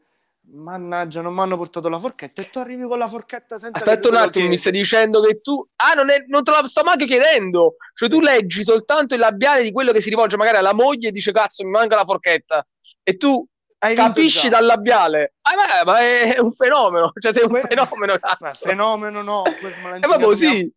mannaggia 0.50 1.20
non 1.20 1.34
mi 1.34 1.40
hanno 1.40 1.56
portato 1.56 1.88
la 1.88 1.98
forchetta. 1.98 2.42
E 2.42 2.50
tu 2.50 2.58
arrivi 2.58 2.82
con 2.86 2.98
la 2.98 3.08
forchetta 3.08 3.58
senza 3.58 3.78
aspetta 3.78 4.08
un 4.08 4.16
attimo 4.16 4.48
mi 4.48 4.56
stai 4.56 4.72
dicendo 4.72 5.20
che 5.20 5.40
tu 5.40 5.66
ah 5.76 5.94
non, 5.94 6.10
è, 6.10 6.24
non 6.28 6.42
te 6.42 6.50
la 6.50 6.62
sto 6.66 6.82
manco 6.84 7.04
chiedendo. 7.04 7.76
Cioè 7.94 8.08
tu 8.08 8.20
leggi 8.20 8.64
soltanto 8.64 9.14
il 9.14 9.20
labiale 9.20 9.62
di 9.62 9.72
quello 9.72 9.92
che 9.92 10.00
si 10.00 10.10
rivolge 10.10 10.36
magari 10.36 10.56
alla 10.58 10.72
moglie 10.72 11.08
e 11.08 11.12
dice 11.12 11.32
cazzo 11.32 11.64
mi 11.64 11.70
manca 11.70 11.96
la 11.96 12.04
forchetta. 12.04 12.66
E 13.02 13.16
tu 13.16 13.46
Hai 13.80 13.94
capisci 13.94 14.48
dal 14.48 14.64
labiale. 14.64 15.34
Ah, 15.42 15.54
beh, 15.54 15.84
ma 15.84 16.00
è 16.00 16.38
un 16.38 16.52
fenomeno. 16.52 17.12
Cioè 17.18 17.32
sei 17.32 17.44
un 17.44 17.50
que- 17.50 17.60
fenomeno 17.60 18.18
cazzo. 18.18 18.66
fenomeno 18.66 19.22
no 19.22 19.42
è 19.44 20.00
proprio 20.00 20.34
sì. 20.34 20.70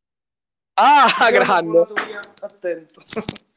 ah 0.75 1.31
grande. 1.31 1.87
attento. 2.41 3.01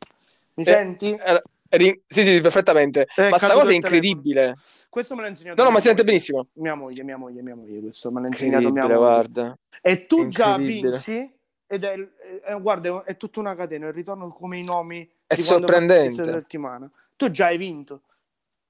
Mi 0.56 0.62
eh, 0.62 0.66
senti? 0.66 1.10
Eh, 1.12 1.42
Eri... 1.74 2.02
Sì, 2.06 2.24
sì, 2.24 2.40
perfettamente. 2.40 3.06
È 3.14 3.28
ma 3.28 3.36
questa 3.36 3.54
cosa 3.54 3.70
è 3.70 3.74
incredibile. 3.74 4.40
Telefono. 4.40 4.62
Questo 4.88 5.16
me 5.16 5.22
l'ha 5.22 5.28
insegnato. 5.28 5.60
No, 5.60 5.68
no, 5.68 5.74
ma 5.74 5.80
si 5.80 5.88
sente 5.88 6.04
benissimo. 6.04 6.46
Mia 6.52 6.74
moglie, 6.76 7.02
mia 7.02 7.16
moglie, 7.16 7.42
mia 7.42 7.56
moglie. 7.56 7.80
Questo 7.80 8.12
me 8.12 8.20
l'ha 8.20 8.26
insegnato 8.28 8.70
mia 8.70 8.82
moglie. 8.82 8.96
guarda. 8.96 9.58
E 9.80 10.06
tu 10.06 10.28
già 10.28 10.56
vinci 10.56 11.32
ed 11.66 11.82
è, 11.82 12.08
è, 12.44 12.60
guarda, 12.60 13.02
è 13.02 13.16
tutta 13.16 13.40
una 13.40 13.56
catena. 13.56 13.88
Il 13.88 13.92
ritorno 13.92 14.28
come 14.28 14.58
i 14.58 14.64
nomi. 14.64 15.08
È 15.26 15.34
sorprendente. 15.34 16.22
Settimana. 16.22 16.88
Tu 17.16 17.30
già 17.30 17.46
hai 17.46 17.58
vinto. 17.58 18.02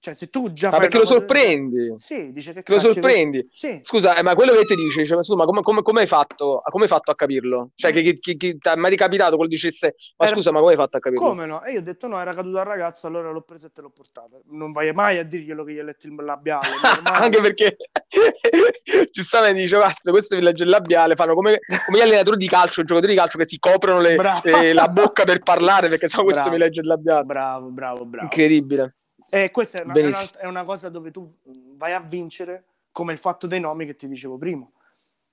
Cioè, 0.04 0.12
se 0.12 0.28
tu 0.28 0.52
già 0.52 0.68
ma 0.68 0.76
perché 0.76 0.98
lo 0.98 1.06
sorprendi? 1.06 1.94
Sì, 1.96 2.30
dice 2.30 2.52
che, 2.52 2.62
che 2.62 2.72
lo 2.74 2.78
sorprendi. 2.78 3.48
Sì. 3.50 3.78
Scusa, 3.80 4.16
eh, 4.16 4.22
ma 4.22 4.34
quello 4.34 4.52
che 4.52 4.66
ti 4.66 4.74
dice, 4.74 5.00
dice 5.00 5.14
scusa, 5.14 5.34
ma 5.34 5.46
come, 5.46 5.62
come, 5.62 5.80
come, 5.80 6.00
hai 6.00 6.06
fatto, 6.06 6.60
come, 6.62 6.84
hai 6.84 6.90
fatto, 6.90 7.10
a 7.10 7.14
capirlo? 7.14 7.70
Cioè, 7.74 7.90
mm. 7.90 7.94
che, 7.94 8.02
che, 8.20 8.36
che, 8.36 8.58
ti 8.58 8.68
è 8.68 8.76
mai 8.76 8.94
capitato 8.96 9.36
quello 9.36 9.50
dicesse, 9.50 9.94
ma 10.18 10.26
era... 10.26 10.34
scusa, 10.34 10.52
ma 10.52 10.58
come 10.58 10.72
hai 10.72 10.76
fatto 10.76 10.98
a 10.98 11.00
capirlo? 11.00 11.26
Come 11.26 11.46
no? 11.46 11.64
E 11.64 11.72
io 11.72 11.78
ho 11.78 11.82
detto 11.82 12.06
no, 12.06 12.20
era 12.20 12.34
caduto 12.34 12.58
al 12.58 12.66
ragazzo, 12.66 13.06
allora 13.06 13.30
l'ho 13.30 13.40
preso 13.40 13.68
e 13.68 13.70
te 13.72 13.80
l'ho 13.80 13.88
portato. 13.88 14.42
Non 14.50 14.72
vai 14.72 14.92
mai 14.92 15.16
a 15.16 15.22
dirglielo 15.24 15.64
che 15.64 15.72
gli 15.72 15.78
hai 15.78 15.84
letto 15.86 16.06
il 16.06 16.14
labiale. 16.22 16.68
Anche 17.04 17.40
perché, 17.40 17.76
giustamente 19.10 19.62
diceva, 19.62 19.90
questo 20.02 20.36
mi 20.36 20.42
legge 20.42 20.64
il 20.64 20.68
labiale, 20.68 21.14
fanno 21.14 21.32
come, 21.32 21.60
come, 21.86 21.96
gli 21.96 22.02
allenatori 22.02 22.36
di 22.36 22.46
calcio, 22.46 22.82
i 22.82 22.84
giocatori 22.84 23.12
di 23.14 23.18
calcio 23.18 23.38
che 23.38 23.46
si 23.46 23.58
coprono 23.58 24.00
le, 24.00 24.18
eh, 24.42 24.74
la 24.74 24.88
bocca 24.88 25.24
per 25.24 25.38
parlare, 25.38 25.88
perché 25.88 26.08
sennò 26.08 26.24
questo 26.24 26.50
mi 26.50 26.58
legge 26.58 26.82
il 26.82 26.88
labiale. 26.88 27.24
Bravo, 27.24 27.70
bravo, 27.70 28.04
bravo. 28.04 28.24
Incredibile. 28.24 28.96
E 29.34 29.50
questa 29.50 29.78
è 29.78 29.84
una, 29.84 29.92
è, 29.94 30.06
una, 30.06 30.20
è 30.38 30.46
una, 30.46 30.64
cosa 30.64 30.88
dove 30.88 31.10
tu 31.10 31.28
vai 31.76 31.92
a 31.92 31.98
vincere 31.98 32.66
come 32.92 33.12
il 33.12 33.18
fatto 33.18 33.48
dei 33.48 33.58
nomi 33.58 33.84
che 33.84 33.96
ti 33.96 34.06
dicevo 34.06 34.38
prima. 34.38 34.64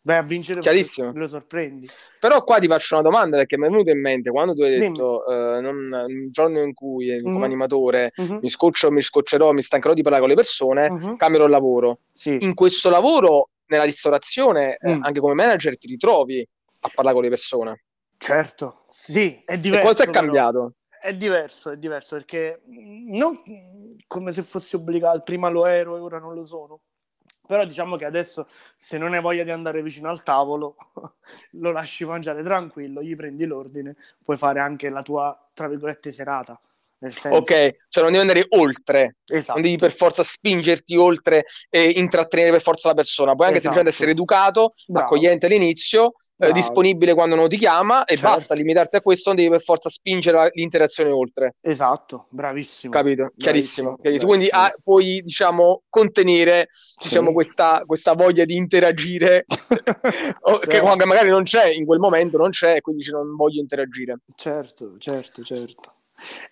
Vai 0.03 0.17
a 0.17 0.23
vincere 0.23 0.59
Chiarissimo. 0.59 1.11
lo 1.13 1.27
sorprendi. 1.27 1.87
Però 2.19 2.43
qua 2.43 2.57
ti 2.57 2.67
faccio 2.67 2.95
una 2.95 3.03
domanda 3.03 3.37
perché 3.37 3.59
mi 3.59 3.67
è 3.67 3.69
venuta 3.69 3.91
in 3.91 4.01
mente 4.01 4.31
quando 4.31 4.55
tu 4.55 4.63
hai 4.63 4.79
detto 4.79 5.23
uh, 5.27 5.61
non, 5.61 5.87
un 5.91 6.31
giorno 6.31 6.59
in 6.61 6.73
cui 6.73 7.11
mm-hmm. 7.11 7.31
come 7.31 7.45
animatore 7.45 8.11
mm-hmm. 8.19 8.37
mi 8.41 8.49
scoccio, 8.49 8.89
mi 8.89 9.01
scoccerò, 9.01 9.51
mi 9.51 9.61
stancherò 9.61 9.93
di 9.93 10.01
parlare 10.01 10.23
con 10.23 10.31
le 10.31 10.35
persone, 10.35 10.89
mm-hmm. 10.89 11.15
cambierò 11.17 11.45
il 11.45 11.51
lavoro. 11.51 11.99
Sì. 12.11 12.37
In 12.39 12.55
questo 12.55 12.89
lavoro, 12.89 13.49
nella 13.67 13.83
ristorazione, 13.83 14.77
eh, 14.77 14.89
mm. 14.89 14.93
eh, 14.93 14.99
anche 15.03 15.19
come 15.19 15.35
manager, 15.35 15.77
ti 15.77 15.85
ritrovi 15.85 16.47
a 16.79 16.91
parlare 16.91 17.15
con 17.15 17.23
le 17.23 17.29
persone. 17.29 17.83
Certo, 18.17 18.83
sì, 18.87 19.43
è 19.45 19.57
diverso. 19.59 19.85
E 19.85 19.87
cosa 19.87 20.03
è 20.05 20.09
cambiato? 20.09 20.73
È 21.01 21.15
diverso, 21.15 21.71
è 21.71 21.77
diverso 21.77 22.15
perché 22.15 22.61
non 22.67 23.41
come 24.05 24.31
se 24.31 24.43
fossi 24.43 24.75
obbligato, 24.75 25.21
prima 25.21 25.49
lo 25.49 25.65
ero 25.65 25.97
e 25.97 25.99
ora 25.99 26.19
non 26.19 26.35
lo 26.35 26.43
sono. 26.43 26.81
Però 27.47 27.65
diciamo 27.65 27.95
che 27.95 28.05
adesso 28.05 28.47
se 28.77 28.99
non 28.99 29.13
hai 29.13 29.19
voglia 29.19 29.43
di 29.43 29.49
andare 29.49 29.81
vicino 29.81 30.09
al 30.09 30.21
tavolo, 30.21 30.75
lo 31.53 31.71
lasci 31.71 32.05
mangiare 32.05 32.43
tranquillo, 32.43 33.01
gli 33.01 33.15
prendi 33.15 33.45
l'ordine, 33.45 33.95
puoi 34.23 34.37
fare 34.37 34.59
anche 34.59 34.89
la 34.89 35.01
tua, 35.01 35.49
tra 35.53 35.67
virgolette, 35.67 36.11
serata. 36.11 36.61
Senso... 37.01 37.29
Ok, 37.29 37.87
cioè 37.89 38.03
non 38.03 38.11
devi 38.11 38.17
andare 38.17 38.45
oltre, 38.49 39.15
esatto. 39.25 39.53
non 39.53 39.63
devi 39.63 39.77
per 39.77 39.91
forza 39.91 40.21
spingerti 40.21 40.95
oltre 40.95 41.45
e 41.67 41.89
intrattenere 41.95 42.51
per 42.51 42.61
forza 42.61 42.89
la 42.89 42.93
persona, 42.93 43.33
puoi 43.33 43.47
anche 43.47 43.57
esatto. 43.57 43.73
semplicemente 43.73 43.89
essere 43.89 44.11
educato, 44.11 44.73
Bravo. 44.85 45.05
accogliente 45.07 45.47
all'inizio, 45.47 46.13
eh, 46.37 46.51
disponibile 46.51 47.15
quando 47.15 47.33
uno 47.33 47.47
ti 47.47 47.57
chiama 47.57 48.05
e 48.05 48.15
certo. 48.17 48.35
basta, 48.35 48.53
limitarti 48.53 48.97
a 48.97 49.01
questo, 49.01 49.29
non 49.29 49.37
devi 49.37 49.49
per 49.49 49.61
forza 49.63 49.89
spingere 49.89 50.51
l'interazione 50.53 51.09
oltre. 51.09 51.55
Esatto, 51.61 52.27
bravissimo. 52.29 52.93
Capito? 52.93 53.33
Chiarissimo. 53.35 53.97
Bravissimo. 53.99 54.27
Quindi 54.27 54.47
ah, 54.51 54.71
puoi, 54.83 55.21
diciamo, 55.23 55.81
contenere 55.89 56.67
sì. 56.69 57.07
diciamo, 57.07 57.33
questa, 57.33 57.81
questa, 57.83 58.13
voglia 58.13 58.45
di 58.45 58.55
interagire, 58.55 59.45
certo. 59.49 60.59
che 60.67 60.81
magari 60.83 61.29
non 61.29 61.43
c'è, 61.43 61.65
in 61.71 61.85
quel 61.85 61.99
momento 61.99 62.37
non 62.37 62.51
c'è, 62.51 62.79
quindi 62.81 63.09
non 63.09 63.35
voglio 63.35 63.59
interagire. 63.59 64.19
Certo, 64.35 64.97
certo, 64.99 65.41
certo. 65.41 65.95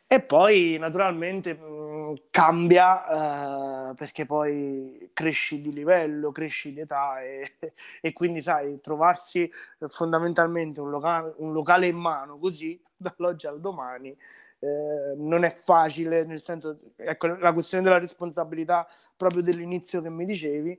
E 0.08 0.22
poi 0.22 0.78
naturalmente 0.80 1.54
mh, 1.54 2.12
mm, 2.12 2.14
cambia 2.32 3.90
eh, 3.92 3.94
perché 3.96 4.26
poi 4.26 5.10
cresci 5.14 5.62
di 5.62 5.72
livello, 5.72 6.32
cresci 6.32 6.74
di 6.74 6.80
età 6.82 7.22
e, 7.22 7.58
e 8.02 8.14
quindi 8.14 8.42
sai, 8.42 8.80
trovarsi 8.82 9.44
eh, 9.44 9.88
fondamentalmente 9.88 10.80
un 10.82 10.90
locale, 10.90 11.34
un 11.38 11.54
locale 11.54 11.88
in 11.88 11.98
mano 11.98 12.38
così 12.38 12.82
dall'oggi 12.98 13.48
al 13.48 13.60
domani 13.60 14.16
eh, 14.60 15.14
non 15.16 15.44
è 15.44 15.54
facile, 15.54 16.26
nel 16.26 16.42
senso, 16.42 16.80
ecco, 16.98 17.28
la 17.28 17.54
questione 17.54 17.84
della 17.84 17.98
responsabilità 17.98 18.88
proprio 19.16 19.42
dell'inizio 19.42 20.02
che 20.02 20.10
mi 20.10 20.26
dicevi, 20.26 20.72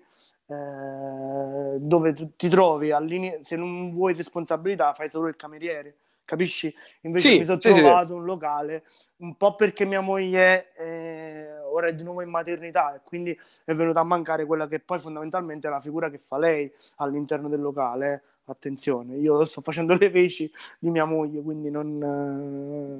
eh, 0.46 1.76
dove 1.78 2.12
tu 2.12 2.34
ti 2.36 2.48
trovi 2.48 2.92
se 3.40 3.56
non 3.56 3.92
vuoi 3.92 4.14
responsabilità 4.14 4.92
fai 4.94 5.08
solo 5.08 5.28
il 5.28 5.36
cameriere 5.36 5.96
capisci? 6.30 6.72
Invece 7.02 7.28
sì, 7.28 7.38
mi 7.38 7.44
sono 7.44 7.58
sì, 7.58 7.70
trovato 7.70 8.08
sì. 8.08 8.12
un 8.12 8.24
locale 8.24 8.84
un 9.16 9.36
po' 9.36 9.56
perché 9.56 9.84
mia 9.84 10.00
moglie 10.00 10.72
eh, 10.76 11.58
ora 11.72 11.88
è 11.88 11.94
di 11.94 12.04
nuovo 12.04 12.22
in 12.22 12.30
maternità 12.30 12.94
e 12.94 13.00
quindi 13.04 13.36
è 13.64 13.74
venuta 13.74 14.00
a 14.00 14.04
mancare 14.04 14.46
quella 14.46 14.68
che 14.68 14.78
poi 14.78 15.00
fondamentalmente 15.00 15.66
è 15.66 15.70
la 15.70 15.80
figura 15.80 16.08
che 16.08 16.18
fa 16.18 16.38
lei 16.38 16.70
all'interno 16.96 17.48
del 17.48 17.60
locale. 17.60 18.22
Attenzione, 18.50 19.14
io 19.14 19.44
sto 19.44 19.60
facendo 19.60 19.94
le 19.94 20.10
veci 20.10 20.50
di 20.80 20.90
mia 20.90 21.04
moglie, 21.04 21.40
quindi 21.40 21.70
non, 21.70 22.02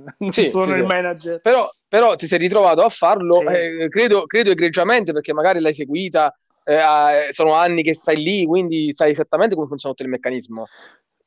eh, 0.06 0.14
non 0.16 0.32
sono 0.32 0.76
il 0.76 0.84
manager. 0.84 1.40
Però, 1.40 1.68
però, 1.88 2.14
ti 2.14 2.28
sei 2.28 2.38
ritrovato 2.38 2.82
a 2.82 2.88
farlo, 2.88 3.40
eh, 3.50 3.88
credo, 3.88 4.26
credo 4.26 4.52
egregiamente 4.52 5.12
perché 5.12 5.32
magari 5.32 5.58
l'hai 5.58 5.74
seguita, 5.74 6.32
eh, 6.62 7.32
sono 7.32 7.54
anni 7.54 7.82
che 7.82 7.94
stai 7.94 8.22
lì, 8.22 8.46
quindi 8.46 8.92
sai 8.92 9.10
esattamente 9.10 9.56
come 9.56 9.66
funziona 9.66 9.92
tutto 9.92 10.06
il 10.06 10.14
meccanismo. 10.14 10.66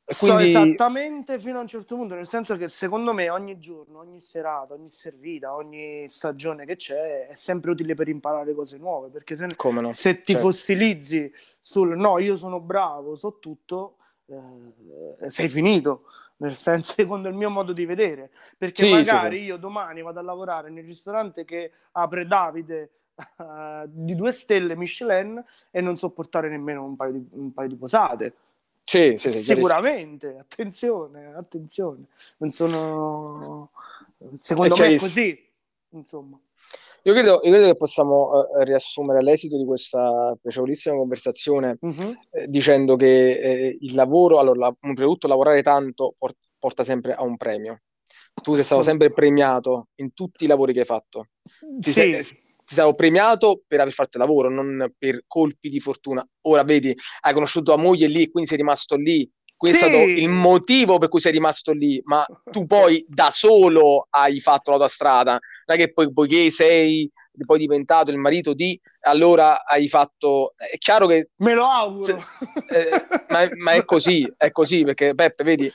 Quindi... 0.06 0.50
So 0.50 0.58
esattamente 0.60 1.38
fino 1.38 1.56
a 1.58 1.60
un 1.62 1.66
certo 1.66 1.96
punto, 1.96 2.14
nel 2.14 2.26
senso 2.26 2.56
che 2.56 2.68
secondo 2.68 3.14
me 3.14 3.30
ogni 3.30 3.58
giorno, 3.58 4.00
ogni 4.00 4.20
serata, 4.20 4.74
ogni 4.74 4.88
servita, 4.88 5.54
ogni 5.54 6.06
stagione 6.08 6.66
che 6.66 6.76
c'è 6.76 7.28
è 7.28 7.34
sempre 7.34 7.70
utile 7.70 7.94
per 7.94 8.08
imparare 8.08 8.54
cose 8.54 8.76
nuove, 8.76 9.08
perché 9.08 9.34
se, 9.34 9.46
no? 9.56 9.92
se 9.92 10.20
ti 10.20 10.32
certo. 10.32 10.46
fossilizzi 10.46 11.32
sul 11.58 11.96
no, 11.96 12.18
io 12.18 12.36
sono 12.36 12.60
bravo, 12.60 13.16
so 13.16 13.38
tutto, 13.38 13.96
eh, 14.26 15.30
sei 15.30 15.48
finito, 15.48 16.02
nel 16.36 16.52
senso 16.52 16.92
secondo 16.96 17.28
il 17.28 17.34
mio 17.34 17.48
modo 17.48 17.72
di 17.72 17.86
vedere, 17.86 18.30
perché 18.58 18.84
sì, 18.84 18.92
magari 18.92 19.38
sì, 19.38 19.42
sì. 19.44 19.48
io 19.48 19.56
domani 19.56 20.02
vado 20.02 20.18
a 20.18 20.22
lavorare 20.22 20.68
nel 20.68 20.84
ristorante 20.84 21.46
che 21.46 21.72
apre 21.92 22.26
Davide 22.26 22.90
uh, 23.38 23.86
di 23.86 24.14
due 24.14 24.32
stelle 24.32 24.76
Michelin 24.76 25.42
e 25.70 25.80
non 25.80 25.96
so 25.96 26.10
portare 26.10 26.50
nemmeno 26.50 26.84
un 26.84 26.94
paio 26.94 27.12
di, 27.12 27.26
un 27.30 27.54
paio 27.54 27.68
di 27.68 27.76
posate 27.76 28.34
sì, 28.84 29.14
sì, 29.16 29.30
sì, 29.30 29.42
sicuramente, 29.42 30.36
attenzione, 30.38 31.34
attenzione. 31.34 32.04
Non 32.38 32.50
sono... 32.50 33.70
Secondo 34.34 34.76
me 34.76 34.94
è 34.94 34.98
così, 34.98 35.50
insomma. 35.90 36.38
Io 37.06 37.12
credo, 37.12 37.40
io 37.42 37.50
credo, 37.50 37.66
che 37.66 37.74
possiamo 37.74 38.30
uh, 38.30 38.62
riassumere 38.62 39.22
l'esito 39.22 39.58
di 39.58 39.64
questa 39.66 40.34
piacevolissima 40.40 40.96
conversazione 40.96 41.76
uh-huh. 41.78 42.14
eh, 42.30 42.44
dicendo 42.46 42.96
che 42.96 43.32
eh, 43.32 43.78
il 43.78 43.94
lavoro, 43.94 44.38
allora, 44.38 44.58
la, 44.58 44.72
prima 44.72 44.94
di 44.94 45.04
tutto 45.04 45.28
lavorare 45.28 45.62
tanto 45.62 46.14
port- 46.16 46.38
porta 46.58 46.82
sempre 46.82 47.14
a 47.14 47.22
un 47.22 47.36
premio. 47.36 47.82
Tu 48.42 48.54
sei 48.54 48.64
stato 48.64 48.82
sempre 48.82 49.12
premiato 49.12 49.88
in 49.96 50.14
tutti 50.14 50.44
i 50.44 50.46
lavori 50.46 50.72
che 50.72 50.80
hai 50.80 50.84
fatto. 50.86 51.28
Ti 51.42 51.90
sì. 51.90 52.12
sei, 52.12 52.24
ti 52.64 52.74
stato 52.74 52.94
premiato 52.94 53.62
per 53.66 53.80
aver 53.80 53.92
fatto 53.92 54.18
il 54.18 54.24
lavoro, 54.24 54.48
non 54.48 54.92
per 54.96 55.24
colpi 55.26 55.68
di 55.68 55.80
fortuna. 55.80 56.26
Ora 56.42 56.64
vedi, 56.64 56.94
hai 57.20 57.32
conosciuto 57.32 57.72
tua 57.72 57.82
moglie 57.82 58.06
lì 58.06 58.30
quindi 58.30 58.48
sei 58.48 58.58
rimasto 58.58 58.96
lì. 58.96 59.28
Questo 59.56 59.78
sì. 59.78 59.84
è 59.84 59.88
stato 59.88 60.10
il 60.10 60.28
motivo 60.28 60.98
per 60.98 61.08
cui 61.08 61.20
sei 61.20 61.32
rimasto 61.32 61.72
lì, 61.72 62.00
ma 62.04 62.26
tu 62.50 62.64
poi 62.66 63.04
da 63.08 63.30
solo 63.30 64.06
hai 64.10 64.40
fatto 64.40 64.70
la 64.70 64.76
tua 64.78 64.88
strada. 64.88 65.32
Non 65.32 65.76
è 65.76 65.80
che 65.80 65.92
poi, 65.92 66.12
poiché 66.12 66.50
sei 66.50 67.10
poi 67.44 67.58
diventato 67.58 68.10
il 68.10 68.18
marito 68.18 68.54
di, 68.54 68.78
allora 69.00 69.64
hai 69.64 69.88
fatto... 69.88 70.54
È 70.56 70.76
chiaro 70.78 71.06
che... 71.06 71.30
Me 71.36 71.54
lo 71.54 71.64
auguro! 71.64 72.16
Eh, 72.68 73.06
ma, 73.28 73.48
ma, 73.56 73.72
è 73.72 73.84
così, 73.84 74.30
è 74.36 74.50
così, 74.52 74.84
perché 74.84 75.14
Peppe, 75.14 75.42
vedi, 75.42 75.72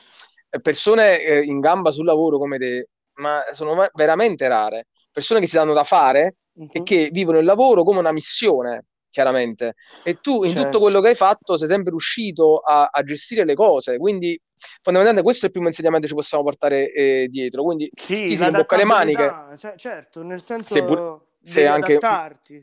persone 0.61 1.21
eh, 1.21 1.41
in 1.43 1.59
gamba 1.59 1.91
sul 1.91 2.05
lavoro 2.05 2.37
come 2.37 2.57
te, 2.57 2.89
ma 3.15 3.43
sono 3.51 3.87
veramente 3.93 4.47
rare. 4.47 4.87
Persone 5.12 5.39
che 5.39 5.47
si 5.47 5.55
danno 5.55 5.74
da 5.74 5.84
fare 5.84 6.38
uh-huh. 6.53 6.70
e 6.72 6.84
che 6.84 7.10
vivono 7.12 7.39
il 7.39 7.45
lavoro 7.45 7.84
come 7.84 7.99
una 7.99 8.12
missione, 8.12 8.86
chiaramente. 9.10 9.76
E 10.03 10.20
tu 10.22 10.43
in 10.43 10.51
certo. 10.51 10.66
tutto 10.66 10.80
quello 10.80 11.01
che 11.01 11.10
hai 11.10 11.16
fatto 11.16 11.57
sei 11.57 11.68
sempre 11.68 11.89
riuscito 11.89 12.57
a, 12.57 12.89
a, 12.91 13.03
gestire 13.03 13.45
le 13.45 13.55
cose, 13.55 13.97
quindi 13.97 14.39
fondamentalmente 14.82 15.24
questo 15.24 15.43
è 15.43 15.47
il 15.47 15.53
primo 15.53 15.68
insegnamento 15.68 16.05
che 16.05 16.12
ci 16.14 16.20
possiamo 16.20 16.43
portare 16.43 16.91
eh, 16.91 17.28
dietro. 17.30 17.64
Quindi 17.64 17.89
sì, 17.93 18.26
ti 18.26 18.38
si 18.38 18.51
bocca 18.51 18.78
le 18.78 18.86
maniche. 18.86 19.34
Cioè, 19.57 19.76
certo, 19.76 20.24
nel 20.24 20.41
senso... 20.41 20.74
Se 20.74 20.84
pur- 20.84 21.28
sei 21.41 21.66
anche 21.66 21.97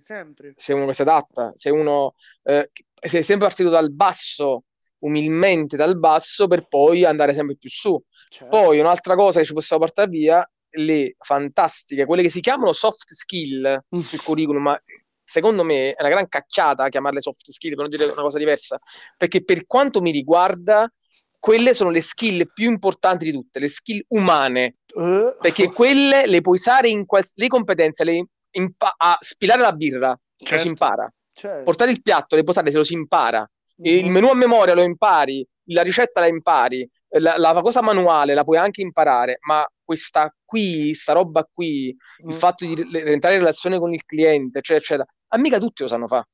sempre. 0.02 0.52
sei 0.54 0.76
uno 0.76 0.86
che 0.86 0.92
si 0.92 1.02
adatta, 1.02 1.50
sei 1.54 1.72
uno 1.72 2.14
eh, 2.42 2.70
sei 3.00 3.22
sempre 3.22 3.46
partito 3.46 3.70
dal 3.70 3.90
basso, 3.92 4.64
umilmente 5.00 5.76
dal 5.76 5.98
basso, 5.98 6.46
per 6.46 6.66
poi 6.68 7.04
andare 7.04 7.32
sempre 7.34 7.56
più 7.56 7.70
su. 7.70 8.00
Certo. 8.28 8.54
Poi 8.54 8.78
un'altra 8.78 9.14
cosa 9.14 9.40
che 9.40 9.46
ci 9.46 9.52
possiamo 9.52 9.84
portare 9.84 10.08
via 10.08 10.50
le 10.78 11.16
fantastiche, 11.18 12.04
quelle 12.04 12.22
che 12.22 12.30
si 12.30 12.40
chiamano 12.40 12.72
soft 12.72 13.12
skill 13.12 13.82
mm. 13.94 14.00
sul 14.00 14.22
curriculum, 14.22 14.62
ma 14.62 14.82
secondo 15.22 15.64
me 15.64 15.92
è 15.92 16.00
una 16.00 16.10
gran 16.10 16.28
cacchiata 16.28 16.88
chiamarle 16.88 17.20
soft 17.20 17.50
skill 17.50 17.70
per 17.70 17.80
non 17.80 17.90
dire 17.90 18.04
una 18.04 18.22
cosa 18.22 18.38
diversa, 18.38 18.78
perché 19.16 19.44
per 19.44 19.66
quanto 19.66 20.00
mi 20.00 20.10
riguarda, 20.10 20.90
quelle 21.38 21.74
sono 21.74 21.90
le 21.90 22.00
skill 22.00 22.50
più 22.52 22.70
importanti 22.70 23.24
di 23.24 23.32
tutte, 23.32 23.58
le 23.58 23.68
skill 23.68 24.04
umane. 24.08 24.76
Uh. 24.94 25.36
Perché 25.40 25.70
quelle 25.70 26.26
le 26.26 26.40
puoi 26.40 26.56
usare 26.56 26.88
in 26.88 27.04
quals- 27.04 27.34
le 27.34 27.48
competenze, 27.48 28.04
le 28.04 28.26
impa- 28.52 28.94
a 28.96 29.16
spilare 29.20 29.60
la 29.60 29.72
birra, 29.72 30.18
certo. 30.36 30.62
si 30.62 30.68
impara. 30.68 31.12
Certo. 31.32 31.64
Portare 31.64 31.90
il 31.90 32.00
piatto, 32.02 32.34
le 32.34 32.44
posate, 32.44 32.70
se 32.70 32.76
lo 32.78 32.84
si 32.84 32.94
impara. 32.94 33.40
Mm-hmm. 33.40 33.98
Il 33.98 34.10
menù 34.10 34.28
a 34.28 34.34
memoria 34.34 34.74
lo 34.74 34.82
impari, 34.82 35.46
la 35.66 35.82
ricetta 35.82 36.20
la 36.20 36.28
impari, 36.28 36.88
la, 37.18 37.36
la, 37.36 37.60
cosa 37.60 37.82
manuale 37.82 38.34
la 38.34 38.42
puoi 38.42 38.56
anche 38.56 38.80
imparare, 38.80 39.38
ma 39.42 39.66
questa 39.86 40.34
qui, 40.44 40.92
sta 40.94 41.14
roba 41.14 41.48
qui, 41.50 41.96
mm. 42.24 42.28
il 42.28 42.34
fatto 42.34 42.66
di 42.66 42.72
entrare 42.72 43.36
in 43.36 43.40
relazione 43.40 43.78
con 43.78 43.94
il 43.94 44.04
cliente, 44.04 44.58
eccetera, 44.58 44.84
eccetera, 44.84 45.08
a 45.28 45.38
mica 45.38 45.58
tutti 45.58 45.82
lo 45.82 45.88
sanno 45.88 46.06
fare. 46.06 46.28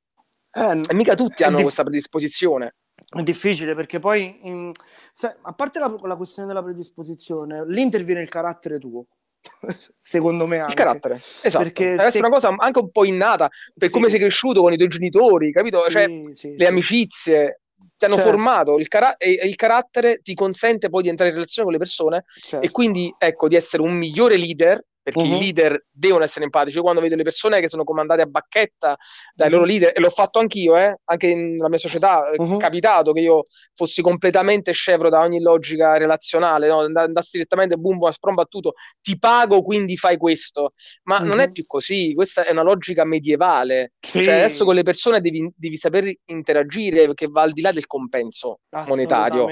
Eh, 0.55 0.81
e 0.89 0.95
mica 0.95 1.15
tutti 1.15 1.43
hanno 1.43 1.53
dif- 1.53 1.63
questa 1.65 1.83
predisposizione. 1.83 2.77
È 3.09 3.23
difficile 3.23 3.75
perché 3.75 3.99
poi, 3.99 4.41
in, 4.43 4.73
se, 5.13 5.37
a 5.41 5.53
parte 5.53 5.79
la, 5.79 5.95
la, 6.03 6.17
questione 6.17 6.49
della 6.49 6.63
predisposizione, 6.63 7.65
lì 7.67 7.83
interviene 7.83 8.21
il 8.21 8.29
carattere 8.29 8.79
tuo. 8.79 9.07
Secondo 9.97 10.47
me 10.47 10.59
anche. 10.59 10.71
Il 10.71 10.77
carattere, 10.77 11.15
esatto. 11.17 11.65
Perché 11.65 11.97
se... 11.99 12.05
essere 12.05 12.27
una 12.27 12.35
cosa 12.35 12.55
anche 12.57 12.79
un 12.79 12.91
po' 12.91 13.05
innata 13.05 13.49
per 13.77 13.89
sì. 13.89 13.95
come 13.95 14.09
sei 14.09 14.21
cresciuto 14.21 14.63
con 14.63 14.73
i 14.73 14.77
tuoi 14.77 14.89
genitori, 14.89 15.53
capito? 15.53 15.83
Sì, 15.85 15.91
cioè, 15.91 16.21
sì, 16.33 16.55
le 16.57 16.67
amicizie 16.67 17.62
ti 18.03 18.05
hanno 18.05 18.17
certo. 18.17 18.31
formato 18.31 18.79
il, 18.79 18.89
cara- 18.89 19.15
il 19.19 19.55
carattere 19.55 20.21
ti 20.23 20.35
consente 20.35 20.89
poi 20.89 21.03
di 21.03 21.09
entrare 21.09 21.31
in 21.31 21.37
relazione 21.37 21.69
con 21.69 21.79
le 21.79 21.83
persone 21.83 22.25
certo. 22.27 22.67
e 22.67 22.71
quindi 22.71 23.15
ecco 23.17 23.47
di 23.47 23.55
essere 23.55 23.83
un 23.83 23.93
migliore 23.93 24.37
leader 24.37 24.85
perché 25.03 25.21
uh-huh. 25.21 25.35
i 25.35 25.39
leader 25.39 25.87
devono 25.91 26.25
essere 26.25 26.45
empatici. 26.45 26.77
Io 26.77 26.83
quando 26.83 27.01
vedo 27.01 27.17
le 27.17 27.25
persone 27.25 27.61
che 27.61 27.69
sono 27.69 27.85
comandate 27.85 28.23
a 28.23 28.27
bacchetta 28.27 28.97
dai 29.35 29.49
uh-huh. 29.49 29.55
loro 29.55 29.65
leader, 29.67 29.93
e 29.95 30.01
l'ho 30.01 30.11
fatto 30.11 30.39
anch'io, 30.39 30.77
eh, 30.77 30.99
anche 31.05 31.35
nella 31.35 31.69
mia 31.69 31.79
società, 31.79 32.21
uh-huh. 32.37 32.55
è 32.55 32.57
capitato 32.59 33.13
che 33.13 33.21
io 33.21 33.43
fossi 33.75 34.03
completamente 34.03 34.73
scevro 34.73 35.09
da 35.09 35.21
ogni 35.21 35.41
logica 35.41 35.97
relazionale, 35.97 36.69
no? 36.69 36.81
andassi 36.81 37.37
direttamente 37.37 37.77
boom, 37.77 37.99
boom, 37.99 38.11
sprombattuto, 38.11 38.75
ti 39.01 39.19
pago 39.19 39.63
quindi 39.63 39.97
fai 39.97 40.17
questo. 40.17 40.73
Ma 41.05 41.19
non 41.19 41.41
è 41.41 41.51
più 41.51 41.65
così, 41.67 42.15
questa 42.15 42.45
è 42.45 42.53
una 42.53 42.63
logica 42.63 43.05
medievale. 43.05 43.93
Sì. 43.99 44.23
Cioè 44.23 44.35
adesso 44.35 44.65
con 44.65 44.75
le 44.75 44.83
persone 44.83 45.21
devi, 45.21 45.51
devi 45.57 45.77
saper 45.77 46.13
interagire, 46.27 47.13
che 47.15 47.27
va 47.29 47.43
al 47.43 47.53
di 47.53 47.61
là 47.61 47.73
del 47.73 47.87
compenso 47.87 48.61
monetario. 48.87 49.47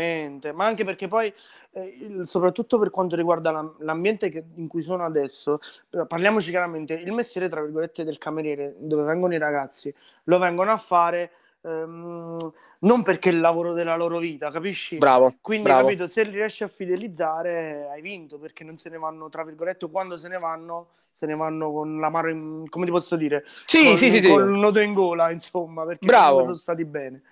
Ma 0.55 0.66
anche 0.66 0.84
perché 0.84 1.09
poi, 1.09 1.32
eh, 1.72 2.20
soprattutto 2.24 2.78
per 2.78 2.90
quanto 2.90 3.16
riguarda 3.16 3.74
l'ambiente 3.80 4.28
che, 4.28 4.44
in 4.57 4.68
cui 4.68 4.82
sono 4.82 5.05
adesso, 5.05 5.39
adesso, 5.41 5.59
parliamoci 6.07 6.51
chiaramente, 6.51 6.95
il 6.95 7.12
mestiere, 7.12 7.49
tra 7.49 7.62
virgolette, 7.62 8.05
del 8.05 8.18
cameriere, 8.18 8.74
dove 8.78 9.05
vengono 9.05 9.34
i 9.34 9.38
ragazzi, 9.38 9.93
lo 10.24 10.38
vengono 10.38 10.70
a 10.70 10.76
fare 10.76 11.30
ehm, 11.62 12.53
non 12.80 13.03
perché 13.03 13.30
è 13.30 13.32
il 13.32 13.41
lavoro 13.41 13.72
della 13.72 13.97
loro 13.97 14.18
vita, 14.18 14.51
capisci? 14.51 14.99
Bravo. 14.99 15.34
Quindi, 15.41 15.64
bravo. 15.64 15.86
capito, 15.86 16.09
se 16.09 16.22
riesci 16.24 16.62
a 16.64 16.68
fidelizzare, 16.68 17.88
hai 17.91 18.03
vinto, 18.03 18.38
perché 18.38 18.64
non 18.64 18.76
se 18.76 18.91
ne 18.91 18.99
vanno, 18.99 19.28
tra 19.28 19.45
virgolette, 19.45 19.91
quando 19.91 20.16
se 20.16 20.28
ne 20.28 20.38
vanno, 20.38 20.88
se 21.12 21.26
ne 21.26 21.34
vanno 21.34 21.72
con 21.72 21.99
l'amaro, 21.99 22.30
in, 22.30 22.68
come 22.68 22.84
ti 22.84 22.91
posso 22.91 23.16
dire? 23.16 23.45
Sì, 23.66 23.84
con, 23.84 23.97
sì, 23.97 24.11
sì. 24.11 24.28
Con 24.28 24.47
sì. 24.47 24.53
il 24.53 24.59
nodo 24.59 24.80
in 24.80 24.93
gola, 24.93 25.30
insomma, 25.30 25.84
perché 25.84 26.07
bravo. 26.07 26.43
sono 26.43 26.55
stati 26.55 26.84
bene. 26.84 27.22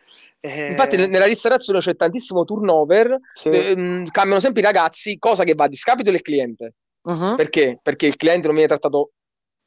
Eh... 0.40 0.70
Infatti 0.70 0.96
nella 0.96 1.26
ristorazione 1.26 1.80
c'è 1.80 1.96
tantissimo 1.96 2.44
turnover, 2.44 3.18
sì. 3.34 3.48
ehm, 3.48 4.06
cambiano 4.10 4.40
sempre 4.40 4.62
i 4.62 4.64
ragazzi, 4.64 5.18
cosa 5.18 5.44
che 5.44 5.54
va 5.54 5.64
a 5.64 5.68
discapito 5.68 6.10
del 6.10 6.22
cliente. 6.22 6.74
Uh-huh. 7.08 7.36
Perché? 7.36 7.78
Perché 7.82 8.06
il 8.06 8.16
cliente 8.16 8.46
non 8.46 8.54
viene 8.54 8.68
trattato 8.68 9.12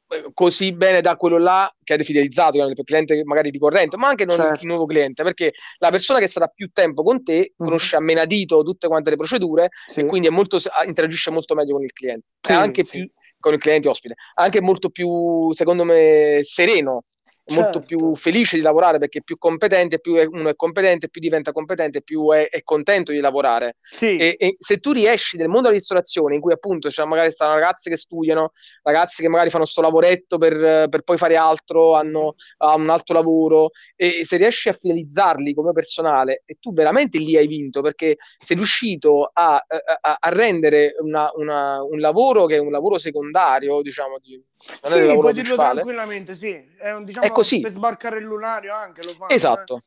eh, 0.08 0.30
così 0.32 0.72
bene 0.72 1.00
da 1.00 1.16
quello 1.16 1.38
là 1.38 1.68
che 1.82 1.94
è 1.94 2.02
fidelizzato, 2.02 2.64
il 2.64 2.80
cliente 2.84 3.20
magari 3.24 3.50
ricorrente, 3.50 3.96
ma 3.96 4.08
anche 4.08 4.24
non 4.24 4.36
certo. 4.36 4.60
il 4.60 4.66
nuovo 4.66 4.86
cliente, 4.86 5.24
perché 5.24 5.52
la 5.78 5.90
persona 5.90 6.20
che 6.20 6.28
sarà 6.28 6.46
più 6.46 6.70
tempo 6.72 7.02
con 7.02 7.24
te 7.24 7.52
uh-huh. 7.56 7.66
conosce 7.66 7.96
a 7.96 8.00
menadito 8.00 8.62
tutte 8.62 8.86
quante 8.86 9.10
le 9.10 9.16
procedure 9.16 9.70
sì. 9.88 10.00
e 10.00 10.06
quindi 10.06 10.28
molto, 10.28 10.58
interagisce 10.86 11.30
molto 11.30 11.54
meglio 11.54 11.74
con 11.74 11.82
il 11.82 11.92
cliente. 11.92 12.34
Sì, 12.40 12.52
è 12.52 12.54
anche 12.54 12.84
sì. 12.84 12.98
più 12.98 13.10
con 13.38 13.54
il 13.54 13.58
cliente 13.58 13.88
ospite, 13.88 14.14
anche 14.34 14.60
molto 14.60 14.90
più, 14.90 15.50
secondo 15.52 15.82
me, 15.82 16.40
sereno 16.42 17.06
certo. 17.52 17.78
molto 17.78 17.80
più 17.80 18.14
felice 18.14 18.56
di 18.56 18.62
lavorare 18.62 18.98
perché 18.98 19.18
è 19.18 19.22
più 19.22 19.38
competente, 19.38 20.00
più 20.00 20.14
uno 20.14 20.48
è 20.48 20.56
competente, 20.56 21.08
più 21.08 21.20
diventa 21.20 21.52
competente, 21.52 22.02
più 22.02 22.30
è, 22.32 22.48
è 22.48 22.62
contento 22.62 23.12
di 23.12 23.20
lavorare. 23.20 23.76
Sì. 23.78 24.16
E, 24.16 24.36
e, 24.38 24.54
se 24.58 24.78
tu 24.78 24.92
riesci 24.92 25.36
nel 25.36 25.48
mondo 25.48 25.62
della 25.62 25.74
ristorazione, 25.74 26.34
in 26.34 26.40
cui 26.40 26.52
appunto 26.52 26.90
cioè, 26.90 27.06
magari 27.06 27.30
stanno 27.30 27.54
ragazze 27.54 27.90
che 27.90 27.96
studiano, 27.96 28.50
ragazzi 28.82 29.22
che 29.22 29.28
magari 29.28 29.50
fanno 29.50 29.64
sto 29.64 29.80
lavoretto 29.80 30.38
per, 30.38 30.88
per 30.88 31.02
poi 31.02 31.16
fare 31.16 31.36
altro, 31.36 31.94
hanno, 31.94 32.34
hanno 32.58 32.82
un 32.82 32.90
altro 32.90 33.14
lavoro, 33.14 33.70
e, 33.96 34.20
e, 34.20 34.24
se 34.24 34.36
riesci 34.36 34.68
a 34.68 34.72
fidelizzarli 34.72 35.54
come 35.54 35.72
personale, 35.72 36.42
e 36.44 36.56
tu 36.60 36.72
veramente 36.72 37.18
lì 37.18 37.36
hai 37.36 37.46
vinto 37.46 37.80
perché 37.80 38.16
sei 38.38 38.56
riuscito 38.56 39.30
a, 39.32 39.54
a, 39.54 40.16
a 40.20 40.28
rendere 40.30 40.94
una, 40.98 41.30
una, 41.34 41.82
un 41.82 41.98
lavoro 41.98 42.46
che 42.46 42.56
è 42.56 42.58
un 42.58 42.70
lavoro 42.70 42.98
secondario, 42.98 43.80
diciamo, 43.82 44.18
di, 44.18 44.42
non 44.82 44.90
sì, 44.90 44.98
è 44.98 45.18
puoi 45.18 45.32
dirlo 45.32 45.54
tranquillamente, 45.56 46.34
sì. 46.34 46.52
È, 46.78 46.92
un, 46.92 47.04
diciamo, 47.04 47.26
è 47.26 47.30
così. 47.30 47.60
Per 47.60 47.70
sbarcare 47.70 48.18
il 48.18 48.24
lunario 48.24 48.74
anche 48.74 49.02
lo 49.02 49.12
fanno. 49.14 49.30
Esatto. 49.30 49.76
Eh? 49.76 49.82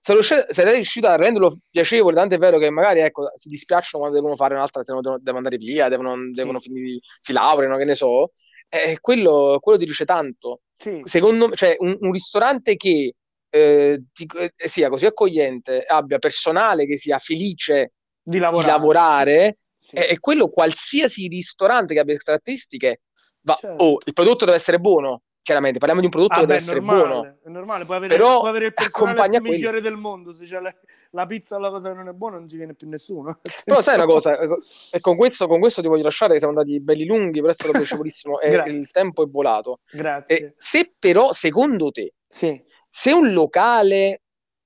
Se, 0.00 0.46
sei 0.48 0.74
riuscito 0.74 1.06
a 1.06 1.16
renderlo 1.16 1.54
piacevole, 1.70 2.16
tanto 2.16 2.34
è 2.34 2.38
vero 2.38 2.58
che 2.58 2.70
magari 2.70 3.00
ecco, 3.00 3.30
si 3.34 3.48
dispiacciono 3.48 4.02
quando 4.02 4.18
devono 4.18 4.36
fare 4.36 4.54
un'altra, 4.54 4.82
devono, 4.82 5.18
devono 5.18 5.36
andare 5.36 5.56
via, 5.56 5.88
devono, 5.88 6.16
sì. 6.16 6.30
devono 6.32 6.58
finire, 6.58 6.98
si 7.20 7.32
laureano, 7.32 7.76
che 7.76 7.84
ne 7.84 7.94
so, 7.94 8.30
eh, 8.68 8.98
quello, 9.00 9.58
quello 9.60 9.78
ti 9.78 9.86
dice 9.86 10.04
tanto. 10.04 10.62
Sì. 10.76 11.00
Secondo 11.04 11.48
me, 11.48 11.56
cioè, 11.56 11.76
un, 11.78 11.96
un 12.00 12.10
ristorante 12.10 12.74
che 12.76 13.14
eh, 13.48 14.02
ti, 14.12 14.26
eh, 14.36 14.68
sia 14.68 14.88
così 14.88 15.06
accogliente, 15.06 15.84
abbia 15.84 16.18
personale 16.18 16.84
che 16.84 16.96
sia 16.96 17.18
felice 17.18 17.92
di 18.20 18.38
lavorare, 18.38 18.66
di 18.66 18.70
lavorare 18.72 19.58
sì. 19.78 19.94
è, 19.94 20.06
è 20.08 20.18
quello 20.18 20.48
qualsiasi 20.48 21.28
ristorante 21.28 21.94
che 21.94 22.00
abbia 22.00 22.16
caratteristiche 22.16 23.02
va, 23.42 23.54
certo. 23.54 23.84
oh, 23.84 23.98
il 24.04 24.12
prodotto 24.12 24.44
deve 24.44 24.56
essere 24.56 24.78
buono. 24.78 25.22
Chiaramente, 25.42 25.78
parliamo 25.78 26.00
di 26.00 26.06
un 26.06 26.12
prodotto 26.12 26.34
ah, 26.34 26.40
che 26.40 26.46
beh, 26.46 26.52
deve 26.52 26.60
essere 26.60 26.80
normale, 26.80 27.08
buono. 27.08 27.38
È 27.42 27.48
normale, 27.48 27.84
puoi 27.84 27.96
avere, 27.96 28.14
Però 28.14 28.38
puoi 28.38 28.50
avere 28.50 28.66
il 28.66 28.74
personale 28.74 29.40
migliore 29.40 29.80
del 29.80 29.96
mondo. 29.96 30.32
Se 30.32 30.44
c'è 30.44 30.60
la, 30.60 30.72
la 31.10 31.26
pizza 31.26 31.56
o 31.56 31.58
la 31.58 31.70
cosa 31.70 31.88
che 31.88 31.96
non 31.96 32.06
è 32.06 32.12
buona, 32.12 32.38
non 32.38 32.46
ci 32.46 32.56
viene 32.56 32.74
più 32.74 32.88
nessuno. 32.88 33.40
Però 33.64 33.80
sai 33.80 33.96
una 33.96 34.06
cosa, 34.06 34.38
e 34.38 35.00
con 35.00 35.16
questo, 35.16 35.48
con 35.48 35.58
questo 35.58 35.82
ti 35.82 35.88
voglio 35.88 36.04
lasciare, 36.04 36.34
che 36.34 36.38
siamo 36.38 36.56
andati 36.56 36.80
belli 36.80 37.06
lunghi, 37.06 37.40
però 37.40 37.50
è 37.50 37.54
stato 37.54 37.72
piacevolissimo 37.76 38.38
e 38.38 38.54
il 38.70 38.88
tempo 38.92 39.24
è 39.24 39.26
volato. 39.26 39.80
Grazie. 39.90 40.36
E 40.36 40.52
se 40.54 40.94
però, 40.96 41.32
secondo 41.32 41.90
te, 41.90 42.14
sì. 42.28 42.62
se 42.88 43.10
un 43.10 43.32
locale, 43.32 44.22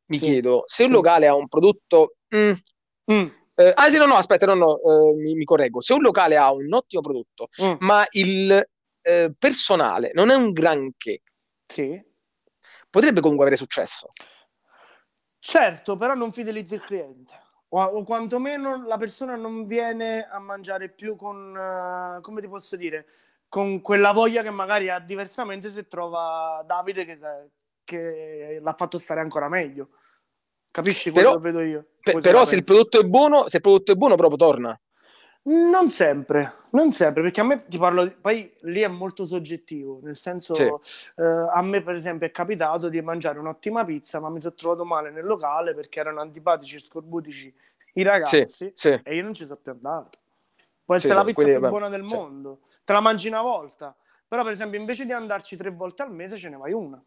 mi 0.09 0.19
sì. 0.19 0.25
chiedo, 0.27 0.65
se 0.67 0.85
un 0.85 0.91
locale 0.91 1.27
ha 1.27 1.35
un 1.35 1.49
prodotto... 1.49 2.17
Mm, 2.37 2.53
mm. 3.13 3.27
Eh, 3.59 3.73
ah 3.75 3.91
sì, 3.91 3.97
no, 3.97 4.05
no, 4.05 4.17
aspetta, 4.17 4.45
no, 4.45 4.55
no, 4.55 4.81
eh, 4.81 5.15
mi, 5.15 5.35
mi, 5.35 5.45
correggo. 5.45 5.81
Se 5.81 5.95
un 5.95 6.03
locale 6.03 6.37
ha 6.37 6.53
un 6.53 6.71
ottimo 6.73 7.01
prodotto, 7.01 7.49
mm. 7.63 7.75
ma 7.81 8.07
il 8.11 8.69
eh, 9.01 9.33
personale 9.39 10.11
non 10.13 10.29
è 10.31 10.35
un 10.35 10.53
granché, 10.53 11.23
sì. 11.65 11.99
potrebbe 12.91 13.21
comunque 13.21 13.47
avere 13.47 13.59
successo. 13.59 14.09
Certo, 15.39 15.97
però 15.97 16.13
non 16.15 16.33
fidelizzi 16.33 16.75
il 16.75 16.83
cliente. 16.83 17.45
O, 17.69 17.83
o 17.83 18.05
quantomeno 18.05 18.85
la 18.87 18.99
persona 18.99 19.37
non 19.37 19.65
viene 19.65 20.29
a 20.29 20.39
mangiare 20.39 20.91
più 20.91 21.17
con, 21.17 21.57
uh, 21.57 22.21
come 22.21 22.41
ti 22.43 22.49
posso 22.49 22.77
dire, 22.77 23.07
con 23.49 23.81
quella 23.81 24.13
voglia 24.13 24.43
che 24.43 24.51
magari 24.51 24.91
ha 24.91 24.99
diversamente 24.99 25.71
se 25.71 25.89
trova 25.89 26.63
Davide 26.67 27.05
che, 27.05 27.19
che 27.85 28.59
l'ha 28.61 28.75
fatto 28.75 28.99
stare 28.99 29.21
ancora 29.21 29.49
meglio. 29.49 29.91
Capisci 30.77 31.11
quello 31.11 31.29
però, 31.29 31.41
che 31.41 31.51
vedo 31.51 31.61
io? 31.63 31.87
Pe- 32.03 32.19
però 32.19 32.45
se 32.45 32.55
il 32.55 32.63
prodotto 32.63 33.01
è 33.01 33.05
buono, 33.05 33.49
se 33.49 33.57
il 33.57 33.63
prodotto 33.63 33.93
è 33.93 33.95
buono, 33.95 34.15
proprio 34.15 34.37
torna. 34.37 34.79
Non 35.45 35.89
sempre, 35.89 36.65
non 36.73 36.93
sempre, 36.93 37.23
perché 37.23 37.41
a 37.41 37.45
me 37.45 37.65
ti 37.67 37.79
parlo, 37.79 38.13
poi 38.21 38.53
lì 38.63 38.83
è 38.83 38.89
molto 38.89 39.25
soggettivo, 39.25 40.01
nel 40.03 40.17
senso, 40.17 40.55
sì. 40.55 40.65
eh, 41.17 41.25
a 41.25 41.63
me 41.63 41.83
per 41.83 41.95
esempio 41.95 42.27
è 42.27 42.31
capitato 42.31 42.91
di 42.91 43.01
mangiare 43.01 43.39
un'ottima 43.39 43.87
pizza, 43.87 44.21
ma 44.21 44.29
mi 44.29 44.39
sono 44.39 44.53
trovato 44.53 44.85
male 44.85 45.11
nel 45.11 45.25
locale 45.25 45.73
perché 45.73 45.99
erano 45.99 46.21
antipatici 46.21 46.77
e 46.77 46.81
scorbutici 46.81 47.55
i 47.95 48.03
ragazzi 48.03 48.47
sì, 48.47 48.71
sì. 48.75 49.01
e 49.03 49.15
io 49.15 49.23
non 49.23 49.33
ci 49.33 49.45
sono 49.45 49.59
più 49.63 49.73
andato. 49.73 50.19
Può 50.85 50.95
essere 50.95 51.15
la 51.15 51.25
pizza 51.25 51.37
quindi, 51.37 51.53
più 51.53 51.63
beh, 51.63 51.69
buona 51.71 51.89
del 51.89 52.03
mondo, 52.03 52.61
te 52.85 52.93
la 52.93 53.01
mangi 53.01 53.29
una 53.29 53.41
volta, 53.41 53.97
però 54.29 54.43
per 54.43 54.53
esempio 54.53 54.79
invece 54.79 55.07
di 55.07 55.13
andarci 55.13 55.57
tre 55.57 55.71
volte 55.71 56.03
al 56.03 56.13
mese 56.13 56.37
ce 56.37 56.51
ne 56.51 56.59
vai 56.59 56.73
una. 56.73 57.03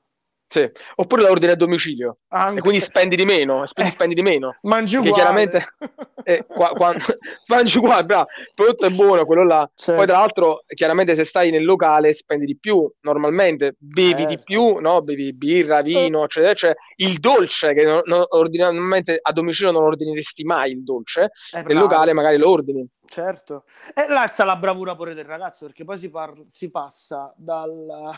Sì. 0.52 0.68
Oppure 0.96 1.22
la 1.22 1.30
ordini 1.30 1.52
a 1.52 1.56
domicilio 1.56 2.18
Anche. 2.30 2.58
e 2.58 2.62
quindi 2.62 2.80
spendi 2.80 3.16
di 3.16 3.24
meno, 3.24 3.68
spendi, 3.68 3.92
eh, 3.92 3.94
spendi 3.94 4.16
di 4.16 4.24
meno. 4.24 4.58
Mangi 4.64 4.96
uguale. 4.96 5.14
chiaramente 5.14 5.64
eh, 6.24 6.44
qua, 6.48 6.70
qua, 6.70 6.92
mangi 7.50 7.78
uguale, 7.78 8.04
bravo. 8.04 8.26
il 8.36 8.52
prodotto 8.56 8.88
è 8.88 8.90
buono, 8.90 9.26
quello 9.26 9.46
là. 9.46 9.70
Certo. 9.76 9.94
Poi 9.94 10.08
tra 10.08 10.18
l'altro, 10.18 10.64
chiaramente 10.74 11.14
se 11.14 11.24
stai 11.24 11.52
nel 11.52 11.64
locale 11.64 12.14
spendi 12.14 12.46
di 12.46 12.58
più, 12.58 12.92
normalmente 13.02 13.76
bevi 13.78 14.24
certo. 14.24 14.30
di 14.30 14.40
più, 14.44 14.76
no? 14.80 15.04
bevi 15.04 15.34
birra, 15.36 15.82
vino, 15.84 16.24
eccetera, 16.24 16.54
cioè 16.54 16.74
il 16.96 17.20
dolce 17.20 17.76
che 17.76 17.84
non, 17.84 18.02
non, 18.06 18.26
normalmente 18.32 19.20
a 19.22 19.32
domicilio 19.32 19.72
non 19.72 19.84
ordineresti 19.84 20.44
mai 20.46 20.72
il 20.72 20.84
dolce, 20.84 21.30
eh, 21.54 21.62
nel 21.62 21.78
locale 21.78 22.14
magari 22.14 22.38
lo 22.38 22.50
ordini. 22.50 22.88
Certo, 23.12 23.64
e 23.96 24.08
là 24.08 24.28
sta 24.28 24.44
la 24.44 24.56
bravura 24.56 24.96
pure 24.96 25.16
del 25.16 25.26
ragazzo 25.26 25.66
perché 25.66 25.84
poi 25.84 25.98
si, 25.98 26.10
par- 26.12 26.44
si 26.48 26.70
passa 26.70 27.34
dal, 27.36 28.14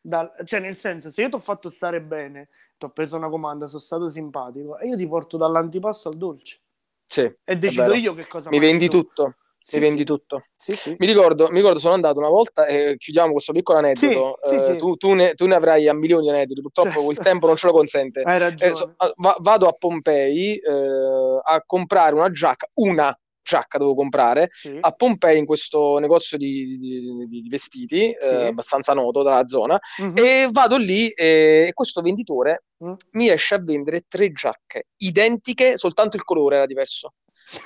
dal, 0.00 0.32
cioè 0.44 0.60
nel 0.60 0.76
senso 0.76 1.10
se 1.10 1.22
io 1.22 1.28
ti 1.28 1.34
ho 1.34 1.40
fatto 1.40 1.68
stare 1.68 1.98
bene, 1.98 2.48
ti 2.78 2.84
ho 2.84 2.90
preso 2.90 3.16
una 3.16 3.28
comanda, 3.28 3.66
sono 3.66 3.80
stato 3.80 4.08
simpatico 4.08 4.78
e 4.78 4.86
io 4.86 4.96
ti 4.96 5.08
porto 5.08 5.36
dall'antipasto 5.36 6.08
al 6.10 6.16
dolce 6.16 6.60
sì, 7.04 7.28
e 7.44 7.56
decido 7.56 7.92
io 7.94 8.14
che 8.14 8.28
cosa 8.28 8.48
mi 8.50 8.60
vendi 8.60 8.88
tu. 8.88 9.02
tutto 9.02 9.34
sì, 9.60 9.74
mi 9.76 9.82
vendi 9.82 9.98
sì. 9.98 10.04
tutto. 10.06 10.42
Sì. 10.56 10.94
Mi 10.98 11.06
ricordo, 11.06 11.48
mi 11.50 11.56
ricordo, 11.56 11.78
sono 11.80 11.92
andato 11.94 12.20
una 12.20 12.28
volta 12.28 12.64
e 12.66 12.94
chiudiamo 12.96 13.32
questo 13.32 13.52
piccolo 13.52 13.78
aneddoto. 13.78 14.40
Eh. 14.44 14.76
Tu, 14.76 14.94
tu 14.96 15.12
ne, 15.12 15.34
tu 15.34 15.46
ne 15.46 15.56
avrai 15.56 15.88
a 15.88 15.92
milioni 15.92 16.22
di 16.22 16.28
aneddoti, 16.30 16.62
purtroppo 16.62 16.90
Certo. 16.92 17.10
il 17.10 17.18
tempo 17.18 17.46
non 17.48 17.56
ce 17.56 17.66
lo 17.66 17.72
consente. 17.74 18.22
Hai 18.22 18.36
Eh, 18.36 18.38
ragione. 18.38 18.74
so- 18.74 18.94
a- 18.96 19.12
va- 19.16 19.36
vado 19.40 19.66
a 19.68 19.72
Pompei 19.72 20.56
eh, 20.56 21.40
a 21.42 21.62
comprare 21.66 22.14
una 22.14 22.30
giacca, 22.30 22.66
una 22.74 23.14
giacca 23.48 23.78
devo 23.78 23.94
comprare 23.94 24.48
Sì. 24.52 24.76
a 24.78 24.92
Pompei 24.92 25.38
in 25.38 25.46
questo 25.46 25.98
negozio 25.98 26.36
di, 26.36 26.76
di- 26.76 27.26
di- 27.28 27.48
vestiti 27.48 28.10
eh, 28.10 28.16
Sì. 28.26 28.34
abbastanza 28.34 28.92
noto 28.92 29.22
dalla 29.22 29.46
zona 29.46 29.78
Mhm. 30.02 30.12
e 30.18 30.48
vado 30.52 30.76
lì 30.76 31.08
e, 31.08 31.70
questo 31.72 32.02
venditore 32.02 32.64
Mm. 32.84 32.92
mi 33.12 33.28
esce 33.28 33.54
a 33.56 33.60
vendere 33.60 34.04
tre 34.06 34.30
giacche 34.30 34.88
identiche, 34.98 35.76
soltanto 35.76 36.16
il 36.16 36.22
colore 36.22 36.56
era 36.56 36.66
diverso. 36.66 37.14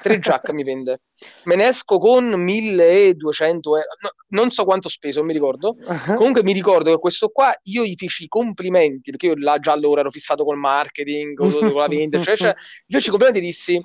Tre 0.01 0.19
giacche 0.21 0.53
mi 0.55 0.63
vende. 0.63 1.01
Me 1.45 1.57
ne 1.57 1.67
esco 1.67 1.99
con 1.99 2.33
1200 2.33 3.77
euro. 3.77 3.89
No, 4.03 4.11
non 4.41 4.51
so 4.51 4.65
quanto 4.65 4.87
ho 4.87 4.91
speso, 4.91 5.19
non 5.19 5.27
mi 5.29 5.35
ricordo. 5.35 5.77
Comunque 6.17 6.43
mi 6.43 6.53
ricordo 6.53 6.91
che 6.93 6.99
questo 6.99 7.29
qua 7.29 7.53
io 7.65 7.85
gli 7.85 7.95
feci 7.97 8.25
i 8.25 8.29
complimenti 8.29 9.11
perché 9.11 9.27
io 9.27 9.35
là 9.37 9.59
già 9.59 9.73
allora 9.73 10.01
ero 10.01 10.11
fissato 10.11 10.45
col 10.45 10.57
marketing, 10.57 11.35
con, 11.37 11.51
la 11.51 11.89
vendita, 11.89 12.17
eccetera, 12.17 12.51
eccetera. 12.51 12.57
Gli 12.87 12.95
feci 12.95 13.07
i 13.09 13.11
complimenti 13.11 13.41
e 13.41 13.47
dissi 13.51 13.83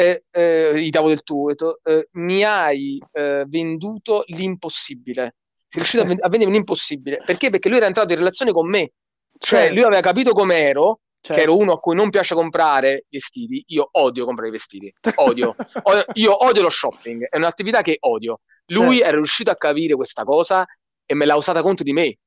eh, 0.00 0.24
eh, 0.30 0.80
gli 0.80 0.90
davo 0.90 1.08
del 1.08 1.22
tuo, 1.22 1.48
detto, 1.48 1.80
eh, 1.84 2.08
mi 2.12 2.42
hai 2.42 2.98
eh, 3.12 3.44
venduto 3.46 4.22
l'impossibile. 4.26 5.34
Sei 5.66 5.80
riuscito 5.80 6.02
a, 6.02 6.06
ven- 6.06 6.18
a 6.20 6.28
vendere 6.28 6.50
l'impossibile. 6.50 7.22
Perché? 7.24 7.50
Perché 7.50 7.68
lui 7.68 7.76
era 7.76 7.86
entrato 7.86 8.12
in 8.12 8.18
relazione 8.18 8.52
con 8.52 8.68
me. 8.68 8.92
Cioè, 9.38 9.58
Certo. 9.60 9.74
lui 9.74 9.82
aveva 9.84 10.00
capito 10.00 10.32
com'ero, 10.32 11.00
che 11.20 11.34
Certo. 11.34 11.42
ero 11.42 11.56
uno 11.58 11.72
a 11.74 11.78
cui 11.78 11.94
non 11.94 12.08
piace 12.10 12.34
comprare 12.34 13.04
vestiti. 13.10 13.62
Io 13.68 13.88
odio 13.92 14.24
comprare 14.24 14.48
i 14.48 14.52
vestiti. 14.52 14.92
Odio. 15.16 15.54
O- 15.82 16.04
io 16.14 16.44
odio 16.44 16.62
lo 16.62 16.70
shopping. 16.70 17.26
È 17.28 17.36
un'attività 17.36 17.82
che 17.82 17.96
odio. 18.00 18.40
Lui 18.72 18.96
Certo. 18.96 19.04
era 19.08 19.16
riuscito 19.16 19.50
a 19.50 19.56
capire 19.56 19.94
questa 19.94 20.24
cosa 20.24 20.64
e 21.10 21.14
me 21.16 21.24
l'ha 21.26 21.34
usata 21.34 21.60
contro 21.60 21.82
di 21.82 21.92
me. 21.92 22.18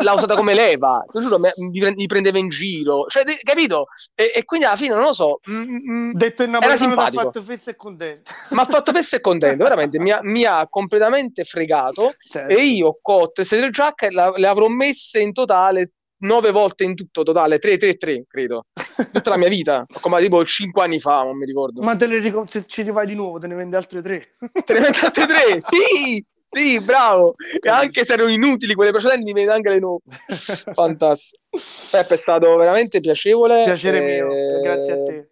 L'ha 0.00 0.12
usata 0.12 0.34
come 0.34 0.54
leva. 0.54 1.04
Ti 1.08 1.20
giuro, 1.20 1.38
mi, 1.38 1.78
pre- 1.78 1.92
mi 1.94 2.06
prendeva 2.06 2.36
in 2.38 2.48
giro. 2.48 3.06
Cioè, 3.06 3.22
de- 3.22 3.38
capito? 3.44 3.84
E, 4.16 4.32
e 4.34 4.44
quindi 4.44 4.66
alla 4.66 4.74
fine, 4.74 4.94
non 4.94 5.04
lo 5.04 5.12
so. 5.12 5.38
mm, 5.48 5.76
mm, 6.08 6.12
Detto 6.14 6.42
in 6.42 6.50
napoletano 6.50 6.94
ti 6.96 7.00
ha 7.00 7.10
fatto 7.22 7.42
festa 7.42 7.70
e 7.70 7.76
contento. 7.76 8.32
mi 8.50 8.58
ha 8.58 8.64
fatto 8.64 8.90
pesso 8.90 9.14
e 9.14 9.20
contento, 9.20 9.62
veramente. 9.62 10.00
Mi 10.00 10.10
ha, 10.10 10.18
mi 10.22 10.44
ha 10.44 10.66
completamente 10.68 11.44
fregato. 11.44 12.14
Certo. 12.28 12.52
E 12.56 12.64
io 12.64 12.98
con 13.00 13.28
queste 13.32 13.58
tre 13.58 13.70
giacche 13.70 14.10
la- 14.10 14.32
le 14.34 14.46
avrò 14.48 14.66
messe 14.66 15.20
in 15.20 15.32
totale 15.32 15.92
nove 16.22 16.50
volte 16.50 16.84
in 16.84 16.94
tutto, 16.94 17.22
totale 17.22 17.58
3, 17.58 17.76
3, 17.76 17.94
3, 17.96 18.24
credo. 18.28 18.66
Tutta 19.12 19.30
la 19.30 19.36
mia 19.36 19.48
vita, 19.48 19.84
come 20.00 20.20
tipo 20.20 20.44
cinque 20.44 20.82
anni 20.84 20.98
fa, 20.98 21.22
non 21.22 21.36
mi 21.36 21.44
ricordo. 21.46 21.82
Ma 21.82 21.94
te 21.94 22.06
le 22.06 22.18
ricom- 22.18 22.48
se 22.48 22.64
ci 22.66 22.82
rivai 22.82 23.06
di 23.06 23.14
nuovo, 23.14 23.38
te 23.38 23.46
ne 23.48 23.54
vende 23.54 23.76
altre 23.76 24.02
tre. 24.02 24.24
Te 24.64 24.72
ne 24.72 24.80
metti 24.80 25.04
altre 25.04 25.26
tre? 25.26 25.58
Sì, 25.62 26.24
sì, 26.52 26.80
bravo. 26.80 27.34
E 27.60 27.68
anche 27.68 28.04
se 28.04 28.12
erano 28.12 28.28
inutili 28.28 28.74
quelle 28.74 28.90
precedenti, 28.90 29.24
mi 29.24 29.32
vedi 29.32 29.48
anche 29.48 29.70
le 29.70 29.78
nuove. 29.78 30.00
Fantastico. 30.74 31.42
Peppe, 31.90 32.14
è 32.14 32.18
stato 32.18 32.56
veramente 32.56 33.00
piacevole. 33.00 33.64
Piacere 33.64 33.98
eh, 33.98 34.22
mio, 34.22 34.60
grazie 34.60 34.92
a 34.92 35.02
te. 35.02 35.26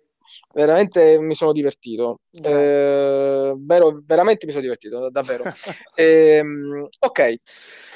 Veramente 0.54 1.18
mi 1.20 1.34
sono 1.34 1.52
divertito. 1.52 2.20
Eh, 2.42 3.52
vero- 3.56 4.00
veramente 4.04 4.46
mi 4.46 4.52
sono 4.52 4.62
divertito, 4.62 5.10
davvero. 5.10 5.44
Ehm, 5.94 6.88
ok, 7.00 7.34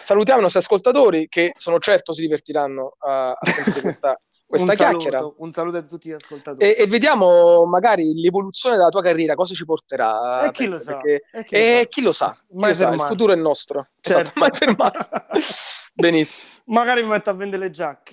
salutiamo 0.01 0.41
i 0.41 0.43
nostri 0.43 0.61
ascoltatori 0.61 1.27
che 1.29 1.53
sono 1.57 1.79
certo 1.79 2.13
si 2.13 2.21
divertiranno 2.23 2.97
a, 2.99 3.31
a 3.31 3.51
sentire 3.51 3.81
questa, 3.81 4.21
questa 4.47 4.71
un 4.73 4.77
chiacchiera. 4.77 5.19
saluto, 5.19 5.35
un 5.43 5.51
saluto 5.51 5.77
a 5.79 5.83
tutti 5.83 6.09
gli 6.09 6.13
ascoltatori. 6.13 6.65
E, 6.65 6.77
e 6.79 6.87
vediamo 6.87 7.65
magari 7.67 8.21
l'evoluzione 8.21 8.77
della 8.77 8.89
tua 8.91 9.03
carriera, 9.03 9.35
cosa 9.35 9.55
ci 9.55 9.65
porterà. 9.65 10.45
E 10.47 10.51
chi 10.53 10.67
lo 10.67 10.79
sa? 10.79 10.97
perché- 10.97 11.25
E 11.33 11.45
chi 11.45 11.53
lo 11.55 11.59
e 11.59 11.83
sa? 11.83 11.89
chi 11.89 12.03
lo 12.03 12.13
sa? 12.13 12.37
Chi 12.49 12.67
lo 12.69 12.75
sa, 12.75 12.89
Il 12.95 13.01
futuro 13.01 13.33
è 13.33 13.37
nostro. 13.37 13.89
Certo. 14.05 14.21
Esatto, 14.21 14.39
mai 14.41 14.51
fermarsi. 14.53 15.11
Benissimo. 15.97 16.51
Magari 16.67 17.03
mi 17.03 17.09
metto 17.09 17.31
a 17.31 17.33
vendere 17.35 17.63
le 17.65 17.71
giacche. 17.71 18.13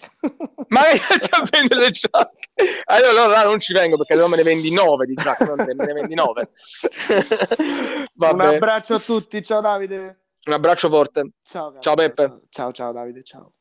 Magari 0.68 1.00
ti 1.00 1.30
a 1.32 1.44
vendere 1.52 1.82
le 1.82 1.92
giacche. 1.92 2.50
Allora, 2.86 3.24
allora 3.24 3.44
non 3.44 3.60
ci 3.60 3.74
vengo 3.74 3.98
perché 3.98 4.14
allora 4.14 4.30
me 4.30 4.36
ne 4.38 4.44
vendi 4.44 4.72
nove 4.72 5.06
di 5.06 5.16
giacche, 5.16 5.44
non 5.46 5.58
te, 5.58 5.74
me 5.74 5.86
ne 5.86 5.94
vendi 5.94 6.14
nove. 6.16 6.50
Un 8.16 8.40
abbraccio 8.42 8.94
a 8.96 9.00
tutti, 9.00 9.42
ciao 9.42 9.62
Davide. 9.62 10.20
Un 10.46 10.54
abbraccio 10.54 10.90
forte. 10.90 11.32
Ciao, 11.44 11.74
Ciao, 11.80 11.96
Peppe. 11.96 12.38
Ciao, 12.50 12.72
ciao 12.72 12.92
Davide, 12.92 13.24
ciao. 13.24 13.54